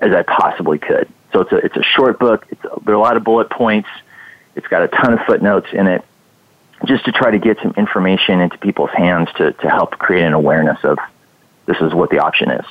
as 0.00 0.12
I 0.12 0.22
possibly 0.22 0.78
could. 0.78 1.08
So 1.32 1.40
it's 1.40 1.52
a, 1.52 1.56
it's 1.56 1.76
a 1.76 1.82
short 1.82 2.20
book. 2.20 2.46
It's 2.50 2.64
a, 2.64 2.80
there 2.84 2.94
are 2.94 2.98
a 2.98 3.00
lot 3.00 3.16
of 3.16 3.24
bullet 3.24 3.50
points. 3.50 3.88
It's 4.54 4.68
got 4.68 4.82
a 4.82 4.88
ton 4.88 5.14
of 5.14 5.20
footnotes 5.26 5.66
in 5.72 5.88
it 5.88 6.04
just 6.86 7.06
to 7.06 7.12
try 7.12 7.32
to 7.32 7.38
get 7.38 7.58
some 7.60 7.74
information 7.76 8.40
into 8.40 8.56
people's 8.58 8.90
hands 8.90 9.28
to, 9.36 9.52
to 9.52 9.68
help 9.68 9.98
create 9.98 10.24
an 10.24 10.32
awareness 10.32 10.78
of 10.84 10.98
this 11.66 11.76
is 11.80 11.92
what 11.92 12.10
the 12.10 12.20
option 12.20 12.52
is. 12.52 12.64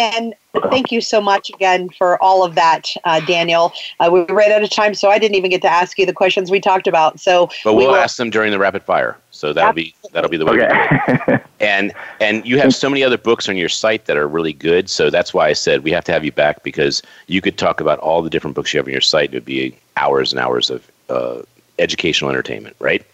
And 0.00 0.34
thank 0.70 0.90
you 0.90 1.02
so 1.02 1.20
much 1.20 1.50
again 1.50 1.90
for 1.90 2.20
all 2.22 2.42
of 2.42 2.54
that, 2.54 2.88
uh, 3.04 3.20
Daniel. 3.26 3.70
Uh, 3.98 4.08
we 4.10 4.22
ran 4.22 4.50
out 4.50 4.62
of 4.62 4.70
time, 4.70 4.94
so 4.94 5.10
I 5.10 5.18
didn't 5.18 5.34
even 5.34 5.50
get 5.50 5.60
to 5.60 5.70
ask 5.70 5.98
you 5.98 6.06
the 6.06 6.14
questions 6.14 6.50
we 6.50 6.58
talked 6.58 6.86
about. 6.86 7.20
So, 7.20 7.48
but 7.64 7.74
we'll 7.74 7.76
we 7.76 7.86
will, 7.86 7.96
ask 7.96 8.16
them 8.16 8.30
during 8.30 8.50
the 8.50 8.58
rapid 8.58 8.82
fire. 8.82 9.18
So 9.30 9.52
that'll 9.52 9.74
be 9.74 9.94
that'll 10.12 10.30
be 10.30 10.38
the 10.38 10.46
way. 10.46 10.62
Okay. 10.62 11.38
and 11.60 11.92
and 12.18 12.46
you 12.46 12.58
have 12.58 12.74
so 12.74 12.88
many 12.88 13.04
other 13.04 13.18
books 13.18 13.46
on 13.46 13.58
your 13.58 13.68
site 13.68 14.06
that 14.06 14.16
are 14.16 14.26
really 14.26 14.54
good. 14.54 14.88
So 14.88 15.10
that's 15.10 15.34
why 15.34 15.48
I 15.48 15.52
said 15.52 15.84
we 15.84 15.90
have 15.90 16.04
to 16.04 16.12
have 16.12 16.24
you 16.24 16.32
back 16.32 16.62
because 16.62 17.02
you 17.26 17.42
could 17.42 17.58
talk 17.58 17.82
about 17.82 17.98
all 17.98 18.22
the 18.22 18.30
different 18.30 18.56
books 18.56 18.72
you 18.72 18.78
have 18.78 18.86
on 18.86 18.92
your 18.92 19.02
site. 19.02 19.34
It 19.34 19.34
would 19.34 19.44
be 19.44 19.76
hours 19.98 20.32
and 20.32 20.40
hours 20.40 20.70
of 20.70 20.90
uh, 21.10 21.42
educational 21.78 22.30
entertainment, 22.30 22.74
right? 22.78 23.04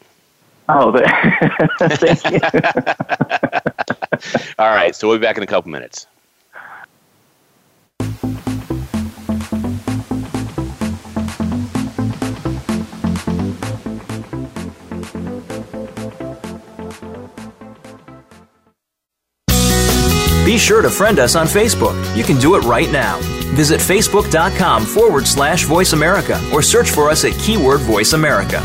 Oh, 0.68 0.92
thank 1.81 2.31
you. 2.31 2.40
all 4.59 4.75
right, 4.75 4.94
so 4.94 5.09
we'll 5.09 5.18
be 5.18 5.22
back 5.22 5.37
in 5.37 5.42
a 5.42 5.46
couple 5.46 5.70
minutes. 5.70 6.07
Be 20.57 20.61
sure 20.61 20.81
to 20.81 20.88
friend 20.88 21.19
us 21.19 21.37
on 21.37 21.47
Facebook. 21.47 21.95
You 22.16 22.25
can 22.25 22.38
do 22.38 22.55
it 22.55 22.61
right 22.61 22.90
now. 22.90 23.19
Visit 23.55 23.79
facebook.com 23.79 24.87
forward 24.87 25.27
slash 25.27 25.64
voice 25.64 25.92
America 25.92 26.40
or 26.51 26.62
search 26.62 26.88
for 26.88 27.11
us 27.11 27.27
at 27.27 27.33
keyword 27.33 27.81
voice 27.81 28.14
America. 28.14 28.62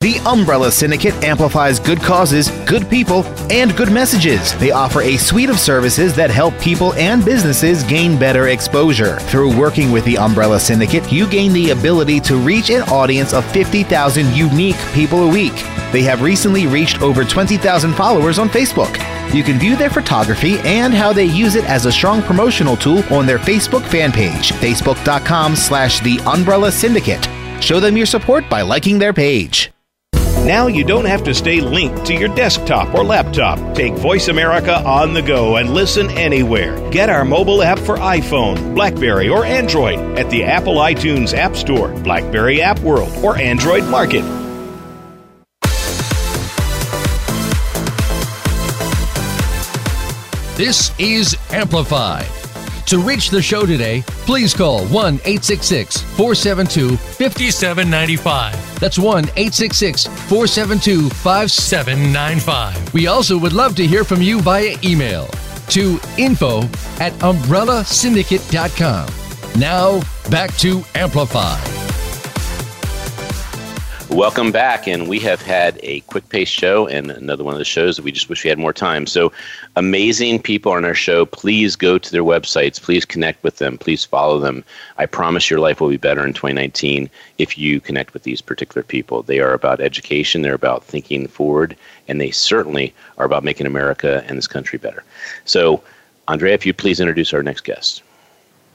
The 0.00 0.20
Umbrella 0.26 0.72
Syndicate 0.72 1.14
amplifies 1.22 1.78
good 1.78 2.00
causes, 2.00 2.50
good 2.66 2.90
people, 2.90 3.22
and 3.52 3.76
good 3.76 3.92
messages. 3.92 4.52
They 4.58 4.72
offer 4.72 5.00
a 5.00 5.16
suite 5.16 5.48
of 5.48 5.60
services 5.60 6.12
that 6.16 6.30
help 6.30 6.58
people 6.58 6.92
and 6.94 7.24
businesses 7.24 7.84
gain 7.84 8.18
better 8.18 8.48
exposure. 8.48 9.20
Through 9.30 9.56
working 9.56 9.92
with 9.92 10.04
the 10.04 10.18
Umbrella 10.18 10.58
Syndicate, 10.58 11.12
you 11.12 11.28
gain 11.28 11.52
the 11.52 11.70
ability 11.70 12.18
to 12.22 12.36
reach 12.36 12.70
an 12.70 12.82
audience 12.88 13.32
of 13.32 13.44
50,000 13.52 14.36
unique 14.36 14.76
people 14.92 15.22
a 15.22 15.32
week. 15.32 15.54
They 15.94 16.02
have 16.02 16.22
recently 16.22 16.66
reached 16.66 17.02
over 17.02 17.24
20,000 17.24 17.94
followers 17.94 18.40
on 18.40 18.48
Facebook. 18.48 18.92
You 19.32 19.44
can 19.44 19.60
view 19.60 19.76
their 19.76 19.90
photography 19.90 20.58
and 20.64 20.92
how 20.92 21.12
they 21.12 21.26
use 21.26 21.54
it 21.54 21.64
as 21.66 21.86
a 21.86 21.92
strong 21.92 22.20
promotional 22.20 22.76
tool 22.76 23.04
on 23.14 23.26
their 23.26 23.38
Facebook 23.38 23.84
fan 23.84 24.10
page, 24.10 24.50
facebook.com 24.54 25.54
slash 25.54 26.00
the 26.00 26.18
Umbrella 26.26 26.72
Syndicate. 26.72 27.24
Show 27.62 27.78
them 27.78 27.96
your 27.96 28.06
support 28.06 28.50
by 28.50 28.62
liking 28.62 28.98
their 28.98 29.12
page. 29.12 29.70
Now 30.44 30.66
you 30.66 30.82
don't 30.82 31.04
have 31.04 31.22
to 31.24 31.32
stay 31.32 31.60
linked 31.60 32.04
to 32.06 32.14
your 32.14 32.34
desktop 32.34 32.92
or 32.92 33.04
laptop. 33.04 33.76
Take 33.76 33.94
Voice 33.94 34.26
America 34.26 34.82
on 34.84 35.14
the 35.14 35.22
go 35.22 35.58
and 35.58 35.70
listen 35.70 36.10
anywhere. 36.10 36.90
Get 36.90 37.08
our 37.08 37.24
mobile 37.24 37.62
app 37.62 37.78
for 37.78 37.98
iPhone, 37.98 38.74
Blackberry, 38.74 39.28
or 39.28 39.44
Android 39.44 40.00
at 40.18 40.28
the 40.28 40.42
Apple 40.42 40.74
iTunes 40.74 41.34
App 41.34 41.54
Store, 41.54 41.92
Blackberry 42.00 42.60
App 42.60 42.80
World, 42.80 43.14
or 43.24 43.38
Android 43.38 43.84
Market. 43.84 44.43
This 50.56 50.92
is 51.00 51.36
Amplified. 51.50 52.28
To 52.86 53.00
reach 53.00 53.30
the 53.30 53.42
show 53.42 53.66
today, 53.66 54.04
please 54.24 54.54
call 54.54 54.86
1 54.86 55.14
866 55.24 56.00
472 56.00 56.96
5795. 56.96 58.78
That's 58.78 58.96
1 58.96 59.24
866 59.24 60.06
472 60.06 61.10
5795. 61.10 62.94
We 62.94 63.08
also 63.08 63.36
would 63.36 63.52
love 63.52 63.74
to 63.74 63.84
hear 63.84 64.04
from 64.04 64.22
you 64.22 64.40
via 64.40 64.76
email 64.84 65.26
to 65.70 65.98
info 66.18 66.60
at 67.00 67.12
umbrellasyndicate.com. 67.14 69.60
Now, 69.60 70.02
back 70.30 70.54
to 70.58 70.84
Amplify. 70.94 71.73
Welcome 74.14 74.52
back, 74.52 74.86
and 74.86 75.08
we 75.08 75.18
have 75.20 75.42
had 75.42 75.80
a 75.82 75.98
quick 76.02 76.28
pace 76.28 76.48
show 76.48 76.86
and 76.86 77.10
another 77.10 77.42
one 77.42 77.52
of 77.52 77.58
the 77.58 77.64
shows 77.64 77.96
that 77.96 78.04
we 78.04 78.12
just 78.12 78.28
wish 78.28 78.44
we 78.44 78.48
had 78.48 78.60
more 78.60 78.72
time. 78.72 79.08
So, 79.08 79.32
amazing 79.74 80.40
people 80.40 80.70
on 80.70 80.84
our 80.84 80.94
show. 80.94 81.26
Please 81.26 81.74
go 81.74 81.98
to 81.98 82.12
their 82.12 82.22
websites. 82.22 82.80
Please 82.80 83.04
connect 83.04 83.42
with 83.42 83.58
them. 83.58 83.76
Please 83.76 84.04
follow 84.04 84.38
them. 84.38 84.62
I 84.98 85.06
promise 85.06 85.50
your 85.50 85.58
life 85.58 85.80
will 85.80 85.88
be 85.88 85.96
better 85.96 86.24
in 86.24 86.32
2019 86.32 87.10
if 87.38 87.58
you 87.58 87.80
connect 87.80 88.14
with 88.14 88.22
these 88.22 88.40
particular 88.40 88.84
people. 88.84 89.24
They 89.24 89.40
are 89.40 89.52
about 89.52 89.80
education, 89.80 90.42
they're 90.42 90.54
about 90.54 90.84
thinking 90.84 91.26
forward, 91.26 91.76
and 92.06 92.20
they 92.20 92.30
certainly 92.30 92.94
are 93.18 93.26
about 93.26 93.42
making 93.42 93.66
America 93.66 94.24
and 94.28 94.38
this 94.38 94.46
country 94.46 94.78
better. 94.78 95.02
So, 95.44 95.82
Andrea, 96.28 96.54
if 96.54 96.64
you 96.64 96.72
please 96.72 97.00
introduce 97.00 97.34
our 97.34 97.42
next 97.42 97.62
guest. 97.62 98.04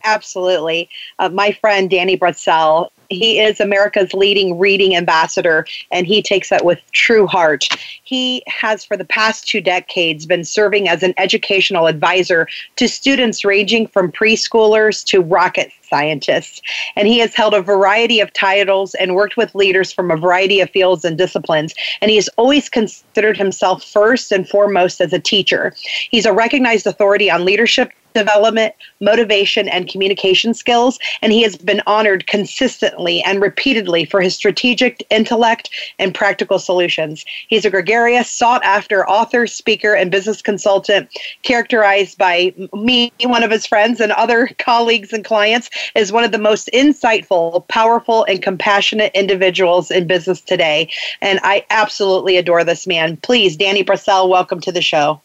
Absolutely. 0.03 0.89
Uh, 1.17 1.29
my 1.29 1.53
friend 1.53 1.89
Danny 1.89 2.17
Brassell, 2.17 2.89
he 3.09 3.39
is 3.39 3.59
America's 3.59 4.13
leading 4.13 4.57
reading 4.57 4.95
ambassador, 4.95 5.65
and 5.91 6.05
he 6.05 6.21
takes 6.21 6.49
that 6.49 6.63
with 6.63 6.79
true 6.91 7.27
heart. 7.27 7.67
He 8.03 8.43
has, 8.47 8.85
for 8.85 8.95
the 8.95 9.05
past 9.05 9.47
two 9.47 9.61
decades, 9.61 10.25
been 10.25 10.43
serving 10.43 10.87
as 10.87 11.03
an 11.03 11.13
educational 11.17 11.87
advisor 11.87 12.47
to 12.75 12.87
students 12.87 13.43
ranging 13.43 13.87
from 13.87 14.11
preschoolers 14.11 15.03
to 15.05 15.21
rocket 15.21 15.71
scientists. 15.89 16.61
And 16.95 17.07
he 17.07 17.19
has 17.19 17.33
held 17.33 17.53
a 17.53 17.61
variety 17.61 18.19
of 18.19 18.31
titles 18.33 18.93
and 18.95 19.15
worked 19.15 19.37
with 19.37 19.55
leaders 19.55 19.91
from 19.91 20.11
a 20.11 20.17
variety 20.17 20.61
of 20.61 20.69
fields 20.69 21.03
and 21.03 21.17
disciplines. 21.17 21.73
And 22.01 22.11
he 22.11 22.15
has 22.17 22.29
always 22.37 22.69
considered 22.69 23.37
himself 23.37 23.83
first 23.83 24.31
and 24.31 24.47
foremost 24.47 25.01
as 25.01 25.13
a 25.13 25.19
teacher. 25.19 25.73
He's 26.11 26.27
a 26.27 26.33
recognized 26.33 26.85
authority 26.85 27.31
on 27.31 27.43
leadership 27.43 27.91
development, 28.13 28.73
motivation, 28.99 29.67
and 29.67 29.87
communication 29.87 30.53
skills, 30.53 30.99
and 31.21 31.31
he 31.31 31.43
has 31.43 31.55
been 31.55 31.81
honored 31.85 32.27
consistently 32.27 32.98
and 33.07 33.41
repeatedly 33.41 34.05
for 34.05 34.21
his 34.21 34.35
strategic 34.35 35.05
intellect 35.09 35.69
and 35.97 36.13
practical 36.13 36.59
solutions. 36.59 37.25
He's 37.47 37.65
a 37.65 37.69
gregarious, 37.69 38.29
sought 38.29 38.63
after 38.63 39.07
author, 39.07 39.47
speaker, 39.47 39.93
and 39.93 40.11
business 40.11 40.41
consultant, 40.41 41.09
characterized 41.43 42.17
by 42.17 42.53
me, 42.73 43.11
one 43.23 43.43
of 43.43 43.51
his 43.51 43.65
friends, 43.65 43.99
and 43.99 44.11
other 44.11 44.49
colleagues 44.59 45.13
and 45.13 45.23
clients 45.23 45.69
as 45.95 46.11
one 46.11 46.23
of 46.23 46.31
the 46.31 46.37
most 46.37 46.69
insightful, 46.73 47.67
powerful, 47.67 48.23
and 48.25 48.41
compassionate 48.41 49.11
individuals 49.15 49.91
in 49.91 50.07
business 50.07 50.41
today. 50.41 50.89
And 51.21 51.39
I 51.43 51.65
absolutely 51.69 52.37
adore 52.37 52.63
this 52.63 52.85
man. 52.85 53.17
Please, 53.17 53.55
Danny 53.55 53.83
Brassell, 53.83 54.29
welcome 54.29 54.59
to 54.61 54.71
the 54.71 54.81
show. 54.81 55.21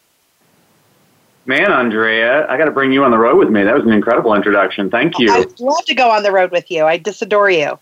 Man, 1.45 1.71
Andrea, 1.71 2.47
I 2.49 2.57
got 2.57 2.65
to 2.65 2.71
bring 2.71 2.91
you 2.91 3.03
on 3.03 3.11
the 3.11 3.17
road 3.17 3.37
with 3.37 3.49
me. 3.49 3.63
That 3.63 3.75
was 3.75 3.83
an 3.83 3.91
incredible 3.91 4.33
introduction. 4.33 4.89
Thank 4.89 5.19
you. 5.19 5.31
I'd 5.31 5.59
love 5.59 5.85
to 5.85 5.93
go 5.93 6.09
on 6.09 6.23
the 6.23 6.31
road 6.31 6.51
with 6.51 6.71
you. 6.71 6.85
I 6.85 6.97
just 6.97 7.21
adore 7.21 7.51
you. 7.51 7.77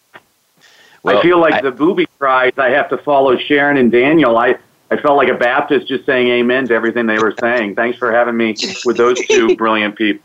Well, 1.04 1.18
I 1.18 1.22
feel 1.22 1.40
like 1.40 1.54
I, 1.54 1.62
the 1.62 1.72
booby 1.72 2.06
cries. 2.18 2.54
I 2.58 2.70
have 2.70 2.90
to 2.90 2.98
follow 2.98 3.38
Sharon 3.38 3.78
and 3.78 3.92
Daniel. 3.92 4.38
I, 4.38 4.56
I 4.92 4.98
felt 4.98 5.18
like 5.18 5.30
a 5.30 5.34
Baptist 5.34 5.88
just 5.88 6.06
saying 6.06 6.28
amen 6.28 6.68
to 6.68 6.74
everything 6.74 7.06
they 7.06 7.20
were 7.20 7.36
saying. 7.40 7.76
Thanks 7.76 7.98
for 7.98 8.12
having 8.12 8.36
me 8.36 8.56
with 8.86 8.98
those 8.98 9.20
two 9.28 9.56
brilliant 9.58 9.96
people. 9.96 10.24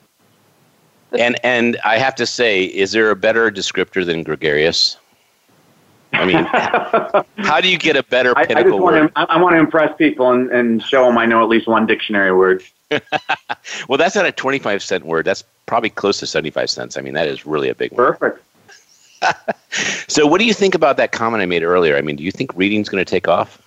And 1.18 1.43
and 1.43 1.78
I 1.84 1.97
have 1.99 2.14
to 2.16 2.26
say, 2.26 2.64
is 2.64 2.93
there 2.93 3.11
a 3.11 3.16
better 3.16 3.51
descriptor 3.51 4.05
than 4.05 4.22
gregarious? 4.22 4.99
I 6.19 6.27
mean, 6.27 6.45
how 7.47 7.61
do 7.61 7.69
you 7.69 7.79
get 7.79 7.97
a 7.97 8.03
better 8.03 8.35
pinnacle 8.35 8.57
I, 8.57 8.61
I 8.61 8.62
just 8.64 8.79
want 8.79 9.14
to, 9.14 9.21
I 9.33 9.41
want 9.41 9.55
to 9.55 9.61
impress 9.61 9.97
people 9.97 10.33
and, 10.33 10.51
and 10.51 10.83
show 10.83 11.05
them 11.07 11.16
I 11.16 11.27
know 11.27 11.43
at 11.43 11.49
least 11.49 11.69
one 11.69 11.87
dictionary 11.87 12.33
word. 12.33 12.62
well, 13.89 13.99
that's 13.99 14.16
not 14.16 14.27
a 14.27 14.33
25 14.33 14.83
cent 14.83 15.05
word. 15.05 15.25
That's 15.25 15.45
probably 15.66 15.91
close 15.91 16.19
to 16.21 16.27
75 16.27 16.71
cents. 16.71 16.97
I 16.97 17.03
mean, 17.03 17.14
that 17.14 17.29
is 17.29 17.47
really 17.47 17.69
a 17.69 17.75
big 17.75 17.93
word. 17.93 18.19
Perfect. 18.19 18.45
so, 20.09 20.27
what 20.27 20.39
do 20.39 20.45
you 20.45 20.55
think 20.55 20.75
about 20.75 20.97
that 20.97 21.12
comment 21.12 21.43
I 21.43 21.47
made 21.47 21.62
earlier? 21.62 21.97
I 21.97 22.03
mean, 22.03 22.16
do 22.16 22.25
you 22.25 22.33
think 22.33 22.55
reading's 22.57 22.89
going 22.89 23.05
to 23.05 23.09
take 23.09 23.29
off? 23.29 23.62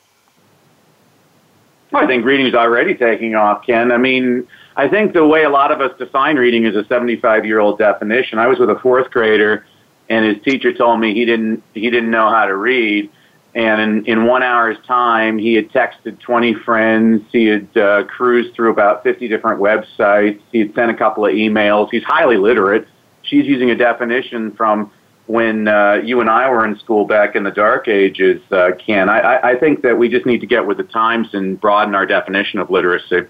I 1.93 2.07
think 2.07 2.23
reading's 2.25 2.55
already 2.55 2.95
taking 2.95 3.35
off, 3.35 3.65
Ken. 3.65 3.91
I 3.91 3.97
mean, 3.97 4.47
I 4.77 4.87
think 4.87 5.13
the 5.13 5.25
way 5.25 5.43
a 5.43 5.49
lot 5.49 5.71
of 5.71 5.81
us 5.81 5.97
define 5.97 6.37
reading 6.37 6.63
is 6.65 6.75
a 6.75 6.85
75 6.85 7.45
year 7.45 7.59
old 7.59 7.77
definition. 7.77 8.39
I 8.39 8.47
was 8.47 8.59
with 8.59 8.69
a 8.69 8.79
fourth 8.79 9.11
grader, 9.11 9.65
and 10.11 10.25
his 10.25 10.43
teacher 10.43 10.73
told 10.73 10.99
me 10.99 11.13
he 11.13 11.25
didn't 11.25 11.63
he 11.73 11.89
didn't 11.89 12.11
know 12.11 12.29
how 12.29 12.45
to 12.45 12.55
read 12.55 13.09
and 13.53 13.81
in, 13.81 14.05
in 14.05 14.25
one 14.25 14.43
hour's 14.43 14.77
time, 14.87 15.37
he 15.37 15.53
had 15.55 15.69
texted 15.71 16.19
20 16.19 16.53
friends. 16.53 17.23
He 17.31 17.47
had 17.47 17.77
uh, 17.77 18.03
cruised 18.05 18.55
through 18.55 18.71
about 18.71 19.03
50 19.03 19.27
different 19.27 19.59
websites. 19.59 20.39
He 20.51 20.59
had 20.59 20.73
sent 20.73 20.91
a 20.91 20.93
couple 20.93 21.25
of 21.25 21.33
emails. 21.33 21.89
He's 21.91 22.03
highly 22.03 22.37
literate. 22.37 22.87
She's 23.23 23.45
using 23.45 23.69
a 23.69 23.75
definition 23.75 24.51
from 24.51 24.91
when 25.27 25.67
uh, 25.67 25.95
you 26.03 26.21
and 26.21 26.29
I 26.29 26.49
were 26.49 26.65
in 26.65 26.77
school 26.79 27.05
back 27.05 27.35
in 27.35 27.43
the 27.43 27.51
dark 27.51 27.87
ages, 27.87 28.41
uh, 28.51 28.71
Ken. 28.77 29.09
I, 29.09 29.51
I 29.51 29.55
think 29.55 29.81
that 29.81 29.97
we 29.97 30.07
just 30.07 30.25
need 30.25 30.39
to 30.41 30.47
get 30.47 30.65
with 30.65 30.77
the 30.77 30.83
times 30.83 31.33
and 31.33 31.59
broaden 31.59 31.93
our 31.93 32.05
definition 32.05 32.59
of 32.59 32.69
literacy. 32.69 33.27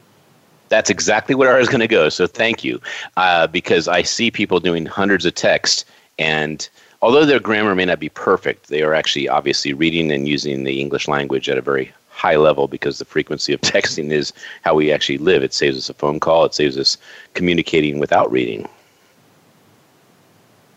That's 0.69 0.89
exactly 0.89 1.35
where 1.35 1.53
I 1.53 1.59
was 1.59 1.67
going 1.67 1.81
to 1.81 1.87
go. 1.87 2.09
So 2.09 2.27
thank 2.27 2.63
you, 2.63 2.79
uh, 3.17 3.47
because 3.47 3.87
I 3.87 4.03
see 4.03 4.31
people 4.31 4.59
doing 4.59 4.85
hundreds 4.85 5.25
of 5.25 5.35
texts 5.35 5.83
and– 6.19 6.67
although 7.01 7.25
their 7.25 7.39
grammar 7.39 7.75
may 7.75 7.85
not 7.85 7.99
be 7.99 8.09
perfect, 8.09 8.67
they 8.67 8.81
are 8.81 8.93
actually 8.93 9.27
obviously 9.27 9.73
reading 9.73 10.11
and 10.11 10.27
using 10.27 10.63
the 10.63 10.79
English 10.79 11.07
language 11.07 11.49
at 11.49 11.57
a 11.57 11.61
very 11.61 11.91
high 12.09 12.35
level 12.35 12.67
because 12.67 12.99
the 12.99 13.05
frequency 13.05 13.53
of 13.53 13.61
texting 13.61 14.11
is 14.11 14.33
how 14.63 14.75
we 14.75 14.91
actually 14.91 15.17
live. 15.17 15.43
It 15.43 15.53
saves 15.53 15.77
us 15.77 15.89
a 15.89 15.93
phone 15.93 16.19
call, 16.19 16.45
it 16.45 16.53
saves 16.53 16.77
us 16.77 16.97
communicating 17.33 17.99
without 17.99 18.31
reading. 18.31 18.67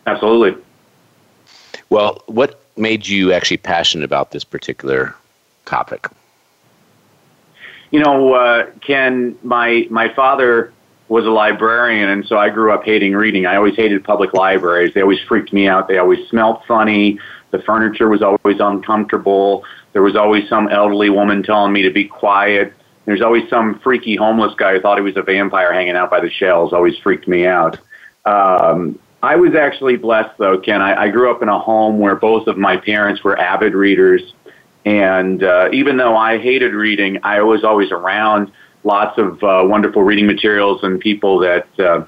Absolutely. 0.07 0.61
Well, 1.89 2.22
what 2.26 2.61
made 2.76 3.07
you 3.07 3.32
actually 3.32 3.59
passionate 3.59 4.05
about 4.05 4.32
this 4.32 4.45
particular 4.45 5.14
topic? 5.64 6.09
You 7.91 8.01
know, 8.01 8.35
uh, 8.35 8.66
Ken, 8.80 9.39
my 9.43 9.87
my 9.89 10.12
father 10.12 10.72
was 11.09 11.27
a 11.27 11.31
librarian, 11.31 12.09
and 12.09 12.27
so 12.27 12.39
I 12.39 12.49
grew 12.49 12.73
up 12.73 12.85
hating 12.85 13.15
reading. 13.15 13.47
I 13.47 13.57
always 13.57 13.77
hated 13.77 14.03
public 14.05 14.33
libraries. 14.33 14.95
They 14.95 15.03
always 15.03 15.21
freaked 15.21 15.53
me 15.53 15.69
out. 15.69 15.87
They 15.87 15.99
always 15.99 16.27
smelled 16.29 16.63
funny. 16.67 17.19
The 17.51 17.59
furniture 17.61 18.09
was 18.09 18.23
always 18.23 18.59
uncomfortable. 18.59 19.65
There 19.93 20.03
was 20.03 20.17
always 20.17 20.49
some 20.49 20.69
elderly 20.69 21.11
woman 21.11 21.43
telling 21.43 21.73
me 21.73 21.83
to 21.83 21.91
be 21.91 22.05
quiet. 22.05 22.73
There's 23.05 23.21
always 23.21 23.49
some 23.51 23.79
freaky 23.81 24.17
homeless 24.17 24.55
guy 24.57 24.73
who 24.73 24.81
thought 24.81 24.97
he 24.97 25.05
was 25.05 25.17
a 25.17 25.23
vampire 25.23 25.73
hanging 25.73 25.95
out 25.95 26.11
by 26.11 26.21
the 26.21 26.31
shelves. 26.31 26.73
Always 26.73 26.97
freaked 26.99 27.29
me 27.29 27.47
out. 27.47 27.79
Um, 28.25 28.99
I 29.23 29.37
was 29.37 29.55
actually 29.55 29.97
blessed, 29.97 30.37
though, 30.39 30.59
Ken. 30.59 30.81
I, 30.81 31.05
I 31.05 31.09
grew 31.11 31.31
up 31.31 31.43
in 31.43 31.49
a 31.49 31.59
home 31.59 31.99
where 31.99 32.15
both 32.15 32.47
of 32.47 32.57
my 32.57 32.77
parents 32.77 33.23
were 33.23 33.39
avid 33.39 33.75
readers. 33.75 34.33
And 34.85 35.43
uh, 35.43 35.69
even 35.73 35.97
though 35.97 36.17
I 36.17 36.39
hated 36.39 36.75
reading, 36.75 37.19
I 37.23 37.41
was 37.43 37.63
always 37.65 37.91
around 37.91 38.53
lots 38.85 39.18
of 39.18 39.43
uh, 39.43 39.62
wonderful 39.64 40.03
reading 40.03 40.26
materials 40.26 40.82
and 40.82 41.01
people 41.01 41.41
that 41.41 41.66
uh, 41.78 42.05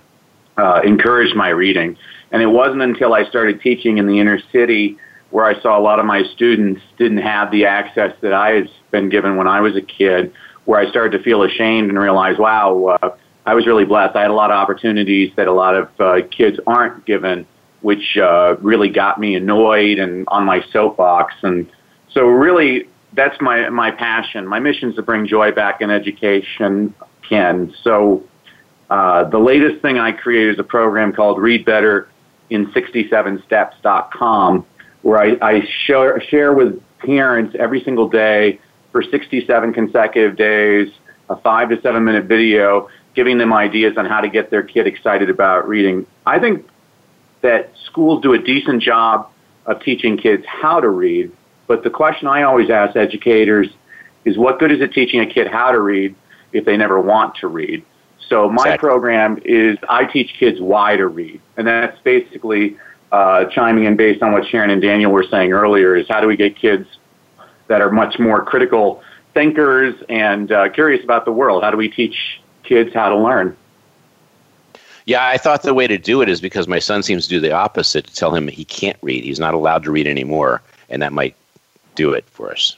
uh, 0.57 0.81
encouraged 0.85 1.35
my 1.35 1.49
reading. 1.49 1.97
And 2.31 2.43
it 2.43 2.47
wasn't 2.47 2.83
until 2.83 3.15
I 3.15 3.25
started 3.25 3.61
teaching 3.61 3.99
in 3.99 4.07
the 4.07 4.21
inner 4.21 4.39
city 4.53 4.99
where 5.31 5.45
I 5.45 5.61
saw 5.61 5.79
a 5.79 5.81
lot 5.81 5.99
of 5.99 6.07
my 6.07 6.23
students 6.35 6.81
didn't 6.99 7.19
have 7.19 7.51
the 7.51 7.67
access 7.67 8.15
that 8.21 8.33
I 8.33 8.51
had 8.53 8.71
been 8.91 9.09
given 9.09 9.37
when 9.37 9.47
I 9.47 9.61
was 9.61 9.77
a 9.77 9.83
kid, 9.83 10.33
where 10.65 10.81
I 10.81 10.89
started 10.91 11.17
to 11.19 11.25
feel 11.25 11.43
ashamed 11.43 11.89
and 11.89 11.99
realize, 11.99 12.39
wow, 12.39 12.99
uh, 13.03 13.17
I 13.45 13.55
was 13.55 13.67
really 13.67 13.85
blessed. 13.85 14.17
I 14.17 14.23
had 14.23 14.31
a 14.31 14.35
lot 14.35 14.51
of 14.51 14.57
opportunities 14.57 15.33
that 15.37 15.47
a 15.47 15.53
lot 15.53 15.75
of 15.75 16.01
uh, 16.01 16.27
kids 16.31 16.59
aren't 16.67 17.05
given, 17.07 17.47
which 17.81 18.17
uh, 18.17 18.57
really 18.61 18.89
got 18.89 19.21
me 19.21 19.37
annoyed 19.37 19.99
and 19.99 20.27
on 20.29 20.45
my 20.45 20.65
soapbox. 20.73 21.35
And 21.43 21.71
so, 22.11 22.27
really, 22.27 22.89
that's 23.17 23.41
my 23.41 23.69
my 23.71 23.91
passion. 23.91 24.47
My 24.47 24.61
mission 24.61 24.91
is 24.91 24.97
to 24.97 25.03
bring 25.03 25.27
joy 25.27 25.53
back 25.53 25.81
in 25.81 25.91
education, 25.91 26.95
Ken. 27.29 27.75
So 27.83 28.23
uh, 28.91 29.25
the 29.25 29.39
latest 29.39 29.83
thing 29.83 29.99
I 29.99 30.13
created 30.13 30.55
is 30.55 30.61
a 30.61 30.65
program 30.65 31.13
called 31.13 31.41
Read 31.41 31.65
Better 31.65 32.09
in 32.51 32.67
67steps.com, 32.67 34.67
where 35.03 35.19
I, 35.19 35.37
I 35.43 35.69
share, 35.85 36.21
share 36.21 36.53
with 36.53 36.81
parents 36.99 37.57
every 37.59 37.83
single 37.83 38.09
day 38.09 38.61
for 38.93 39.03
67 39.03 39.73
consecutive 39.73 40.37
days, 40.37 40.93
a 41.29 41.35
five 41.37 41.71
to 41.71 41.81
seven 41.81 42.05
minute 42.05 42.27
video 42.27 42.89
giving 43.17 43.39
them 43.39 43.53
ideas 43.53 43.97
on 43.97 44.05
how 44.05 44.21
to 44.21 44.29
get 44.29 44.51
their 44.51 44.63
kid 44.63 44.87
excited 44.87 45.31
about 45.31 45.67
reading. 45.67 46.07
I 46.27 46.39
think 46.39 46.69
that 47.41 47.73
schools 47.87 48.23
do 48.23 48.35
a 48.35 48.39
decent 48.39 48.83
job 48.83 49.31
of 49.65 49.83
teaching 49.83 50.19
kids 50.19 50.45
how 50.47 50.81
to 50.81 50.89
read, 50.89 51.33
but 51.67 51.83
the 51.83 51.91
question 51.91 52.29
I 52.29 52.43
always 52.43 52.71
ask 52.71 52.97
educators 52.97 53.69
is 54.25 54.37
what 54.37 54.59
good 54.59 54.73
is 54.73 54.81
it 54.81 54.93
teaching 54.93 55.21
a 55.21 55.27
kid 55.27 55.47
how 55.47 55.71
to 55.73 55.81
read 55.81 56.15
if 56.53 56.65
they 56.65 56.77
never 56.77 57.01
want 57.01 57.37
to 57.37 57.49
read? 57.49 57.85
So 58.29 58.49
my 58.49 58.63
exactly. 58.63 58.89
program 58.89 59.41
is 59.45 59.79
I 59.89 60.05
teach 60.05 60.35
kids 60.39 60.61
why 60.61 60.97
to 60.97 61.07
read. 61.07 61.41
And 61.57 61.67
that's 61.67 61.99
basically 62.01 62.77
uh, 63.13 63.45
chiming 63.47 63.85
in 63.85 63.97
based 63.97 64.23
on 64.23 64.33
what 64.33 64.47
Sharon 64.47 64.71
and 64.71 64.83
Daniel 64.83 65.13
were 65.13 65.25
saying 65.25 65.53
earlier 65.53 65.95
is 65.95 66.09
how 66.09 66.21
do 66.21 66.27
we 66.27 66.37
get 66.37 66.57
kids 66.57 66.89
that 67.69 67.81
are 67.81 67.91
much 67.91 68.19
more 68.19 68.45
critical 68.45 69.03
thinkers 69.33 69.95
and 70.09 70.51
uh, 70.51 70.69
curious 70.71 71.05
about 71.05 71.25
the 71.25 71.33
world? 71.33 71.63
How 71.63 71.71
do 71.71 71.77
we 71.77 71.89
teach 71.89 72.41
kids 72.65 72.93
how 72.95 73.09
to 73.09 73.17
learn? 73.17 73.57
Yeah, 75.05 75.29
I 75.29 75.39
thought 75.39 75.63
the 75.63 75.73
way 75.73 75.87
to 75.87 75.99
do 75.99 76.21
it 76.21 76.29
is 76.29 76.41
because 76.41 76.67
my 76.67 76.81
son 76.81 77.05
seems 77.05 77.25
to 77.25 77.31
do 77.31 77.39
the 77.39 77.53
opposite 77.53 78.09
to 78.09 78.15
tell 78.15 78.35
him 78.35 78.49
he 78.49 78.65
can't 78.65 78.99
read. 79.03 79.23
He's 79.23 79.39
not 79.39 79.55
allowed 79.55 79.85
to 79.85 79.93
read 79.93 80.09
anymore, 80.09 80.63
and 80.89 81.01
that 81.01 81.13
might 81.13 81.37
do 81.97 82.13
it 82.13 82.25
for 82.31 82.53
us. 82.53 82.77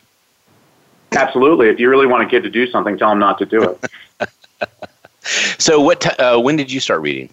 Absolutely. 1.12 1.68
If 1.68 1.78
you 1.78 1.90
really 1.90 2.06
want 2.06 2.22
a 2.22 2.26
kid 2.28 2.42
to 2.44 2.50
do 2.50 2.70
something, 2.70 2.96
tell 2.98 3.10
them 3.10 3.18
not 3.18 3.38
to 3.38 3.46
do 3.46 3.76
it. 4.20 4.30
so, 5.58 5.80
what? 5.80 6.00
T- 6.00 6.10
uh, 6.18 6.38
when 6.38 6.56
did 6.56 6.70
you 6.70 6.80
start 6.80 7.00
reading? 7.00 7.30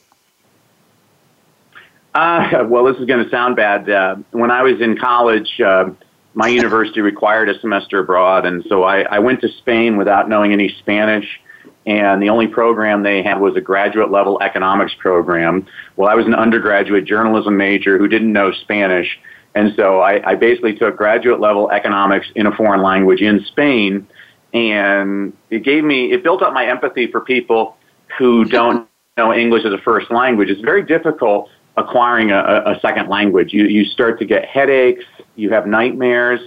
Uh, 2.14 2.64
well, 2.68 2.86
this 2.86 2.98
is 2.98 3.06
going 3.06 3.24
to 3.24 3.30
sound 3.30 3.56
bad. 3.56 3.90
Uh, 3.90 4.16
when 4.32 4.52
I 4.52 4.64
was 4.64 4.82
in 4.82 4.98
college, 4.98 5.60
uh, 5.62 5.90
my 6.34 6.48
university 6.48 7.02
required 7.02 7.50
a 7.50 7.60
semester 7.60 8.00
abroad, 8.00 8.46
and 8.46 8.64
so 8.68 8.84
I, 8.84 9.02
I 9.02 9.20
went 9.20 9.42
to 9.42 9.50
Spain 9.50 9.98
without 9.98 10.28
knowing 10.28 10.52
any 10.52 10.70
Spanish. 10.80 11.40
and 11.86 12.22
the 12.22 12.30
only 12.30 12.48
program 12.48 13.04
they 13.04 13.22
had 13.22 13.40
was 13.40 13.56
a 13.56 13.62
graduate 13.62 14.12
level 14.12 14.42
economics 14.42 14.94
program. 14.96 15.68
Well, 15.96 16.10
I 16.10 16.16
was 16.16 16.26
an 16.26 16.34
undergraduate 16.34 17.06
journalism 17.06 17.58
major 17.58 17.98
who 17.98 18.08
didn't 18.08 18.34
know 18.34 18.52
Spanish, 18.52 19.20
and 19.56 19.74
so 19.76 20.01
I, 20.01 20.32
I 20.32 20.36
basically 20.36 20.76
took 20.76 20.97
graduate 20.97 21.39
level 21.39 21.72
economics 21.72 22.28
in 22.36 22.45
a 22.45 22.51
foreign 22.51 22.84
language 22.84 23.22
in 23.22 23.43
Spain, 23.45 24.06
and 24.53 25.34
it 25.49 25.64
gave 25.64 25.84
me, 25.84 26.12
it 26.12 26.24
built 26.24 26.43
up 26.43 26.53
my 26.53 26.68
empathy 26.68 27.08
for 27.08 27.22
people 27.22 27.78
who 28.18 28.45
don't 28.45 28.88
know 29.18 29.34
English 29.34 29.66
as 29.66 29.74
a 29.74 29.78
first 29.80 30.12
language. 30.12 30.49
It's 30.49 30.62
very 30.62 30.84
difficult 30.84 31.49
acquiring 31.78 32.32
a, 32.32 32.64
a 32.66 32.80
second 32.82 33.10
language. 33.10 33.53
You, 33.53 33.66
you 33.66 33.86
start 33.86 34.20
to 34.20 34.26
get 34.26 34.45
headaches, 34.45 35.06
you 35.36 35.49
have 35.51 35.66
nightmares, 35.68 36.41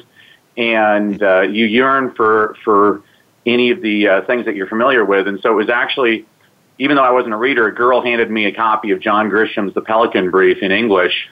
and 0.56 1.22
uh, 1.22 1.42
you 1.42 1.64
yearn 1.66 2.14
for, 2.14 2.56
for 2.64 3.02
any 3.46 3.70
of 3.70 3.80
the 3.80 4.08
uh, 4.08 4.26
things 4.26 4.44
that 4.44 4.54
you're 4.54 4.68
familiar 4.68 5.04
with. 5.04 5.28
And 5.28 5.40
so 5.40 5.52
it 5.52 5.56
was 5.56 5.70
actually, 5.70 6.26
even 6.78 6.96
though 6.96 7.04
I 7.04 7.10
wasn't 7.10 7.34
a 7.34 7.38
reader, 7.38 7.66
a 7.66 7.74
girl 7.74 8.02
handed 8.02 8.30
me 8.30 8.46
a 8.46 8.52
copy 8.52 8.90
of 8.90 9.00
John 9.00 9.28
Grisham's 9.28 9.72
The 9.74 9.80
Pelican 9.80 10.30
Brief 10.30 10.58
in 10.62 10.72
English, 10.72 11.28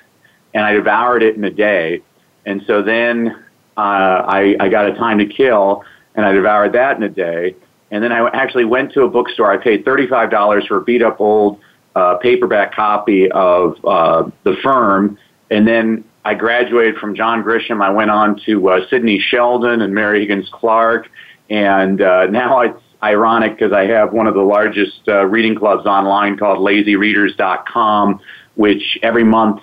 and 0.54 0.64
I 0.64 0.72
devoured 0.72 1.22
it 1.22 1.36
in 1.36 1.44
a 1.44 1.50
day. 1.50 2.02
And 2.44 2.62
so 2.66 2.82
then 2.82 3.28
uh, 3.76 3.80
I, 3.80 4.56
I 4.60 4.68
got 4.68 4.88
a 4.88 4.94
time 4.94 5.18
to 5.18 5.26
kill, 5.26 5.84
and 6.14 6.24
I 6.24 6.32
devoured 6.32 6.72
that 6.72 6.96
in 6.96 7.02
a 7.02 7.08
day. 7.08 7.56
And 7.90 8.02
then 8.02 8.12
I 8.12 8.28
actually 8.30 8.64
went 8.64 8.92
to 8.94 9.02
a 9.02 9.08
bookstore. 9.08 9.50
I 9.50 9.56
paid 9.58 9.84
$35 9.84 10.66
for 10.66 10.78
a 10.78 10.82
beat 10.82 11.02
up 11.02 11.20
old 11.20 11.60
uh, 11.94 12.16
paperback 12.16 12.74
copy 12.74 13.30
of 13.30 13.76
uh, 13.84 14.28
The 14.44 14.56
Firm. 14.62 15.18
And 15.50 15.66
then 15.66 16.04
I 16.24 16.34
graduated 16.34 16.96
from 16.96 17.14
John 17.14 17.42
Grisham. 17.42 17.82
I 17.82 17.90
went 17.90 18.10
on 18.10 18.40
to 18.46 18.68
uh, 18.68 18.88
Sidney 18.90 19.20
Sheldon 19.20 19.82
and 19.82 19.94
Mary 19.94 20.20
Higgins 20.20 20.48
Clark. 20.52 21.08
And 21.48 22.02
uh, 22.02 22.26
now 22.26 22.60
it's 22.60 22.82
ironic 23.02 23.56
because 23.56 23.72
I 23.72 23.86
have 23.86 24.12
one 24.12 24.26
of 24.26 24.34
the 24.34 24.42
largest 24.42 25.02
uh, 25.06 25.24
reading 25.26 25.54
clubs 25.54 25.86
online 25.86 26.36
called 26.36 26.58
lazyreaders.com, 26.58 28.20
which 28.56 28.98
every 29.02 29.24
month 29.24 29.62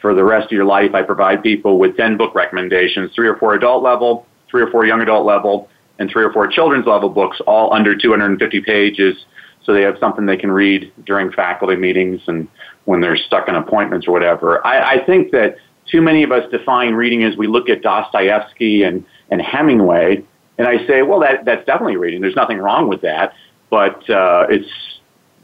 for 0.00 0.14
the 0.14 0.24
rest 0.24 0.46
of 0.46 0.52
your 0.52 0.64
life, 0.64 0.94
I 0.94 1.02
provide 1.02 1.42
people 1.42 1.78
with 1.78 1.96
10 1.96 2.16
book 2.16 2.34
recommendations, 2.34 3.12
three 3.14 3.28
or 3.28 3.36
four 3.36 3.54
adult 3.54 3.82
level, 3.82 4.26
three 4.50 4.62
or 4.62 4.70
four 4.70 4.86
young 4.86 5.00
adult 5.00 5.26
level, 5.26 5.68
and 5.98 6.10
three 6.10 6.24
or 6.24 6.32
four 6.32 6.48
children's 6.48 6.86
level 6.86 7.08
books, 7.08 7.40
all 7.46 7.72
under 7.72 7.94
250 7.96 8.60
pages. 8.62 9.16
So 9.64 9.74
they 9.74 9.82
have 9.82 9.96
something 10.00 10.24
they 10.24 10.38
can 10.38 10.50
read 10.50 10.92
during 11.04 11.30
faculty 11.30 11.76
meetings 11.76 12.22
and 12.26 12.48
when 12.86 13.00
they're 13.00 13.16
stuck 13.16 13.48
in 13.48 13.54
appointments 13.54 14.08
or 14.08 14.12
whatever. 14.12 14.66
I, 14.66 14.94
I 14.94 15.04
think 15.04 15.32
that 15.32 15.56
too 15.86 16.00
many 16.00 16.22
of 16.22 16.32
us 16.32 16.50
define 16.50 16.94
reading 16.94 17.24
as 17.24 17.36
we 17.36 17.46
look 17.46 17.68
at 17.68 17.82
Dostoevsky 17.82 18.82
and, 18.84 19.04
and 19.30 19.42
Hemingway, 19.42 20.24
and 20.56 20.66
I 20.66 20.86
say, 20.86 21.02
well, 21.02 21.20
that, 21.20 21.44
that's 21.44 21.64
definitely 21.66 21.96
reading. 21.96 22.20
There's 22.20 22.36
nothing 22.36 22.58
wrong 22.58 22.88
with 22.88 23.02
that, 23.02 23.34
but 23.68 24.08
uh, 24.08 24.46
it's 24.48 24.68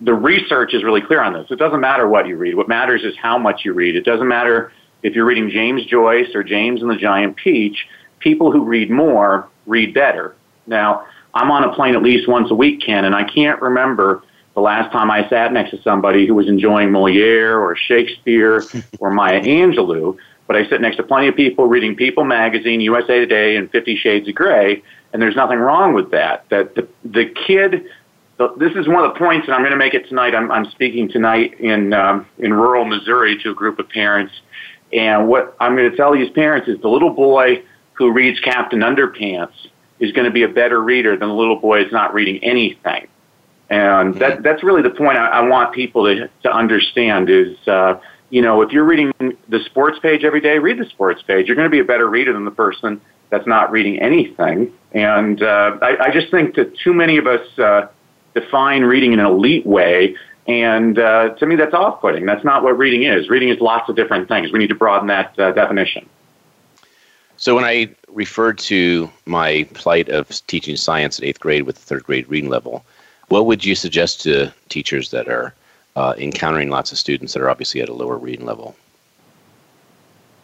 the 0.00 0.14
research 0.14 0.74
is 0.74 0.84
really 0.84 1.00
clear 1.00 1.22
on 1.22 1.32
this. 1.32 1.46
It 1.50 1.58
doesn't 1.58 1.80
matter 1.80 2.08
what 2.08 2.26
you 2.26 2.36
read. 2.36 2.54
What 2.54 2.68
matters 2.68 3.02
is 3.02 3.14
how 3.16 3.38
much 3.38 3.64
you 3.64 3.72
read. 3.72 3.96
It 3.96 4.04
doesn't 4.04 4.28
matter 4.28 4.72
if 5.02 5.14
you're 5.14 5.24
reading 5.24 5.50
James 5.50 5.84
Joyce 5.86 6.34
or 6.34 6.42
James 6.42 6.82
and 6.82 6.90
the 6.90 6.96
Giant 6.96 7.36
Peach. 7.36 7.86
People 8.18 8.52
who 8.52 8.64
read 8.64 8.90
more 8.90 9.48
read 9.66 9.94
better. 9.94 10.34
Now, 10.66 11.06
I'm 11.34 11.50
on 11.50 11.64
a 11.64 11.74
plane 11.74 11.94
at 11.94 12.02
least 12.02 12.28
once 12.28 12.50
a 12.50 12.54
week, 12.54 12.82
Ken, 12.84 13.04
and 13.04 13.14
I 13.14 13.24
can't 13.24 13.60
remember 13.60 14.22
the 14.54 14.60
last 14.60 14.90
time 14.90 15.10
I 15.10 15.28
sat 15.28 15.52
next 15.52 15.70
to 15.72 15.82
somebody 15.82 16.26
who 16.26 16.34
was 16.34 16.48
enjoying 16.48 16.90
Moliere 16.90 17.58
or 17.58 17.76
Shakespeare 17.76 18.64
or 18.98 19.10
Maya 19.10 19.42
Angelou. 19.42 20.16
But 20.46 20.56
I 20.56 20.68
sit 20.68 20.80
next 20.80 20.96
to 20.96 21.02
plenty 21.02 21.28
of 21.28 21.36
people 21.36 21.66
reading 21.66 21.96
People 21.96 22.24
magazine, 22.24 22.80
USA 22.80 23.18
Today, 23.18 23.56
and 23.56 23.70
Fifty 23.70 23.96
Shades 23.96 24.28
of 24.28 24.34
Grey, 24.34 24.82
and 25.12 25.20
there's 25.20 25.36
nothing 25.36 25.58
wrong 25.58 25.92
with 25.92 26.10
that. 26.12 26.48
That 26.50 26.74
the, 26.74 26.88
the 27.04 27.26
kid, 27.26 27.84
the, 28.38 28.54
this 28.58 28.72
is 28.74 28.86
one 28.86 29.04
of 29.04 29.14
the 29.14 29.18
points, 29.18 29.46
and 29.46 29.54
I'm 29.54 29.62
going 29.62 29.72
to 29.72 29.78
make 29.78 29.94
it 29.94 30.08
tonight. 30.08 30.34
I'm, 30.34 30.50
I'm 30.50 30.70
speaking 30.70 31.08
tonight 31.08 31.58
in 31.60 31.92
um, 31.92 32.26
in 32.38 32.52
rural 32.52 32.84
Missouri 32.84 33.38
to 33.42 33.50
a 33.50 33.54
group 33.54 33.78
of 33.78 33.88
parents, 33.88 34.32
and 34.92 35.28
what 35.28 35.56
I'm 35.60 35.76
going 35.76 35.90
to 35.90 35.96
tell 35.96 36.12
these 36.12 36.30
parents 36.30 36.68
is 36.68 36.80
the 36.80 36.88
little 36.88 37.10
boy 37.10 37.62
who 37.94 38.12
reads 38.12 38.38
Captain 38.40 38.80
Underpants 38.80 39.54
is 39.98 40.12
going 40.12 40.26
to 40.26 40.30
be 40.30 40.42
a 40.42 40.48
better 40.48 40.82
reader 40.82 41.16
than 41.16 41.28
the 41.28 41.34
little 41.34 41.56
boy 41.58 41.82
who's 41.82 41.92
not 41.92 42.12
reading 42.12 42.42
anything. 42.44 43.08
And 43.68 44.14
that, 44.16 44.42
that's 44.42 44.62
really 44.62 44.82
the 44.82 44.90
point 44.90 45.18
I, 45.18 45.26
I 45.26 45.40
want 45.48 45.74
people 45.74 46.04
to, 46.04 46.28
to 46.44 46.52
understand 46.52 47.30
is, 47.30 47.56
uh, 47.66 47.98
you 48.30 48.42
know, 48.42 48.62
if 48.62 48.70
you're 48.70 48.84
reading 48.84 49.12
the 49.48 49.60
sports 49.64 49.98
page 49.98 50.24
every 50.24 50.40
day, 50.40 50.58
read 50.58 50.78
the 50.78 50.88
sports 50.90 51.22
page. 51.22 51.46
You're 51.46 51.56
going 51.56 51.66
to 51.66 51.70
be 51.70 51.80
a 51.80 51.84
better 51.84 52.08
reader 52.08 52.32
than 52.32 52.44
the 52.44 52.50
person 52.50 53.00
that's 53.30 53.46
not 53.46 53.72
reading 53.72 53.98
anything. 53.98 54.72
And 54.92 55.42
uh, 55.42 55.78
I, 55.82 55.96
I 56.06 56.10
just 56.12 56.30
think 56.30 56.54
that 56.56 56.76
too 56.78 56.92
many 56.92 57.16
of 57.16 57.26
us 57.26 57.58
uh, 57.58 57.88
define 58.40 58.82
reading 58.82 59.12
in 59.12 59.20
an 59.20 59.26
elite 59.26 59.66
way. 59.66 60.16
And 60.46 60.98
uh, 60.98 61.30
to 61.30 61.46
me, 61.46 61.56
that's 61.56 61.74
off 61.74 62.00
putting. 62.00 62.24
That's 62.24 62.44
not 62.44 62.62
what 62.62 62.78
reading 62.78 63.02
is. 63.02 63.28
Reading 63.28 63.48
is 63.48 63.60
lots 63.60 63.88
of 63.88 63.96
different 63.96 64.28
things. 64.28 64.52
We 64.52 64.58
need 64.60 64.68
to 64.68 64.76
broaden 64.76 65.08
that 65.08 65.36
uh, 65.38 65.52
definition. 65.52 66.08
So, 67.36 67.54
when 67.54 67.64
I 67.64 67.90
referred 68.08 68.58
to 68.60 69.10
my 69.26 69.68
plight 69.74 70.08
of 70.08 70.28
teaching 70.46 70.76
science 70.76 71.18
at 71.18 71.24
eighth 71.24 71.40
grade 71.40 71.64
with 71.64 71.76
third 71.76 72.04
grade 72.04 72.28
reading 72.28 72.48
level, 72.48 72.84
what 73.28 73.46
would 73.46 73.64
you 73.64 73.74
suggest 73.74 74.22
to 74.22 74.52
teachers 74.68 75.10
that 75.10 75.28
are 75.28 75.52
uh, 75.96 76.14
encountering 76.16 76.70
lots 76.70 76.92
of 76.92 76.98
students 76.98 77.32
that 77.32 77.42
are 77.42 77.50
obviously 77.50 77.80
at 77.80 77.88
a 77.88 77.92
lower 77.92 78.16
reading 78.16 78.46
level? 78.46 78.76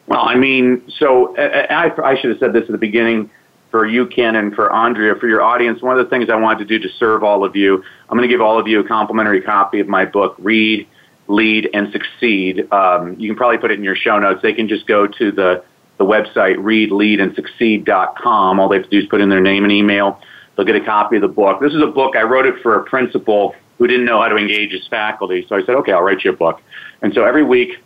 Well, 0.09 0.25
I 0.25 0.35
mean, 0.35 0.83
so 0.99 1.37
I, 1.39 1.93
I 2.03 2.21
should 2.21 2.31
have 2.31 2.41
said 2.41 2.53
this 2.53 2.65
at 2.65 2.73
the 2.73 2.79
beginning 2.79 3.31
for 3.73 3.87
you, 3.87 4.07
Ken, 4.07 4.37
and 4.37 4.55
for 4.55 4.73
Andrea, 4.73 5.17
for 5.17 5.27
your 5.27 5.43
audience. 5.43 5.83
One 5.83 5.99
of 5.99 6.05
the 6.05 6.09
things 6.09 6.31
I 6.31 6.37
wanted 6.37 6.69
to 6.69 6.79
do 6.79 6.87
to 6.87 6.95
serve 6.99 7.25
all 7.25 7.45
of 7.45 7.57
you, 7.57 7.83
I'm 8.09 8.17
going 8.17 8.29
to 8.29 8.33
give 8.33 8.41
all 8.41 8.61
of 8.61 8.69
you 8.69 8.79
a 8.79 8.87
complimentary 8.87 9.41
copy 9.41 9.81
of 9.81 9.89
my 9.89 10.05
book, 10.05 10.37
Read, 10.39 10.87
Lead, 11.27 11.69
and 11.75 11.91
Succeed. 11.91 12.73
Um, 12.73 13.19
you 13.19 13.29
can 13.29 13.37
probably 13.37 13.59
put 13.59 13.73
it 13.73 13.79
in 13.79 13.85
your 13.85 13.97
show 13.97 14.21
notes. 14.21 14.43
They 14.43 14.53
can 14.53 14.69
just 14.69 14.87
go 14.87 15.09
to 15.09 15.33
the, 15.33 15.65
the 15.99 16.05
website, 16.05 16.59
readleadandsucceed.com. 16.59 18.61
All 18.61 18.69
they 18.69 18.77
have 18.77 18.85
to 18.85 18.91
do 18.91 18.99
is 18.99 19.07
put 19.07 19.21
in 19.21 19.31
their 19.31 19.41
name 19.41 19.65
and 19.65 19.73
email. 19.73 20.21
They'll 20.55 20.67
get 20.67 20.77
a 20.77 20.85
copy 20.85 21.17
of 21.17 21.23
the 21.23 21.29
book. 21.29 21.61
This 21.61 21.73
is 21.73 21.83
a 21.83 21.87
book, 21.87 22.15
I 22.15 22.23
wrote 22.23 22.47
it 22.47 22.63
for 22.63 22.79
a 22.79 22.85
principal 22.85 23.57
who 23.79 23.87
didn't 23.87 24.05
know 24.05 24.21
how 24.21 24.29
to 24.29 24.37
engage 24.37 24.71
his 24.71 24.87
faculty. 24.87 25.47
So 25.49 25.57
I 25.57 25.65
said, 25.65 25.75
okay, 25.77 25.93
I'll 25.93 26.03
write 26.03 26.23
you 26.23 26.31
a 26.31 26.37
book. 26.37 26.61
And 27.01 27.15
so 27.15 27.25
every 27.25 27.43
week, 27.43 27.83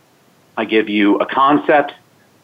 I 0.57 0.65
give 0.65 0.89
you 0.89 1.17
a 1.19 1.25
concept 1.25 1.93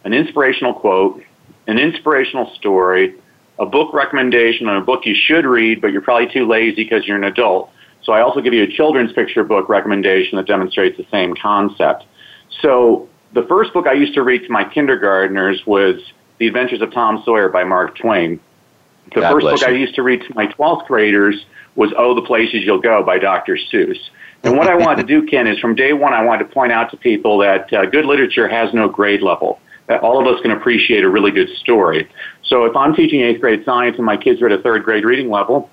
an 0.03 0.13
inspirational 0.13 0.73
quote, 0.73 1.23
an 1.67 1.79
inspirational 1.79 2.53
story, 2.55 3.15
a 3.59 3.65
book 3.65 3.93
recommendation 3.93 4.67
on 4.67 4.77
a 4.77 4.81
book 4.81 5.05
you 5.05 5.15
should 5.15 5.45
read, 5.45 5.81
but 5.81 5.91
you're 5.91 6.01
probably 6.01 6.31
too 6.31 6.47
lazy 6.47 6.83
because 6.83 7.05
you're 7.05 7.17
an 7.17 7.23
adult. 7.23 7.71
So 8.03 8.11
I 8.11 8.21
also 8.21 8.41
give 8.41 8.53
you 8.53 8.63
a 8.63 8.67
children's 8.67 9.13
picture 9.13 9.43
book 9.43 9.69
recommendation 9.69 10.37
that 10.37 10.47
demonstrates 10.47 10.97
the 10.97 11.05
same 11.11 11.35
concept. 11.35 12.05
So 12.61 13.07
the 13.33 13.43
first 13.43 13.73
book 13.73 13.87
I 13.87 13.93
used 13.93 14.13
to 14.15 14.23
read 14.23 14.43
to 14.43 14.49
my 14.49 14.63
kindergartners 14.63 15.65
was 15.65 15.95
The 16.39 16.47
Adventures 16.47 16.81
of 16.81 16.91
Tom 16.91 17.21
Sawyer 17.25 17.49
by 17.49 17.63
Mark 17.63 17.97
Twain. 17.97 18.39
The 19.13 19.21
God 19.21 19.33
first 19.33 19.45
book 19.45 19.61
you. 19.61 19.67
I 19.67 19.77
used 19.77 19.95
to 19.95 20.03
read 20.03 20.21
to 20.21 20.35
my 20.35 20.47
12th 20.47 20.87
graders 20.87 21.45
was 21.75 21.91
Oh, 21.97 22.13
the 22.13 22.21
Places 22.21 22.63
You'll 22.63 22.81
Go 22.81 23.03
by 23.03 23.19
Dr. 23.19 23.57
Seuss. 23.71 23.97
And 24.43 24.57
what 24.57 24.67
I 24.67 24.75
wanted 24.75 25.07
to 25.07 25.21
do, 25.21 25.25
Ken, 25.25 25.47
is 25.47 25.57
from 25.59 25.73
day 25.73 25.93
one, 25.93 26.13
I 26.13 26.23
wanted 26.23 26.45
to 26.45 26.53
point 26.53 26.71
out 26.71 26.91
to 26.91 26.97
people 26.97 27.37
that 27.39 27.71
uh, 27.71 27.85
good 27.85 28.05
literature 28.05 28.47
has 28.47 28.73
no 28.73 28.89
grade 28.89 29.21
level 29.21 29.59
all 29.89 30.19
of 30.19 30.33
us 30.33 30.41
can 30.41 30.51
appreciate 30.51 31.03
a 31.03 31.09
really 31.09 31.31
good 31.31 31.49
story. 31.57 32.09
So 32.43 32.65
if 32.65 32.75
I'm 32.75 32.95
teaching 32.95 33.21
eighth 33.21 33.41
grade 33.41 33.63
science 33.65 33.97
and 33.97 34.05
my 34.05 34.17
kids 34.17 34.41
are 34.41 34.47
at 34.47 34.51
a 34.51 34.61
third 34.61 34.83
grade 34.83 35.05
reading 35.05 35.29
level, 35.29 35.69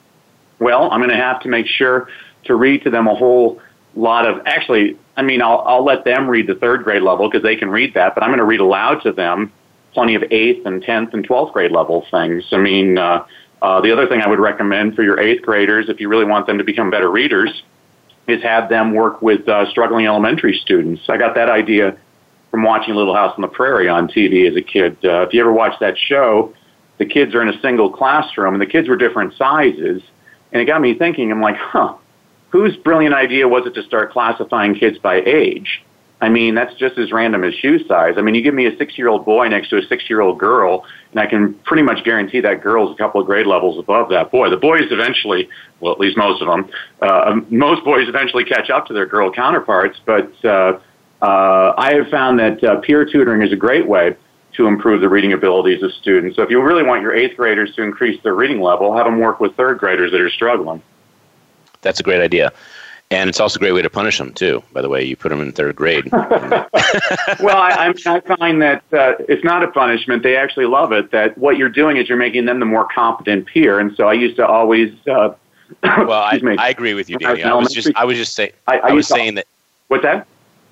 well, 0.59 0.91
I'm 0.91 1.01
going 1.01 1.11
to 1.11 1.17
have 1.17 1.41
to 1.43 1.49
make 1.49 1.67
sure 1.67 2.09
to 2.45 2.55
read 2.55 2.83
to 2.85 2.91
them 2.91 3.07
a 3.07 3.15
whole 3.15 3.61
lot 3.95 4.27
of, 4.27 4.43
actually, 4.47 4.99
I 5.17 5.23
mean, 5.23 5.43
I'll, 5.43 5.61
I'll 5.67 5.85
let 5.85 6.05
them 6.05 6.29
read 6.29 6.47
the 6.47 6.55
third 6.55 6.85
grade 6.85 7.03
level 7.03 7.29
because 7.29 7.43
they 7.43 7.57
can 7.57 7.71
read 7.71 7.95
that, 7.95 8.15
but 8.15 8.23
I'm 8.23 8.31
going 8.31 8.39
to 8.39 8.45
read 8.45 8.61
aloud 8.61 9.03
to 9.03 9.13
them 9.13 9.53
plenty 9.93 10.15
of 10.15 10.23
eighth 10.31 10.67
and 10.67 10.83
10th 10.83 11.13
and 11.15 11.27
12th 11.27 11.53
grade 11.53 11.73
level 11.73 12.07
things. 12.11 12.45
I 12.53 12.59
mean, 12.59 12.99
uh, 12.99 13.25
uh, 13.63 13.81
the 13.81 13.93
other 13.93 14.07
thing 14.07 14.23
I 14.23 14.29
would 14.29 14.39
recommend 14.39 14.95
for 14.95 15.03
your 15.03 15.21
eighth 15.21 15.43
graders, 15.43 15.89
if 15.89 16.01
you 16.01 16.09
really 16.09 16.25
want 16.25 16.47
them 16.47 16.59
to 16.59 16.65
become 16.65 16.91
better 16.91 17.11
readers, 17.11 17.63
is 18.27 18.43
have 18.43 18.69
them 18.69 18.95
work 18.95 19.21
with 19.23 19.49
uh, 19.49 19.69
struggling 19.71 20.07
elementary 20.07 20.57
students. 20.63 21.03
I 21.09 21.17
got 21.17 21.35
that 21.35 21.49
idea 21.49 21.97
from 22.51 22.63
watching 22.65 22.95
Little 22.95 23.15
House 23.15 23.33
on 23.37 23.43
the 23.43 23.49
Prairie 23.49 23.89
on 23.89 24.09
TV 24.09 24.49
as 24.49 24.57
a 24.57 24.63
kid. 24.63 24.97
Uh, 25.05 25.23
if 25.23 25.33
you 25.33 25.41
ever 25.41 25.53
watched 25.53 25.81
that 25.81 25.97
show, 25.97 26.55
the 26.99 27.07
kids 27.07 27.35
are 27.35 27.43
in 27.43 27.49
a 27.49 27.61
single 27.61 27.91
classroom 27.91 28.55
and 28.55 28.61
the 28.61 28.67
kids 28.67 28.89
were 28.89 28.97
different 28.97 29.35
sizes. 29.37 30.03
And 30.53 30.61
it 30.61 30.65
got 30.65 30.81
me 30.81 30.95
thinking, 30.95 31.31
I'm 31.31 31.41
like, 31.41 31.57
huh, 31.57 31.95
whose 32.51 32.77
brilliant 32.77 33.15
idea 33.15 33.47
was 33.47 33.67
it 33.67 33.75
to 33.75 33.83
start 33.85 34.13
classifying 34.13 34.75
kids 34.75 34.99
by 34.99 35.23
age? 35.23 35.83
I 36.23 36.29
mean, 36.29 36.55
that's 36.55 36.75
just 36.75 36.99
as 36.99 37.13
random 37.13 37.45
as 37.45 37.55
shoe 37.55 37.83
size. 37.87 38.15
I 38.19 38.21
mean, 38.21 38.35
you 38.35 38.43
give 38.43 38.53
me 38.53 38.67
a 38.67 38.77
six 38.77 38.99
year 38.99 39.09
old 39.09 39.25
boy 39.25 39.49
next 39.49 39.71
to 39.71 39.79
a 39.79 39.83
six 39.87 40.11
year 40.11 40.21
old 40.21 40.39
girl, 40.39 40.85
and 41.13 41.21
I 41.21 41.27
can 41.27 41.55
pretty 41.55 41.83
much 41.83 42.05
guarantee 42.05 42.41
that 42.41 42.63
girl's 42.63 42.95
a 42.95 42.99
couple 42.99 43.23
of 43.23 43.27
grade 43.27 43.47
levels 43.47 43.79
above 43.79 44.11
that 44.11 44.31
boy. 44.31 44.51
The 44.51 44.59
boys 44.59 44.83
eventually, 44.91 45.49
well, 45.81 45.93
at 45.93 45.99
least 45.99 46.19
most 46.19 46.43
of 46.43 46.49
them, 46.49 46.71
uh, 47.01 47.41
most 47.49 47.85
boys 47.85 48.07
eventually 48.07 48.45
catch 48.45 48.69
up 48.69 48.87
to 48.87 48.93
their 48.93 49.07
girl 49.07 49.33
counterparts, 49.33 49.99
but 50.05 50.45
uh, 50.45 50.79
uh, 51.23 51.75
I 51.77 51.95
have 51.95 52.09
found 52.09 52.39
that 52.39 52.63
uh, 52.65 52.81
peer 52.81 53.05
tutoring 53.05 53.43
is 53.43 53.53
a 53.53 53.57
great 53.57 53.87
way 53.87 54.17
to 54.55 54.67
improve 54.67 55.01
the 55.01 55.09
reading 55.09 55.33
abilities 55.33 55.83
of 55.83 55.93
students. 55.93 56.37
So 56.37 56.43
if 56.43 56.51
you 56.51 56.61
really 56.61 56.83
want 56.83 57.03
your 57.03 57.15
eighth 57.15 57.37
graders 57.37 57.75
to 57.77 57.83
increase 57.83 58.21
their 58.23 58.35
reading 58.35 58.61
level, 58.61 58.97
have 58.97 59.07
them 59.07 59.19
work 59.19 59.41
with 59.41 59.55
third 59.55 59.79
graders 59.79 60.13
that 60.13 60.21
are 60.21 60.31
struggling. 60.31 60.83
That's 61.83 62.01
a 62.01 62.03
great 62.03 62.21
idea. 62.21 62.53
And 63.13 63.29
it's 63.29 63.41
also 63.41 63.59
a 63.59 63.61
great 63.61 63.73
way 63.73 63.83
to 63.83 63.91
punish 63.91 64.19
them 64.19 64.33
too. 64.33 64.63
By 64.73 64.83
the 64.83 64.89
way, 64.89 65.03
you 65.03 65.17
put 65.17 65.31
them 65.31 65.41
in 65.41 65.51
third 65.51 65.75
grade. 65.75 66.09
well, 66.13 66.27
I, 67.57 67.93
I 68.07 68.21
find 68.21 68.63
that 68.63 68.85
uh, 68.93 69.15
it's 69.29 69.43
not 69.43 69.65
a 69.65 69.69
punishment. 69.69 70.23
They 70.23 70.37
actually 70.37 70.67
love 70.67 70.93
it. 70.93 71.11
That 71.11 71.37
what 71.37 71.57
you're 71.57 71.71
doing 71.71 71.97
is 71.97 72.09
you're 72.09 72.19
making 72.19 72.45
them 72.45 72.61
the 72.61 72.67
more 72.67 72.87
competent 72.95 73.47
peer. 73.47 73.81
And 73.81 73.97
so 73.97 74.07
I 74.07 74.13
used 74.13 74.37
to 74.37 74.47
always. 74.47 74.95
Uh, 75.09 75.35
well, 75.83 76.13
I, 76.13 76.41
I, 76.59 76.69
agree 76.69 76.95
with 76.95 77.11
you, 77.11 77.19
Danny. 77.19 77.43
I 77.43 77.55
was 77.55 77.73
just 77.73 77.91
I 77.97 78.05
was 78.05 78.17
just 78.17 78.35
saying 78.35 78.53
I, 78.69 78.79
I 78.79 78.93
was 78.93 79.09
saying 79.09 79.35
that. 79.35 79.47
What's 79.89 80.05
that? 80.05 80.27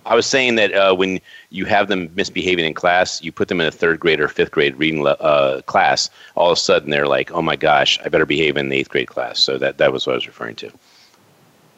I 0.06 0.14
was 0.14 0.26
saying 0.26 0.54
that 0.54 0.72
uh, 0.72 0.94
when 0.94 1.20
you 1.50 1.64
have 1.66 1.88
them 1.88 2.10
misbehaving 2.14 2.64
in 2.64 2.74
class, 2.74 3.22
you 3.22 3.30
put 3.30 3.48
them 3.48 3.60
in 3.60 3.66
a 3.66 3.70
third 3.70 4.00
grade 4.00 4.20
or 4.20 4.28
fifth 4.28 4.50
grade 4.50 4.76
reading 4.76 5.06
uh, 5.06 5.60
class. 5.66 6.08
All 6.34 6.50
of 6.50 6.56
a 6.56 6.60
sudden, 6.60 6.90
they're 6.90 7.06
like, 7.06 7.30
"Oh 7.32 7.42
my 7.42 7.56
gosh, 7.56 7.98
I 8.04 8.08
better 8.08 8.26
behave 8.26 8.56
in 8.56 8.68
the 8.68 8.76
eighth 8.78 8.88
grade 8.88 9.08
class." 9.08 9.38
So 9.38 9.58
that 9.58 9.78
that 9.78 9.92
was 9.92 10.06
what 10.06 10.14
I 10.14 10.16
was 10.16 10.26
referring 10.26 10.56
to. 10.56 10.70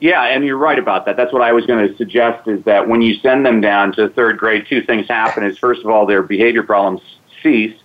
Yeah, 0.00 0.22
and 0.22 0.44
you're 0.44 0.56
right 0.56 0.78
about 0.78 1.04
that. 1.06 1.16
That's 1.16 1.32
what 1.32 1.42
I 1.42 1.52
was 1.52 1.66
going 1.66 1.86
to 1.86 1.96
suggest 1.96 2.48
is 2.48 2.64
that 2.64 2.88
when 2.88 3.02
you 3.02 3.14
send 3.14 3.44
them 3.44 3.60
down 3.60 3.92
to 3.92 4.08
third 4.08 4.38
grade, 4.38 4.66
two 4.66 4.82
things 4.82 5.06
happen. 5.08 5.44
Is 5.44 5.58
first 5.58 5.82
of 5.82 5.90
all, 5.90 6.06
their 6.06 6.22
behavior 6.22 6.62
problems 6.62 7.02
cease 7.42 7.76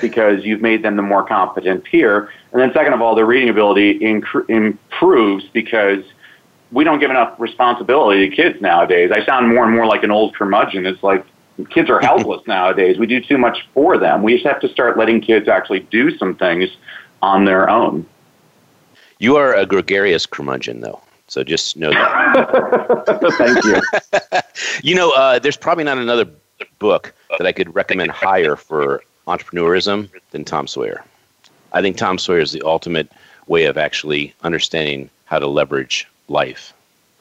because 0.00 0.44
you've 0.44 0.60
made 0.60 0.82
them 0.82 0.96
the 0.96 1.02
more 1.02 1.24
competent 1.24 1.84
peer, 1.84 2.30
and 2.52 2.60
then 2.60 2.72
second 2.72 2.92
of 2.92 3.00
all, 3.00 3.14
their 3.14 3.26
reading 3.26 3.48
ability 3.48 3.98
inc- 4.00 4.48
improves 4.48 5.44
because 5.52 6.02
we 6.72 6.84
don't 6.84 6.98
give 6.98 7.10
enough 7.10 7.38
responsibility 7.38 8.28
to 8.28 8.34
kids 8.34 8.60
nowadays. 8.60 9.10
I 9.12 9.24
sound 9.24 9.48
more 9.48 9.64
and 9.64 9.74
more 9.74 9.86
like 9.86 10.02
an 10.02 10.10
old 10.10 10.34
curmudgeon. 10.34 10.86
It's 10.86 11.02
like 11.02 11.24
kids 11.70 11.90
are 11.90 12.00
helpless 12.02 12.44
nowadays. 12.46 12.98
We 12.98 13.06
do 13.06 13.20
too 13.20 13.38
much 13.38 13.68
for 13.74 13.98
them. 13.98 14.22
We 14.22 14.34
just 14.34 14.46
have 14.46 14.60
to 14.60 14.68
start 14.68 14.98
letting 14.98 15.20
kids 15.20 15.48
actually 15.48 15.80
do 15.80 16.16
some 16.16 16.34
things 16.34 16.70
on 17.20 17.44
their 17.44 17.68
own. 17.68 18.06
You 19.18 19.36
are 19.36 19.54
a 19.54 19.66
gregarious 19.66 20.26
curmudgeon, 20.26 20.80
though. 20.80 21.00
So 21.28 21.44
just 21.44 21.76
know 21.76 21.90
that. 21.92 23.32
Thank 23.38 23.64
you. 23.64 24.40
you 24.90 24.94
know, 24.94 25.12
uh, 25.12 25.38
there's 25.38 25.56
probably 25.56 25.84
not 25.84 25.98
another 25.98 26.26
book 26.78 27.14
that 27.38 27.46
I 27.46 27.52
could 27.52 27.74
recommend 27.74 28.10
higher 28.10 28.56
for 28.56 29.02
entrepreneurism 29.26 30.10
than 30.30 30.44
Tom 30.44 30.66
Sawyer. 30.66 31.04
I 31.72 31.80
think 31.80 31.96
Tom 31.96 32.18
Sawyer 32.18 32.40
is 32.40 32.52
the 32.52 32.62
ultimate 32.62 33.10
way 33.46 33.64
of 33.64 33.78
actually 33.78 34.34
understanding 34.42 35.08
how 35.24 35.38
to 35.38 35.46
leverage 35.46 36.06
life. 36.28 36.72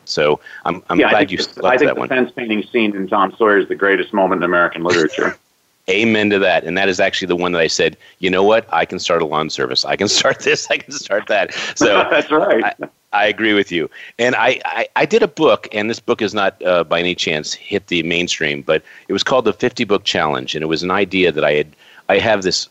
So 0.06 0.40
I'm, 0.66 0.84
I'm 0.90 1.00
yeah, 1.00 1.10
glad 1.10 1.32
you 1.32 1.38
left 1.38 1.64
I 1.64 1.78
think 1.78 1.90
that 1.90 1.96
the 1.96 2.00
one. 2.00 2.10
fence 2.10 2.32
painting 2.32 2.64
scene 2.64 2.96
in 2.96 3.08
Tom 3.08 3.34
Sawyer 3.38 3.58
is 3.58 3.68
the 3.68 3.76
greatest 3.76 4.14
moment 4.14 4.40
in 4.40 4.44
American 4.44 4.84
literature. 4.84 5.38
Amen 5.90 6.30
to 6.30 6.40
that. 6.40 6.64
And 6.64 6.78
that 6.78 6.90
is 6.90 7.00
actually 7.00 7.28
the 7.28 7.36
one 7.36 7.54
that 7.54 7.62
I 7.62 7.68
said, 7.68 7.98
you 8.20 8.30
know 8.30 8.44
what? 8.44 8.72
I 8.72 8.86
can 8.86 9.00
start 9.00 9.22
a 9.22 9.26
lawn 9.26 9.50
service. 9.50 9.84
I 9.84 9.96
can 9.96 10.08
start 10.20 10.40
this. 10.40 10.70
I 10.70 10.78
can 10.78 10.94
start 10.94 11.28
that. 11.28 11.54
So 11.76 12.08
that's 12.12 12.32
right. 12.32 12.64
I, 12.64 12.76
I 13.14 13.26
agree 13.26 13.54
with 13.54 13.72
you. 13.72 13.90
And 14.20 14.36
I, 14.36 14.62
I, 14.66 14.88
I, 14.96 15.06
did 15.06 15.22
a 15.22 15.28
book, 15.28 15.68
and 15.74 15.90
this 15.90 16.00
book 16.00 16.22
is 16.22 16.34
not 16.34 16.64
uh, 16.64 16.84
by 16.86 17.00
any 17.00 17.14
chance 17.14 17.54
hit 17.54 17.88
the 17.88 18.04
mainstream, 18.04 18.62
but 18.62 18.84
it 19.10 19.14
was 19.14 19.24
called 19.24 19.46
the 19.46 19.54
50 19.54 19.84
Book 19.84 20.06
Challenge. 20.06 20.56
And 20.56 20.64
it 20.64 20.68
was 20.68 20.82
an 20.82 20.92
idea 20.92 21.32
that 21.32 21.44
I 21.44 21.54
had, 21.54 21.76
I 22.08 22.20
have 22.20 22.44
this 22.44 22.70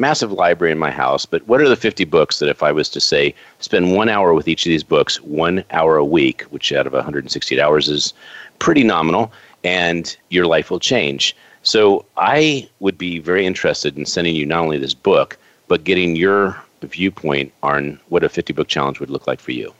massive 0.00 0.32
library 0.32 0.72
in 0.72 0.78
my 0.78 0.90
house, 0.90 1.26
but 1.26 1.46
what 1.46 1.60
are 1.60 1.68
the 1.68 1.76
50 1.76 2.04
books 2.04 2.38
that 2.38 2.48
if 2.48 2.62
I 2.62 2.72
was 2.72 2.88
to 2.88 3.00
say 3.00 3.34
spend 3.58 3.94
one 3.94 4.08
hour 4.08 4.32
with 4.34 4.48
each 4.48 4.64
of 4.64 4.70
these 4.70 4.82
books, 4.82 5.20
one 5.20 5.62
hour 5.70 5.96
a 5.96 6.04
week, 6.04 6.42
which 6.44 6.72
out 6.72 6.86
of 6.86 6.94
168 6.94 7.60
hours 7.60 7.88
is 7.88 8.14
pretty 8.58 8.82
nominal, 8.82 9.30
and 9.62 10.16
your 10.30 10.46
life 10.46 10.70
will 10.70 10.80
change. 10.80 11.36
So 11.62 12.06
I 12.16 12.68
would 12.80 12.96
be 12.96 13.18
very 13.18 13.44
interested 13.44 13.96
in 13.98 14.06
sending 14.06 14.34
you 14.34 14.46
not 14.46 14.60
only 14.60 14.78
this 14.78 14.94
book, 14.94 15.36
but 15.68 15.84
getting 15.84 16.16
your 16.16 16.60
viewpoint 16.82 17.52
on 17.62 18.00
what 18.08 18.24
a 18.24 18.28
50 18.28 18.54
book 18.54 18.68
challenge 18.68 19.00
would 19.00 19.10
look 19.10 19.26
like 19.26 19.38
for 19.38 19.52
you. 19.52 19.74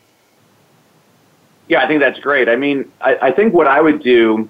Yeah, 1.68 1.82
I 1.82 1.86
think 1.86 2.00
that's 2.00 2.20
great. 2.20 2.48
I 2.48 2.56
mean, 2.56 2.90
I, 3.00 3.16
I 3.22 3.30
think 3.32 3.54
what 3.54 3.66
I 3.66 3.80
would 3.80 4.02
do, 4.02 4.48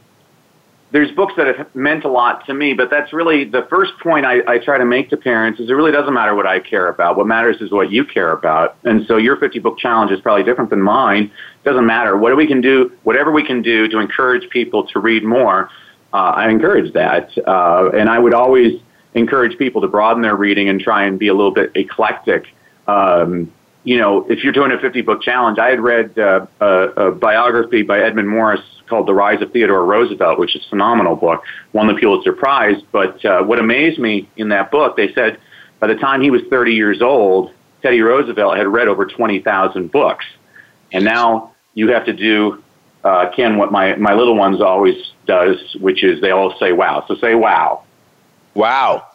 there's 0.92 1.10
books 1.12 1.34
that 1.36 1.46
have 1.46 1.74
meant 1.74 2.04
a 2.04 2.08
lot 2.08 2.44
to 2.46 2.54
me, 2.54 2.74
but 2.74 2.90
that's 2.90 3.12
really 3.12 3.44
the 3.44 3.66
first 3.70 3.92
point 4.02 4.26
I, 4.26 4.38
I 4.46 4.58
try 4.58 4.76
to 4.76 4.84
make 4.84 5.10
to 5.10 5.16
parents 5.16 5.60
is 5.60 5.70
it 5.70 5.72
really 5.72 5.92
doesn't 5.92 6.12
matter 6.12 6.34
what 6.34 6.46
I 6.46 6.58
care 6.58 6.88
about. 6.88 7.16
What 7.16 7.26
matters 7.26 7.60
is 7.60 7.70
what 7.70 7.92
you 7.92 8.04
care 8.04 8.32
about. 8.32 8.76
And 8.82 9.06
so 9.06 9.16
your 9.16 9.36
50 9.36 9.60
book 9.60 9.78
challenge 9.78 10.10
is 10.10 10.20
probably 10.20 10.42
different 10.42 10.70
than 10.70 10.82
mine. 10.82 11.24
It 11.24 11.68
doesn't 11.68 11.86
matter. 11.86 12.16
What 12.16 12.36
we 12.36 12.46
can 12.46 12.60
do, 12.60 12.92
whatever 13.04 13.30
we 13.30 13.46
can 13.46 13.62
do 13.62 13.88
to 13.88 13.98
encourage 13.98 14.48
people 14.50 14.86
to 14.88 14.98
read 14.98 15.22
more, 15.22 15.70
uh, 16.12 16.16
I 16.16 16.48
encourage 16.48 16.92
that. 16.94 17.30
Uh, 17.46 17.90
and 17.94 18.08
I 18.08 18.18
would 18.18 18.34
always 18.34 18.80
encourage 19.14 19.56
people 19.58 19.80
to 19.82 19.88
broaden 19.88 20.22
their 20.22 20.36
reading 20.36 20.68
and 20.68 20.80
try 20.80 21.04
and 21.04 21.18
be 21.18 21.28
a 21.28 21.34
little 21.34 21.52
bit 21.52 21.70
eclectic. 21.76 22.46
Um, 22.88 23.52
you 23.84 23.98
know, 23.98 24.26
if 24.28 24.44
you're 24.44 24.52
doing 24.52 24.72
a 24.72 24.78
50 24.78 25.00
book 25.02 25.22
challenge, 25.22 25.58
I 25.58 25.70
had 25.70 25.80
read 25.80 26.18
uh, 26.18 26.46
a, 26.60 26.66
a 26.66 27.12
biography 27.12 27.82
by 27.82 28.00
Edmund 28.00 28.28
Morris 28.28 28.60
called 28.88 29.06
The 29.06 29.14
Rise 29.14 29.40
of 29.40 29.52
Theodore 29.52 29.84
Roosevelt, 29.84 30.38
which 30.38 30.54
is 30.54 30.64
a 30.66 30.68
phenomenal 30.68 31.16
book, 31.16 31.42
won 31.72 31.86
the 31.86 31.94
Pulitzer 31.94 32.32
Prize. 32.32 32.82
But 32.92 33.24
uh, 33.24 33.42
what 33.42 33.58
amazed 33.58 33.98
me 33.98 34.28
in 34.36 34.50
that 34.50 34.70
book, 34.70 34.96
they 34.96 35.12
said 35.14 35.38
by 35.78 35.86
the 35.86 35.94
time 35.94 36.20
he 36.20 36.30
was 36.30 36.42
30 36.50 36.74
years 36.74 37.00
old, 37.00 37.52
Teddy 37.82 38.02
Roosevelt 38.02 38.56
had 38.56 38.66
read 38.66 38.88
over 38.88 39.06
20,000 39.06 39.90
books. 39.90 40.26
And 40.92 41.04
now 41.04 41.54
you 41.72 41.90
have 41.92 42.04
to 42.04 42.12
do, 42.12 42.62
uh, 43.02 43.30
Ken, 43.34 43.56
what 43.56 43.72
my, 43.72 43.94
my 43.96 44.12
little 44.12 44.36
ones 44.36 44.60
always 44.60 45.12
does, 45.26 45.56
which 45.80 46.04
is 46.04 46.20
they 46.20 46.32
all 46.32 46.54
say 46.58 46.72
wow. 46.72 47.04
So 47.08 47.14
say 47.14 47.34
wow. 47.34 47.84
Wow. 48.54 49.06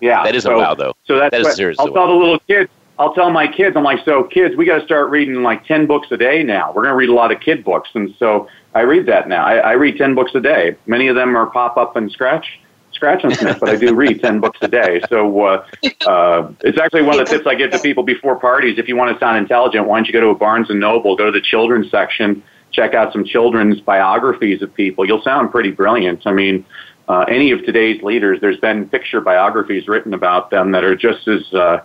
yeah. 0.00 0.24
that 0.24 0.34
is 0.34 0.44
so, 0.44 0.54
a 0.54 0.58
wow, 0.58 0.74
though. 0.74 0.94
So 1.04 1.18
that's 1.18 1.32
that 1.32 1.42
what, 1.42 1.58
is 1.58 1.76
I'll 1.78 1.92
tell 1.92 2.06
the 2.06 2.14
little 2.14 2.38
kids, 2.40 2.70
I'll 2.98 3.14
tell 3.14 3.30
my 3.30 3.46
kids, 3.46 3.76
I'm 3.76 3.84
like, 3.84 4.04
so 4.04 4.24
kids, 4.24 4.56
we 4.56 4.64
got 4.64 4.78
to 4.78 4.84
start 4.84 5.10
reading 5.10 5.42
like 5.42 5.64
10 5.66 5.86
books 5.86 6.08
a 6.10 6.16
day 6.16 6.42
now. 6.42 6.72
We're 6.72 6.82
going 6.82 6.92
to 6.92 6.96
read 6.96 7.08
a 7.08 7.14
lot 7.14 7.30
of 7.30 7.40
kid 7.40 7.62
books. 7.62 7.90
And 7.94 8.14
so 8.18 8.48
I 8.74 8.80
read 8.80 9.06
that 9.06 9.28
now. 9.28 9.44
I, 9.44 9.56
I 9.58 9.72
read 9.72 9.96
10 9.96 10.16
books 10.16 10.32
a 10.34 10.40
day. 10.40 10.76
Many 10.86 11.06
of 11.06 11.14
them 11.14 11.36
are 11.36 11.46
pop 11.46 11.76
up 11.76 11.94
and 11.94 12.10
scratch, 12.10 12.58
scratch 12.92 13.22
and 13.22 13.36
sniff, 13.36 13.60
but 13.60 13.68
I 13.68 13.76
do 13.76 13.94
read 13.94 14.20
10 14.20 14.40
books 14.40 14.58
a 14.62 14.68
day. 14.68 15.00
So 15.08 15.44
uh, 15.44 15.66
uh, 16.06 16.52
it's 16.62 16.78
actually 16.78 17.02
one 17.02 17.20
of 17.20 17.28
the 17.28 17.36
tips 17.36 17.46
I 17.46 17.54
give 17.54 17.70
to 17.70 17.78
people 17.78 18.02
before 18.02 18.38
parties. 18.40 18.78
If 18.78 18.88
you 18.88 18.96
want 18.96 19.14
to 19.14 19.20
sound 19.24 19.38
intelligent, 19.38 19.86
why 19.86 19.98
don't 19.98 20.06
you 20.06 20.12
go 20.12 20.20
to 20.20 20.28
a 20.28 20.34
Barnes 20.34 20.68
and 20.68 20.80
Noble, 20.80 21.14
go 21.14 21.26
to 21.26 21.32
the 21.32 21.40
children's 21.40 21.92
section, 21.92 22.42
check 22.72 22.94
out 22.94 23.12
some 23.12 23.24
children's 23.24 23.80
biographies 23.80 24.60
of 24.60 24.74
people. 24.74 25.06
You'll 25.06 25.22
sound 25.22 25.52
pretty 25.52 25.70
brilliant. 25.70 26.26
I 26.26 26.32
mean, 26.32 26.66
uh, 27.06 27.24
any 27.28 27.52
of 27.52 27.64
today's 27.64 28.02
leaders, 28.02 28.40
there's 28.40 28.58
been 28.58 28.88
picture 28.88 29.20
biographies 29.20 29.86
written 29.86 30.14
about 30.14 30.50
them 30.50 30.72
that 30.72 30.82
are 30.82 30.96
just 30.96 31.28
as 31.28 31.54
uh, 31.54 31.78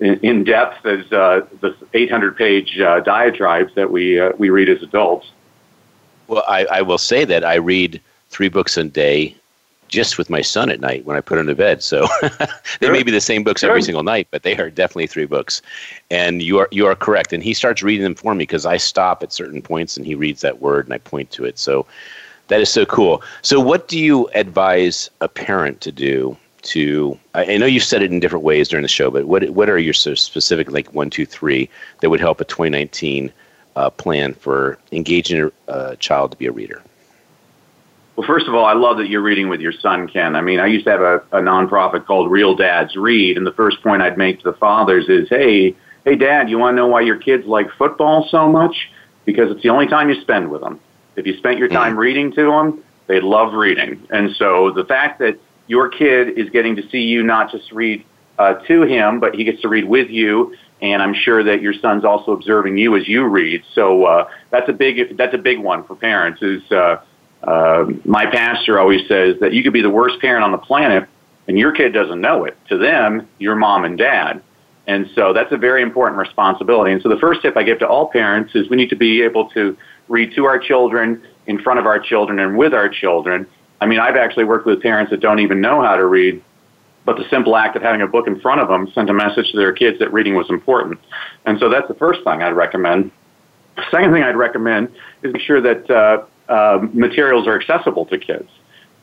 in, 0.00 0.44
depth 0.44 0.84
as 0.84 1.10
uh, 1.12 1.46
the 1.60 1.74
800 1.94 2.36
page 2.36 2.78
uh, 2.78 3.00
diatribes 3.00 3.74
that 3.74 3.90
we 3.90 4.20
uh, 4.20 4.32
we 4.38 4.50
read 4.50 4.68
as 4.68 4.82
adults. 4.82 5.30
Well, 6.28 6.44
I, 6.48 6.66
I 6.66 6.82
will 6.82 6.98
say 6.98 7.24
that 7.24 7.44
I 7.44 7.54
read 7.54 8.00
three 8.30 8.48
books 8.48 8.76
a 8.76 8.84
day 8.84 9.34
just 9.88 10.18
with 10.18 10.28
my 10.28 10.40
son 10.40 10.68
at 10.68 10.80
night 10.80 11.04
when 11.04 11.16
I 11.16 11.20
put 11.20 11.38
him 11.38 11.46
to 11.46 11.54
bed. 11.54 11.82
So 11.82 12.06
they 12.80 12.90
may 12.90 13.02
be 13.02 13.12
the 13.12 13.20
same 13.20 13.44
books 13.44 13.62
every 13.62 13.82
single 13.82 14.02
night, 14.02 14.26
but 14.30 14.42
they 14.42 14.56
are 14.56 14.68
definitely 14.68 15.06
three 15.06 15.26
books. 15.26 15.62
And 16.10 16.42
you 16.42 16.58
are 16.58 16.68
you 16.72 16.86
are 16.86 16.94
correct. 16.94 17.32
And 17.32 17.42
he 17.42 17.54
starts 17.54 17.82
reading 17.82 18.02
them 18.02 18.14
for 18.14 18.34
me 18.34 18.38
because 18.38 18.66
I 18.66 18.76
stop 18.76 19.22
at 19.22 19.32
certain 19.32 19.62
points 19.62 19.96
and 19.96 20.04
he 20.04 20.14
reads 20.14 20.40
that 20.40 20.60
word 20.60 20.86
and 20.86 20.94
I 20.94 20.98
point 20.98 21.30
to 21.32 21.44
it. 21.44 21.58
So 21.58 21.86
that 22.48 22.60
is 22.60 22.68
so 22.68 22.84
cool. 22.86 23.22
So 23.42 23.60
what 23.60 23.88
do 23.88 23.98
you 23.98 24.28
advise 24.34 25.10
a 25.20 25.28
parent 25.28 25.80
to 25.82 25.92
do 25.92 26.36
to 26.66 27.18
I 27.34 27.56
know 27.56 27.66
you've 27.66 27.82
said 27.82 28.02
it 28.02 28.12
in 28.12 28.20
different 28.20 28.44
ways 28.44 28.68
during 28.68 28.82
the 28.82 28.88
show, 28.88 29.10
but 29.10 29.26
what 29.26 29.48
what 29.50 29.68
are 29.68 29.78
your 29.78 29.94
sort 29.94 30.12
of 30.12 30.18
specific 30.18 30.70
like 30.70 30.92
one, 30.94 31.10
two, 31.10 31.26
three 31.26 31.68
that 32.00 32.10
would 32.10 32.20
help 32.20 32.40
a 32.40 32.44
2019 32.44 33.32
uh, 33.76 33.90
plan 33.90 34.34
for 34.34 34.78
engaging 34.92 35.50
a 35.68 35.70
uh, 35.70 35.94
child 35.96 36.32
to 36.32 36.36
be 36.36 36.46
a 36.46 36.52
reader? 36.52 36.82
Well, 38.16 38.26
first 38.26 38.46
of 38.46 38.54
all, 38.54 38.64
I 38.64 38.72
love 38.72 38.96
that 38.96 39.08
you're 39.08 39.22
reading 39.22 39.50
with 39.50 39.60
your 39.60 39.72
son, 39.72 40.08
Ken. 40.08 40.36
I 40.36 40.40
mean, 40.40 40.58
I 40.58 40.66
used 40.66 40.86
to 40.86 40.90
have 40.90 41.02
a, 41.02 41.16
a 41.32 41.40
nonprofit 41.40 42.06
called 42.06 42.30
Real 42.30 42.54
Dads 42.54 42.96
Read, 42.96 43.36
and 43.36 43.46
the 43.46 43.52
first 43.52 43.82
point 43.82 44.00
I'd 44.00 44.16
make 44.16 44.38
to 44.38 44.52
the 44.52 44.56
fathers 44.56 45.10
is, 45.10 45.28
hey, 45.28 45.76
hey, 46.06 46.16
Dad, 46.16 46.48
you 46.48 46.58
want 46.58 46.74
to 46.74 46.76
know 46.76 46.86
why 46.86 47.02
your 47.02 47.18
kids 47.18 47.46
like 47.46 47.70
football 47.72 48.26
so 48.30 48.48
much? 48.48 48.90
Because 49.26 49.50
it's 49.50 49.62
the 49.62 49.68
only 49.68 49.86
time 49.86 50.08
you 50.08 50.18
spend 50.22 50.50
with 50.50 50.62
them. 50.62 50.80
If 51.16 51.26
you 51.26 51.36
spent 51.36 51.58
your 51.58 51.68
time 51.68 51.94
mm. 51.94 51.98
reading 51.98 52.32
to 52.32 52.46
them, 52.46 52.82
they 53.06 53.20
love 53.20 53.52
reading. 53.52 54.06
And 54.10 54.34
so 54.36 54.70
the 54.70 54.84
fact 54.84 55.18
that 55.18 55.38
your 55.66 55.88
kid 55.88 56.38
is 56.38 56.50
getting 56.50 56.76
to 56.76 56.88
see 56.90 57.02
you 57.02 57.22
not 57.22 57.50
just 57.50 57.72
read 57.72 58.04
uh, 58.38 58.54
to 58.66 58.82
him, 58.82 59.20
but 59.20 59.34
he 59.34 59.44
gets 59.44 59.62
to 59.62 59.68
read 59.68 59.84
with 59.84 60.10
you. 60.10 60.54
And 60.82 61.02
I'm 61.02 61.14
sure 61.14 61.42
that 61.42 61.62
your 61.62 61.72
son's 61.72 62.04
also 62.04 62.32
observing 62.32 62.76
you 62.76 62.96
as 62.96 63.08
you 63.08 63.24
read. 63.24 63.62
So 63.74 64.04
uh, 64.04 64.28
that's 64.50 64.68
a 64.68 64.74
big 64.74 65.16
that's 65.16 65.34
a 65.34 65.38
big 65.38 65.58
one 65.58 65.84
for 65.84 65.96
parents. 65.96 66.42
Is 66.42 66.62
uh, 66.70 67.00
uh, 67.42 67.86
my 68.04 68.26
pastor 68.26 68.78
always 68.78 69.06
says 69.08 69.40
that 69.40 69.54
you 69.54 69.62
could 69.62 69.72
be 69.72 69.80
the 69.80 69.90
worst 69.90 70.20
parent 70.20 70.44
on 70.44 70.52
the 70.52 70.58
planet, 70.58 71.08
and 71.48 71.58
your 71.58 71.72
kid 71.72 71.94
doesn't 71.94 72.20
know 72.20 72.44
it. 72.44 72.58
To 72.68 72.76
them, 72.76 73.26
you're 73.38 73.56
mom 73.56 73.84
and 73.84 73.96
dad. 73.96 74.42
And 74.86 75.10
so 75.14 75.32
that's 75.32 75.50
a 75.50 75.56
very 75.56 75.82
important 75.82 76.18
responsibility. 76.18 76.92
And 76.92 77.02
so 77.02 77.08
the 77.08 77.18
first 77.18 77.42
tip 77.42 77.56
I 77.56 77.64
give 77.64 77.80
to 77.80 77.88
all 77.88 78.08
parents 78.08 78.54
is 78.54 78.68
we 78.68 78.76
need 78.76 78.90
to 78.90 78.96
be 78.96 79.22
able 79.22 79.48
to 79.50 79.76
read 80.08 80.34
to 80.36 80.44
our 80.44 80.58
children, 80.58 81.22
in 81.46 81.60
front 81.60 81.80
of 81.80 81.86
our 81.86 81.98
children, 81.98 82.38
and 82.38 82.56
with 82.56 82.72
our 82.72 82.88
children. 82.88 83.46
I 83.80 83.86
mean, 83.86 83.98
I've 83.98 84.16
actually 84.16 84.44
worked 84.44 84.66
with 84.66 84.80
parents 84.82 85.10
that 85.10 85.20
don't 85.20 85.40
even 85.40 85.60
know 85.60 85.82
how 85.82 85.96
to 85.96 86.06
read, 86.06 86.42
but 87.04 87.16
the 87.16 87.28
simple 87.28 87.56
act 87.56 87.76
of 87.76 87.82
having 87.82 88.02
a 88.02 88.06
book 88.06 88.26
in 88.26 88.40
front 88.40 88.60
of 88.60 88.68
them 88.68 88.90
sent 88.92 89.10
a 89.10 89.14
message 89.14 89.50
to 89.52 89.58
their 89.58 89.72
kids 89.72 89.98
that 89.98 90.12
reading 90.12 90.34
was 90.34 90.48
important. 90.50 90.98
And 91.44 91.58
so 91.60 91.68
that's 91.68 91.88
the 91.88 91.94
first 91.94 92.20
thing 92.24 92.42
I'd 92.42 92.50
recommend. 92.50 93.10
Second 93.90 94.12
thing 94.12 94.22
I'd 94.22 94.36
recommend 94.36 94.88
is 95.22 95.32
make 95.32 95.42
sure 95.42 95.60
that 95.60 95.90
uh, 95.90 96.24
uh, 96.50 96.86
materials 96.92 97.46
are 97.46 97.58
accessible 97.58 98.06
to 98.06 98.18
kids. 98.18 98.48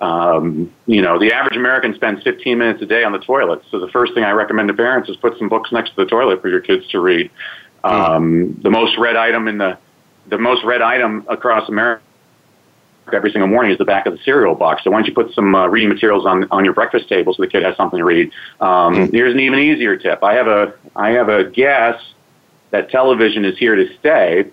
Um, 0.02 0.74
you 0.86 1.02
know, 1.02 1.20
the 1.20 1.32
average 1.32 1.56
American 1.56 1.94
spends 1.94 2.24
15 2.24 2.58
minutes 2.58 2.82
a 2.82 2.86
day 2.86 3.04
on 3.04 3.12
the 3.12 3.20
toilet. 3.20 3.62
So 3.72 3.80
the 3.80 3.88
first 3.90 4.14
thing 4.14 4.24
I 4.24 4.32
recommend 4.32 4.68
to 4.70 4.74
parents 4.74 5.08
is 5.08 5.16
put 5.16 5.38
some 5.38 5.48
books 5.48 5.72
next 5.72 5.92
to 5.92 5.96
the 5.98 6.06
toilet 6.06 6.42
for 6.42 6.50
your 6.50 6.60
kids 6.60 6.88
to 6.90 7.00
read. 7.00 7.32
Um, 7.84 8.60
the 8.64 8.70
most 8.70 8.98
read 8.98 9.16
item 9.16 9.48
in 9.48 9.58
the 9.60 9.78
the 10.28 10.38
most 10.38 10.64
read 10.64 10.82
item 10.82 11.26
across 11.30 11.68
America 11.68 12.02
every 13.12 13.32
single 13.32 13.48
morning 13.48 13.72
is 13.72 13.78
the 13.78 13.86
back 13.86 14.06
of 14.06 14.14
the 14.14 14.20
cereal 14.24 14.56
box. 14.56 14.84
So 14.84 14.92
why 14.92 15.00
don't 15.00 15.08
you 15.08 15.14
put 15.14 15.34
some 15.34 15.54
uh, 15.56 15.68
reading 15.68 15.90
materials 15.90 16.26
on 16.26 16.48
on 16.52 16.64
your 16.64 16.74
breakfast 16.74 17.10
table 17.10 17.34
so 17.34 17.42
the 17.42 17.50
kid 17.50 17.64
has 17.64 17.76
something 17.76 17.98
to 17.98 18.06
read? 18.06 18.32
Um, 18.62 18.96
mm. 18.96 19.12
Here's 19.12 19.34
an 19.34 19.40
even 19.40 19.60
easier 19.60 19.98
tip. 19.98 20.24
I 20.24 20.34
have 20.36 20.48
a 20.48 20.74
I 20.96 21.12
have 21.12 21.30
a 21.30 21.50
guess 21.50 22.02
that 22.72 22.90
television 22.90 23.46
is 23.46 23.58
here 23.58 23.76
to 23.76 23.88
stay, 24.00 24.46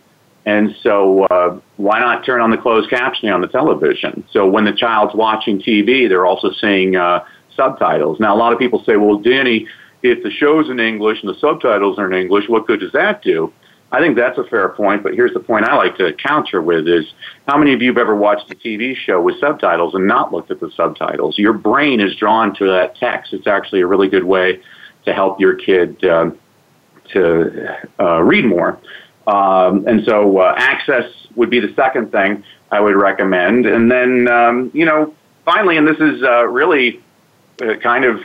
and 0.47 0.75
so 0.83 1.25
uh, 1.25 1.61
why 1.77 2.01
not 2.01 2.25
turn 2.25 2.41
on 2.41 2.51
the 2.51 2.59
closed 2.59 2.91
captioning 2.91 3.33
on 3.33 3.41
the 3.41 3.49
television? 3.49 4.25
So 4.33 4.49
when 4.49 4.65
the 4.65 4.73
child's 4.73 5.15
watching 5.15 5.61
TV, 5.61 6.09
they're 6.09 6.27
also 6.27 6.51
seeing 6.61 6.97
uh, 6.97 7.25
subtitles. 7.55 8.21
Now 8.21 8.35
a 8.35 8.39
lot 8.39 8.53
of 8.53 8.59
people 8.59 8.83
say, 8.85 8.97
well, 8.97 9.19
Danny, 9.19 9.69
if 10.03 10.23
the 10.23 10.31
show's 10.31 10.71
in 10.71 10.81
English 10.81 11.23
and 11.23 11.29
the 11.29 11.39
subtitles 11.39 11.99
are 11.99 12.11
in 12.11 12.19
English, 12.19 12.49
what 12.49 12.67
good 12.67 12.81
does 12.81 12.93
that 12.93 13.23
do? 13.23 13.53
I 13.93 14.01
think 14.01 14.17
that's 14.17 14.39
a 14.39 14.45
fair 14.45 14.69
point, 14.69 15.03
but 15.03 15.15
here's 15.15 15.35
the 15.35 15.41
point 15.41 15.65
I 15.65 15.75
like 15.77 15.97
to 15.97 16.13
counter 16.13 16.63
with 16.63 16.87
is 16.87 17.13
how 17.49 17.59
many 17.59 17.73
of 17.73 17.83
you 17.83 17.89
have 17.89 17.99
ever 17.99 18.15
watched 18.15 18.51
a 18.51 18.55
TV 18.55 18.95
show 18.95 19.21
with 19.21 19.41
subtitles 19.41 19.95
and 19.95 20.07
not 20.07 20.33
looked 20.33 20.51
at 20.51 20.61
the 20.61 20.71
subtitles? 20.77 21.39
Your 21.39 21.53
brain 21.53 22.01
is 22.01 22.15
drawn 22.15 22.55
to 22.57 22.67
that 22.67 22.97
text. 22.97 23.33
It's 23.33 23.49
actually 23.49 23.81
a 23.81 23.87
really 23.87 24.09
good 24.09 24.25
way 24.25 24.61
to 25.07 25.13
help 25.13 25.41
your 25.41 25.55
kid 25.55 26.05
uh, 26.05 26.31
to 27.13 27.79
uh, 27.99 28.23
read 28.23 28.45
more. 28.45 28.79
Um, 29.27 29.87
and 29.87 30.05
so 30.05 30.39
uh, 30.39 30.55
access 30.57 31.05
would 31.35 31.51
be 31.51 31.61
the 31.61 31.73
second 31.75 32.13
thing 32.13 32.45
I 32.71 32.81
would 32.81 32.97
recommend. 32.97 33.67
And 33.67 33.91
then, 33.91 34.29
um, 34.29 34.71
you 34.73 34.85
know, 34.85 35.15
finally, 35.45 35.77
and 35.77 35.87
this 35.87 35.99
is 35.99 36.23
uh, 36.23 36.47
really 36.47 37.01
uh, 37.61 37.75
kind 37.83 38.05
of 38.05 38.21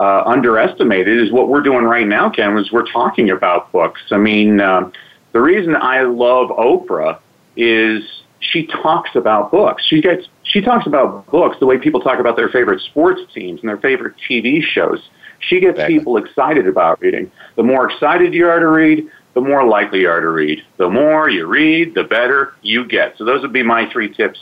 uh, 0.00 0.22
underestimated 0.24 1.22
is 1.22 1.32
what 1.32 1.48
we're 1.48 1.62
doing 1.62 1.84
right 1.84 2.06
now, 2.06 2.30
Ken, 2.30 2.56
is 2.58 2.70
we're 2.70 2.90
talking 2.90 3.30
about 3.30 3.72
books. 3.72 4.00
I 4.10 4.16
mean, 4.16 4.60
uh, 4.60 4.90
the 5.32 5.40
reason 5.40 5.76
I 5.76 6.02
love 6.02 6.50
Oprah 6.50 7.18
is 7.56 8.04
she 8.40 8.66
talks 8.66 9.10
about 9.14 9.50
books. 9.50 9.84
She 9.84 10.00
gets 10.00 10.28
she 10.44 10.60
talks 10.60 10.86
about 10.86 11.26
books 11.26 11.56
the 11.60 11.66
way 11.66 11.78
people 11.78 12.00
talk 12.00 12.18
about 12.18 12.36
their 12.36 12.48
favorite 12.48 12.80
sports 12.82 13.20
teams 13.34 13.60
and 13.60 13.68
their 13.68 13.78
favorite 13.78 14.14
TV 14.28 14.62
shows. 14.62 15.00
She 15.40 15.60
gets 15.60 15.74
exactly. 15.74 15.98
people 15.98 16.16
excited 16.16 16.66
about 16.66 17.00
reading. 17.00 17.30
The 17.56 17.62
more 17.62 17.90
excited 17.90 18.34
you 18.34 18.48
are 18.48 18.58
to 18.58 18.68
read, 18.68 19.08
the 19.34 19.40
more 19.40 19.66
likely 19.66 20.00
you 20.00 20.08
are 20.08 20.20
to 20.20 20.30
read. 20.30 20.64
The 20.78 20.88
more 20.88 21.28
you 21.28 21.46
read, 21.46 21.94
the 21.94 22.04
better 22.04 22.54
you 22.62 22.86
get. 22.86 23.16
So 23.18 23.24
those 23.24 23.42
would 23.42 23.52
be 23.52 23.62
my 23.62 23.90
three 23.92 24.12
tips 24.12 24.38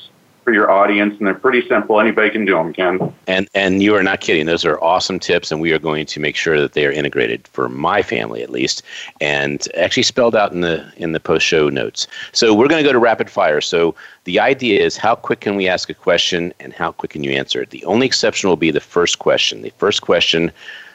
for 0.46 0.54
your 0.54 0.70
audience, 0.70 1.18
and 1.18 1.26
they're 1.26 1.34
pretty 1.34 1.66
simple. 1.68 2.00
Anybody 2.00 2.30
can 2.30 2.44
do 2.44 2.54
them, 2.54 2.72
Ken. 2.72 3.12
And 3.26 3.48
and 3.52 3.82
you 3.82 3.96
are 3.96 4.02
not 4.04 4.20
kidding. 4.20 4.46
Those 4.46 4.64
are 4.64 4.80
awesome 4.80 5.18
tips, 5.18 5.50
and 5.50 5.60
we 5.60 5.72
are 5.72 5.78
going 5.80 6.06
to 6.06 6.20
make 6.20 6.36
sure 6.36 6.60
that 6.60 6.72
they 6.74 6.86
are 6.86 6.92
integrated 6.92 7.48
for 7.48 7.68
my 7.68 8.00
family 8.00 8.44
at 8.44 8.50
least, 8.50 8.84
and 9.20 9.66
actually 9.76 10.04
spelled 10.04 10.36
out 10.36 10.52
in 10.52 10.60
the 10.60 10.86
in 10.98 11.10
the 11.10 11.18
post 11.18 11.44
show 11.44 11.68
notes. 11.68 12.06
So 12.30 12.54
we're 12.54 12.68
going 12.68 12.80
to 12.80 12.88
go 12.88 12.92
to 12.92 12.98
rapid 13.00 13.28
fire. 13.28 13.60
So 13.60 13.96
the 14.22 14.38
idea 14.38 14.80
is 14.80 14.96
how 14.96 15.16
quick 15.16 15.40
can 15.40 15.56
we 15.56 15.66
ask 15.66 15.90
a 15.90 15.94
question, 15.94 16.54
and 16.60 16.72
how 16.72 16.92
quick 16.92 17.10
can 17.10 17.24
you 17.24 17.32
answer 17.32 17.62
it? 17.62 17.70
The 17.70 17.84
only 17.84 18.06
exception 18.06 18.48
will 18.48 18.56
be 18.56 18.70
the 18.70 18.80
first 18.80 19.18
question. 19.18 19.62
The 19.62 19.72
first 19.78 20.02
question. 20.02 20.52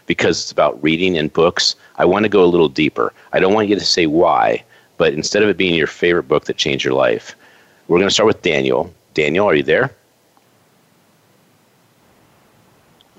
Because 0.08 0.41
it's 0.41 0.52
about 0.52 0.82
reading 0.82 1.18
and 1.18 1.32
books, 1.32 1.76
I 1.97 2.06
want 2.06 2.24
to 2.24 2.30
go 2.30 2.43
a 2.43 2.49
little 2.54 2.68
deeper. 2.68 3.14
I 3.34 3.39
don't 3.39 3.54
want 3.54 3.70
you 3.70 3.76
to 3.76 3.86
say 3.86 4.08
why, 4.08 4.64
but 4.97 5.14
instead 5.14 5.43
of 5.43 5.47
it 5.47 5.58
being 5.58 5.76
your 5.76 5.88
favorite 5.88 6.28
book 6.28 6.45
that 6.45 6.58
changed 6.58 6.84
your 6.84 6.95
life, 6.95 7.36
we're 7.88 7.99
going 7.99 8.10
to 8.10 8.14
start 8.14 8.28
with 8.28 8.41
Daniel. 8.41 8.91
Daniel, 9.14 9.47
are 9.47 9.55
you 9.55 9.64
there? 9.64 9.91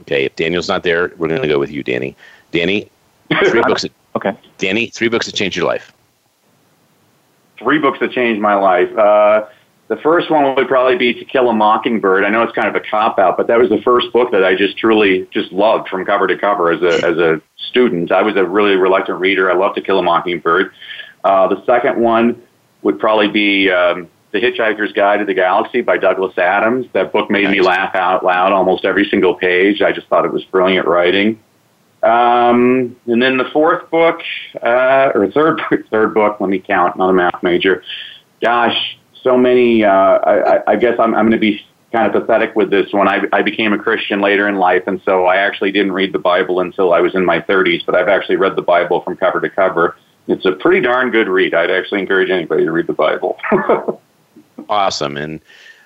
Okay, 0.02 0.24
if 0.24 0.34
Daniel's 0.36 0.68
not 0.68 0.82
there, 0.82 1.12
we're 1.16 1.28
going 1.28 1.42
to 1.42 1.48
go 1.48 1.58
with 1.58 1.70
you, 1.70 1.82
Danny. 1.82 2.16
Danny, 2.50 2.90
three 3.48 3.62
books. 3.66 3.82
That, 3.82 3.92
okay. 4.16 4.36
Danny, 4.58 4.86
three 4.88 5.08
books 5.08 5.26
that 5.26 5.34
changed 5.34 5.56
your 5.56 5.66
life. 5.66 5.92
Three 7.58 7.78
books 7.78 8.00
that 8.00 8.10
changed 8.10 8.40
my 8.40 8.54
life. 8.54 8.90
Uh, 8.96 9.46
the 9.88 9.96
first 9.96 10.30
one 10.30 10.54
would 10.56 10.68
probably 10.68 10.96
be 10.96 11.12
To 11.14 11.24
Kill 11.24 11.48
a 11.50 11.52
Mockingbird. 11.52 12.24
I 12.24 12.30
know 12.30 12.42
it's 12.42 12.54
kind 12.54 12.66
of 12.66 12.74
a 12.74 12.80
cop 12.80 13.18
out, 13.18 13.36
but 13.36 13.46
that 13.46 13.58
was 13.58 13.68
the 13.68 13.80
first 13.82 14.12
book 14.12 14.32
that 14.32 14.42
I 14.42 14.56
just 14.56 14.76
truly 14.78 15.28
just 15.32 15.52
loved 15.52 15.88
from 15.88 16.04
cover 16.04 16.26
to 16.26 16.36
cover 16.36 16.72
as 16.72 16.82
a 16.82 17.06
as 17.06 17.18
a 17.18 17.40
student. 17.68 18.10
I 18.10 18.22
was 18.22 18.34
a 18.36 18.44
really 18.44 18.74
reluctant 18.74 19.20
reader. 19.20 19.50
I 19.50 19.54
loved 19.54 19.76
To 19.76 19.82
Kill 19.82 19.98
a 19.98 20.02
Mockingbird. 20.02 20.72
Uh, 21.24 21.46
the 21.48 21.64
second 21.66 22.00
one 22.00 22.42
would 22.82 22.98
probably 22.98 23.28
be 23.28 23.70
um, 23.70 24.08
the 24.32 24.40
Hitchhiker's 24.40 24.92
Guide 24.92 25.18
to 25.18 25.24
the 25.24 25.34
Galaxy 25.34 25.82
by 25.82 25.98
Douglas 25.98 26.36
Adams. 26.38 26.86
That 26.94 27.12
book 27.12 27.30
made 27.30 27.48
me 27.50 27.60
laugh 27.60 27.94
out 27.94 28.24
loud 28.24 28.52
almost 28.52 28.84
every 28.84 29.04
single 29.04 29.34
page. 29.34 29.82
I 29.82 29.92
just 29.92 30.08
thought 30.08 30.24
it 30.24 30.32
was 30.32 30.42
brilliant 30.44 30.86
writing. 30.86 31.38
Um, 32.02 32.96
and 33.06 33.22
then 33.22 33.36
the 33.36 33.48
fourth 33.52 33.88
book, 33.90 34.20
uh, 34.60 35.12
or 35.14 35.30
third 35.30 35.60
third 35.90 36.14
book, 36.14 36.40
let 36.40 36.50
me 36.50 36.58
count, 36.58 36.96
not 36.96 37.10
a 37.10 37.12
math 37.12 37.42
major. 37.42 37.84
Gosh, 38.40 38.98
so 39.22 39.36
many. 39.36 39.84
Uh, 39.84 39.90
I, 39.90 40.72
I 40.72 40.76
guess 40.76 40.98
I'm, 40.98 41.14
I'm 41.14 41.28
going 41.28 41.32
to 41.32 41.38
be 41.38 41.64
kind 41.92 42.06
of 42.06 42.20
pathetic 42.20 42.56
with 42.56 42.70
this 42.70 42.90
one. 42.92 43.06
I, 43.06 43.20
I 43.32 43.42
became 43.42 43.74
a 43.74 43.78
Christian 43.78 44.20
later 44.20 44.48
in 44.48 44.56
life, 44.56 44.84
and 44.86 45.00
so 45.04 45.26
I 45.26 45.36
actually 45.36 45.70
didn't 45.72 45.92
read 45.92 46.12
the 46.12 46.18
Bible 46.18 46.60
until 46.60 46.92
I 46.92 47.00
was 47.00 47.14
in 47.14 47.24
my 47.24 47.40
30s, 47.40 47.84
but 47.84 47.94
I've 47.94 48.08
actually 48.08 48.36
read 48.36 48.56
the 48.56 48.62
Bible 48.62 49.02
from 49.02 49.16
cover 49.16 49.40
to 49.40 49.50
cover. 49.50 49.96
It's 50.26 50.46
a 50.46 50.52
pretty 50.52 50.80
darn 50.80 51.10
good 51.10 51.28
read. 51.28 51.52
I'd 51.52 51.70
actually 51.70 52.00
encourage 52.00 52.30
anybody 52.30 52.64
to 52.64 52.72
read 52.72 52.86
the 52.86 52.94
Bible. 52.94 53.38
awesome. 54.68 55.16
And 55.16 55.40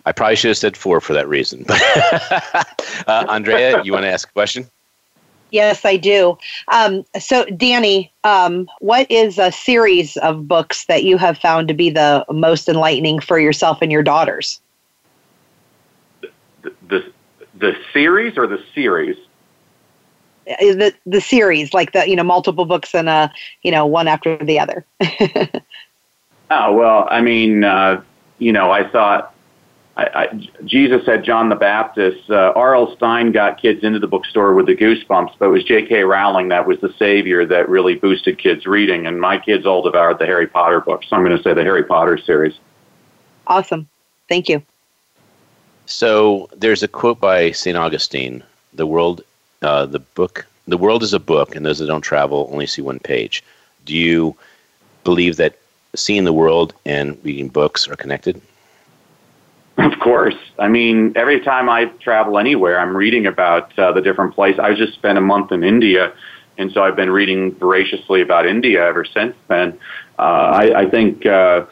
I 0.04 0.12
probably 0.12 0.36
should 0.36 0.48
have 0.48 0.58
said 0.58 0.76
four 0.76 1.00
for 1.00 1.12
that 1.14 1.28
reason. 1.28 1.64
uh, 1.70 3.26
Andrea, 3.28 3.82
you 3.82 3.92
want 3.92 4.04
to 4.04 4.10
ask 4.10 4.28
a 4.28 4.32
question? 4.32 4.66
Yes, 5.50 5.84
I 5.84 5.96
do. 5.96 6.36
Um, 6.68 7.04
so, 7.18 7.44
Danny, 7.46 8.12
um, 8.24 8.68
what 8.80 9.10
is 9.10 9.38
a 9.38 9.52
series 9.52 10.16
of 10.18 10.48
books 10.48 10.86
that 10.86 11.04
you 11.04 11.18
have 11.18 11.38
found 11.38 11.68
to 11.68 11.74
be 11.74 11.88
the 11.88 12.24
most 12.30 12.68
enlightening 12.68 13.20
for 13.20 13.38
yourself 13.38 13.78
and 13.80 13.92
your 13.92 14.02
daughters? 14.02 14.60
The, 16.62 16.72
the, 16.88 17.12
the 17.58 17.76
series 17.92 18.36
or 18.36 18.46
the 18.46 18.62
series? 18.74 19.16
Uh, 20.48 20.54
the 20.60 20.94
the 21.06 21.20
series, 21.20 21.74
like 21.74 21.92
the 21.92 22.08
you 22.08 22.14
know 22.14 22.22
multiple 22.22 22.66
books 22.66 22.94
and 22.94 23.08
a 23.08 23.32
you 23.62 23.70
know 23.72 23.84
one 23.84 24.06
after 24.06 24.36
the 24.36 24.60
other. 24.60 24.84
oh 26.50 26.72
well, 26.72 27.08
I 27.10 27.20
mean, 27.20 27.64
uh, 27.64 28.00
you 28.38 28.52
know, 28.52 28.70
I 28.70 28.88
thought 28.88 29.34
I, 29.96 30.04
I, 30.04 30.48
Jesus 30.64 31.06
had 31.06 31.24
John 31.24 31.48
the 31.48 31.56
Baptist. 31.56 32.30
Uh, 32.30 32.52
R.L. 32.54 32.94
Stine 32.96 33.32
got 33.32 33.60
kids 33.60 33.82
into 33.82 33.98
the 33.98 34.06
bookstore 34.06 34.54
with 34.54 34.66
the 34.66 34.76
goosebumps, 34.76 35.32
but 35.38 35.46
it 35.46 35.50
was 35.50 35.64
J.K. 35.64 36.02
Rowling 36.02 36.48
that 36.48 36.66
was 36.66 36.78
the 36.80 36.92
savior 36.98 37.46
that 37.46 37.68
really 37.68 37.94
boosted 37.94 38.38
kids' 38.38 38.66
reading. 38.66 39.06
And 39.06 39.20
my 39.20 39.38
kids 39.38 39.64
all 39.64 39.82
devoured 39.82 40.18
the 40.18 40.26
Harry 40.26 40.46
Potter 40.46 40.80
books. 40.80 41.08
So 41.08 41.16
I'm 41.16 41.24
going 41.24 41.36
to 41.36 41.42
say 41.42 41.54
the 41.54 41.62
Harry 41.62 41.84
Potter 41.84 42.18
series. 42.18 42.58
Awesome. 43.46 43.88
Thank 44.28 44.48
you. 44.48 44.62
So 45.86 46.50
there's 46.54 46.82
a 46.82 46.88
quote 46.88 47.20
by 47.20 47.52
St. 47.52 47.76
Augustine 47.76 48.42
The 48.74 48.86
world, 48.86 49.22
uh, 49.62 49.86
the 49.86 50.00
book, 50.00 50.46
the 50.68 50.76
world 50.76 51.04
is 51.04 51.14
a 51.14 51.20
book, 51.20 51.54
and 51.56 51.64
those 51.64 51.78
that 51.78 51.86
don't 51.86 52.02
travel 52.02 52.50
only 52.52 52.66
see 52.66 52.82
one 52.82 52.98
page. 52.98 53.42
Do 53.86 53.96
you 53.96 54.36
believe 55.04 55.36
that 55.36 55.56
seeing 55.94 56.24
the 56.24 56.32
world 56.32 56.74
and 56.84 57.18
reading 57.22 57.48
books 57.48 57.88
are 57.88 57.96
connected? 57.96 58.40
Of 59.78 59.98
course. 60.00 60.36
I 60.58 60.68
mean, 60.68 61.12
every 61.16 61.40
time 61.40 61.68
I 61.68 61.86
travel 62.00 62.38
anywhere, 62.38 62.80
I'm 62.80 62.96
reading 62.96 63.26
about 63.26 63.78
uh, 63.78 63.92
the 63.92 64.00
different 64.00 64.34
places. 64.34 64.58
I 64.58 64.74
just 64.74 64.94
spent 64.94 65.18
a 65.18 65.20
month 65.20 65.52
in 65.52 65.62
India, 65.62 66.14
and 66.56 66.72
so 66.72 66.82
I've 66.82 66.96
been 66.96 67.10
reading 67.10 67.54
voraciously 67.54 68.22
about 68.22 68.46
India 68.46 68.86
ever 68.86 69.04
since 69.04 69.34
then. 69.48 69.78
Uh, 70.18 70.22
I, 70.22 70.80
I 70.80 70.90
think 70.90 71.26
uh, 71.26 71.66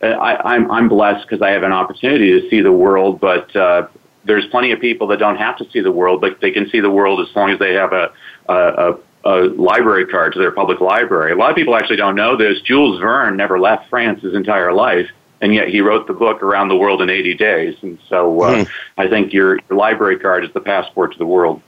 I, 0.00 0.36
I'm, 0.44 0.70
I'm 0.70 0.88
blessed 0.88 1.28
because 1.28 1.42
I 1.42 1.50
have 1.50 1.64
an 1.64 1.72
opportunity 1.72 2.40
to 2.40 2.48
see 2.48 2.60
the 2.60 2.72
world, 2.72 3.20
but 3.20 3.54
uh, 3.56 3.88
there's 4.24 4.46
plenty 4.46 4.70
of 4.70 4.80
people 4.80 5.08
that 5.08 5.18
don't 5.18 5.36
have 5.36 5.56
to 5.58 5.68
see 5.70 5.80
the 5.80 5.92
world, 5.92 6.20
but 6.20 6.40
they 6.40 6.52
can 6.52 6.68
see 6.70 6.80
the 6.80 6.90
world 6.90 7.20
as 7.26 7.34
long 7.34 7.50
as 7.50 7.58
they 7.58 7.74
have 7.74 7.92
a, 7.92 8.12
a, 8.48 8.96
a 9.24 9.28
a 9.30 9.48
library 9.48 10.06
card 10.06 10.32
to 10.32 10.38
their 10.38 10.50
public 10.50 10.80
library. 10.80 11.32
A 11.32 11.36
lot 11.36 11.50
of 11.50 11.56
people 11.56 11.76
actually 11.76 11.96
don't 11.96 12.14
know 12.14 12.36
this. 12.36 12.60
Jules 12.60 13.00
Verne 13.00 13.36
never 13.36 13.58
left 13.58 13.88
France 13.88 14.22
his 14.22 14.34
entire 14.34 14.72
life, 14.72 15.10
and 15.40 15.54
yet 15.54 15.68
he 15.68 15.80
wrote 15.80 16.06
the 16.06 16.12
book 16.12 16.42
Around 16.42 16.68
the 16.68 16.76
World 16.76 17.02
in 17.02 17.10
80 17.10 17.34
Days. 17.34 17.76
And 17.82 17.98
so 18.08 18.40
uh, 18.42 18.64
hmm. 18.64 18.70
I 18.98 19.08
think 19.08 19.32
your, 19.32 19.56
your 19.68 19.78
library 19.78 20.18
card 20.18 20.44
is 20.44 20.52
the 20.52 20.60
passport 20.60 21.12
to 21.12 21.18
the 21.18 21.26
world. 21.26 21.60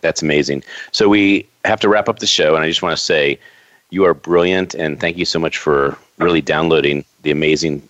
That's 0.00 0.22
amazing. 0.22 0.62
So 0.92 1.08
we 1.08 1.48
have 1.64 1.80
to 1.80 1.88
wrap 1.88 2.08
up 2.08 2.20
the 2.20 2.26
show, 2.26 2.54
and 2.54 2.64
I 2.64 2.68
just 2.68 2.82
want 2.82 2.96
to 2.96 3.02
say 3.02 3.38
you 3.90 4.04
are 4.04 4.14
brilliant, 4.14 4.74
and 4.74 5.00
thank 5.00 5.16
you 5.16 5.24
so 5.24 5.38
much 5.38 5.58
for 5.58 5.96
really 6.18 6.40
downloading 6.40 7.04
the 7.22 7.30
amazing 7.30 7.86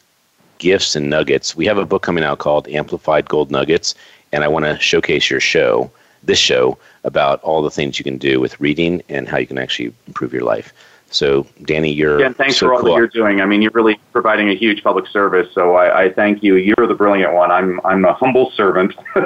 gifts 0.58 0.96
and 0.96 1.10
nuggets. 1.10 1.54
We 1.54 1.66
have 1.66 1.76
a 1.76 1.84
book 1.84 2.02
coming 2.02 2.24
out 2.24 2.38
called 2.38 2.66
Amplified 2.68 3.28
Gold 3.28 3.50
Nuggets, 3.50 3.94
and 4.32 4.42
I 4.42 4.48
want 4.48 4.64
to 4.64 4.78
showcase 4.78 5.28
your 5.28 5.40
show 5.40 5.90
this 6.26 6.38
show 6.38 6.78
about 7.04 7.42
all 7.42 7.62
the 7.62 7.70
things 7.70 7.98
you 7.98 8.04
can 8.04 8.18
do 8.18 8.40
with 8.40 8.60
reading 8.60 9.02
and 9.08 9.28
how 9.28 9.38
you 9.38 9.46
can 9.46 9.58
actually 9.58 9.92
improve 10.06 10.32
your 10.32 10.42
life. 10.42 10.72
So, 11.10 11.46
Danny, 11.62 11.92
you're 11.92 12.18
Ken, 12.18 12.34
thanks 12.34 12.56
so 12.56 12.66
for 12.66 12.74
all 12.74 12.80
cool. 12.80 12.90
that 12.90 12.96
you're 12.96 13.06
doing. 13.06 13.40
I 13.40 13.46
mean, 13.46 13.62
you're 13.62 13.70
really 13.72 13.98
providing 14.12 14.50
a 14.50 14.54
huge 14.54 14.82
public 14.82 15.06
service. 15.06 15.52
So 15.54 15.76
I, 15.76 16.04
I 16.04 16.12
thank 16.12 16.42
you. 16.42 16.56
You're 16.56 16.86
the 16.86 16.94
brilliant 16.94 17.32
one. 17.32 17.50
I'm 17.50 17.80
I'm 17.84 18.04
a 18.04 18.12
humble 18.12 18.50
servant. 18.50 18.94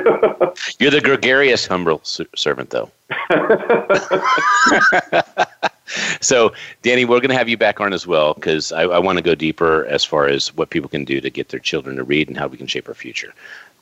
You're 0.79 0.91
the 0.91 1.01
gregarious 1.03 1.67
humble 1.67 2.01
ser- 2.05 2.27
servant, 2.37 2.71
though. 2.71 2.91
so, 6.21 6.53
Danny, 6.83 7.05
we're 7.05 7.21
going 7.21 7.31
to 7.31 7.37
have 7.37 7.49
you 7.49 7.57
back 7.57 7.81
on 7.81 7.93
as 7.93 8.07
well 8.07 8.35
because 8.35 8.73
I, 8.73 8.83
I 8.83 8.99
want 8.99 9.19
to 9.19 9.23
go 9.23 9.35
deeper 9.35 9.87
as 9.87 10.05
far 10.05 10.27
as 10.27 10.55
what 10.55 10.71
people 10.71 10.89
can 10.89 11.05
do 11.05 11.21
to 11.21 11.31
get 11.31 11.49
their 11.49 11.61
children 11.61 11.97
to 11.97 12.05
read 12.05 12.29
and 12.29 12.37
how 12.37 12.47
we 12.47 12.57
can 12.57 12.67
shape 12.67 12.89
our 12.89 12.95
future. 12.95 13.33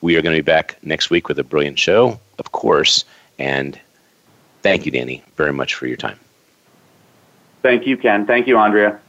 We 0.01 0.15
are 0.15 0.21
going 0.21 0.35
to 0.35 0.41
be 0.41 0.45
back 0.45 0.77
next 0.81 1.09
week 1.09 1.27
with 1.27 1.39
a 1.39 1.43
brilliant 1.43 1.77
show, 1.77 2.19
of 2.37 2.51
course. 2.51 3.05
And 3.37 3.79
thank 4.61 4.85
you, 4.85 4.91
Danny, 4.91 5.23
very 5.35 5.53
much 5.53 5.73
for 5.73 5.87
your 5.87 5.97
time. 5.97 6.19
thank 7.61 7.85
you, 7.85 7.97
Ken. 7.97 8.25
Thank 8.25 8.47
you, 8.47 8.57
Andrea. 8.57 8.99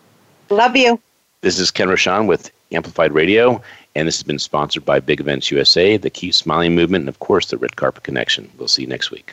Love 0.50 0.76
you. 0.76 1.00
This 1.42 1.58
is 1.58 1.70
Ken 1.70 1.88
Rochon 1.88 2.26
with 2.26 2.50
Amplified 2.72 3.12
Radio, 3.12 3.62
and 3.94 4.06
this 4.06 4.16
has 4.18 4.22
been 4.22 4.38
sponsored 4.38 4.84
by 4.84 5.00
Big 5.00 5.20
Events 5.20 5.50
USA, 5.50 5.96
the 5.96 6.10
Keep 6.10 6.34
Smiling 6.34 6.74
Movement, 6.74 7.02
and 7.02 7.08
of 7.08 7.18
course, 7.20 7.46
the 7.46 7.56
Red 7.56 7.76
Carpet 7.76 8.02
Connection. 8.02 8.50
We'll 8.58 8.68
see 8.68 8.82
you 8.82 8.88
next 8.88 9.10
week. 9.10 9.32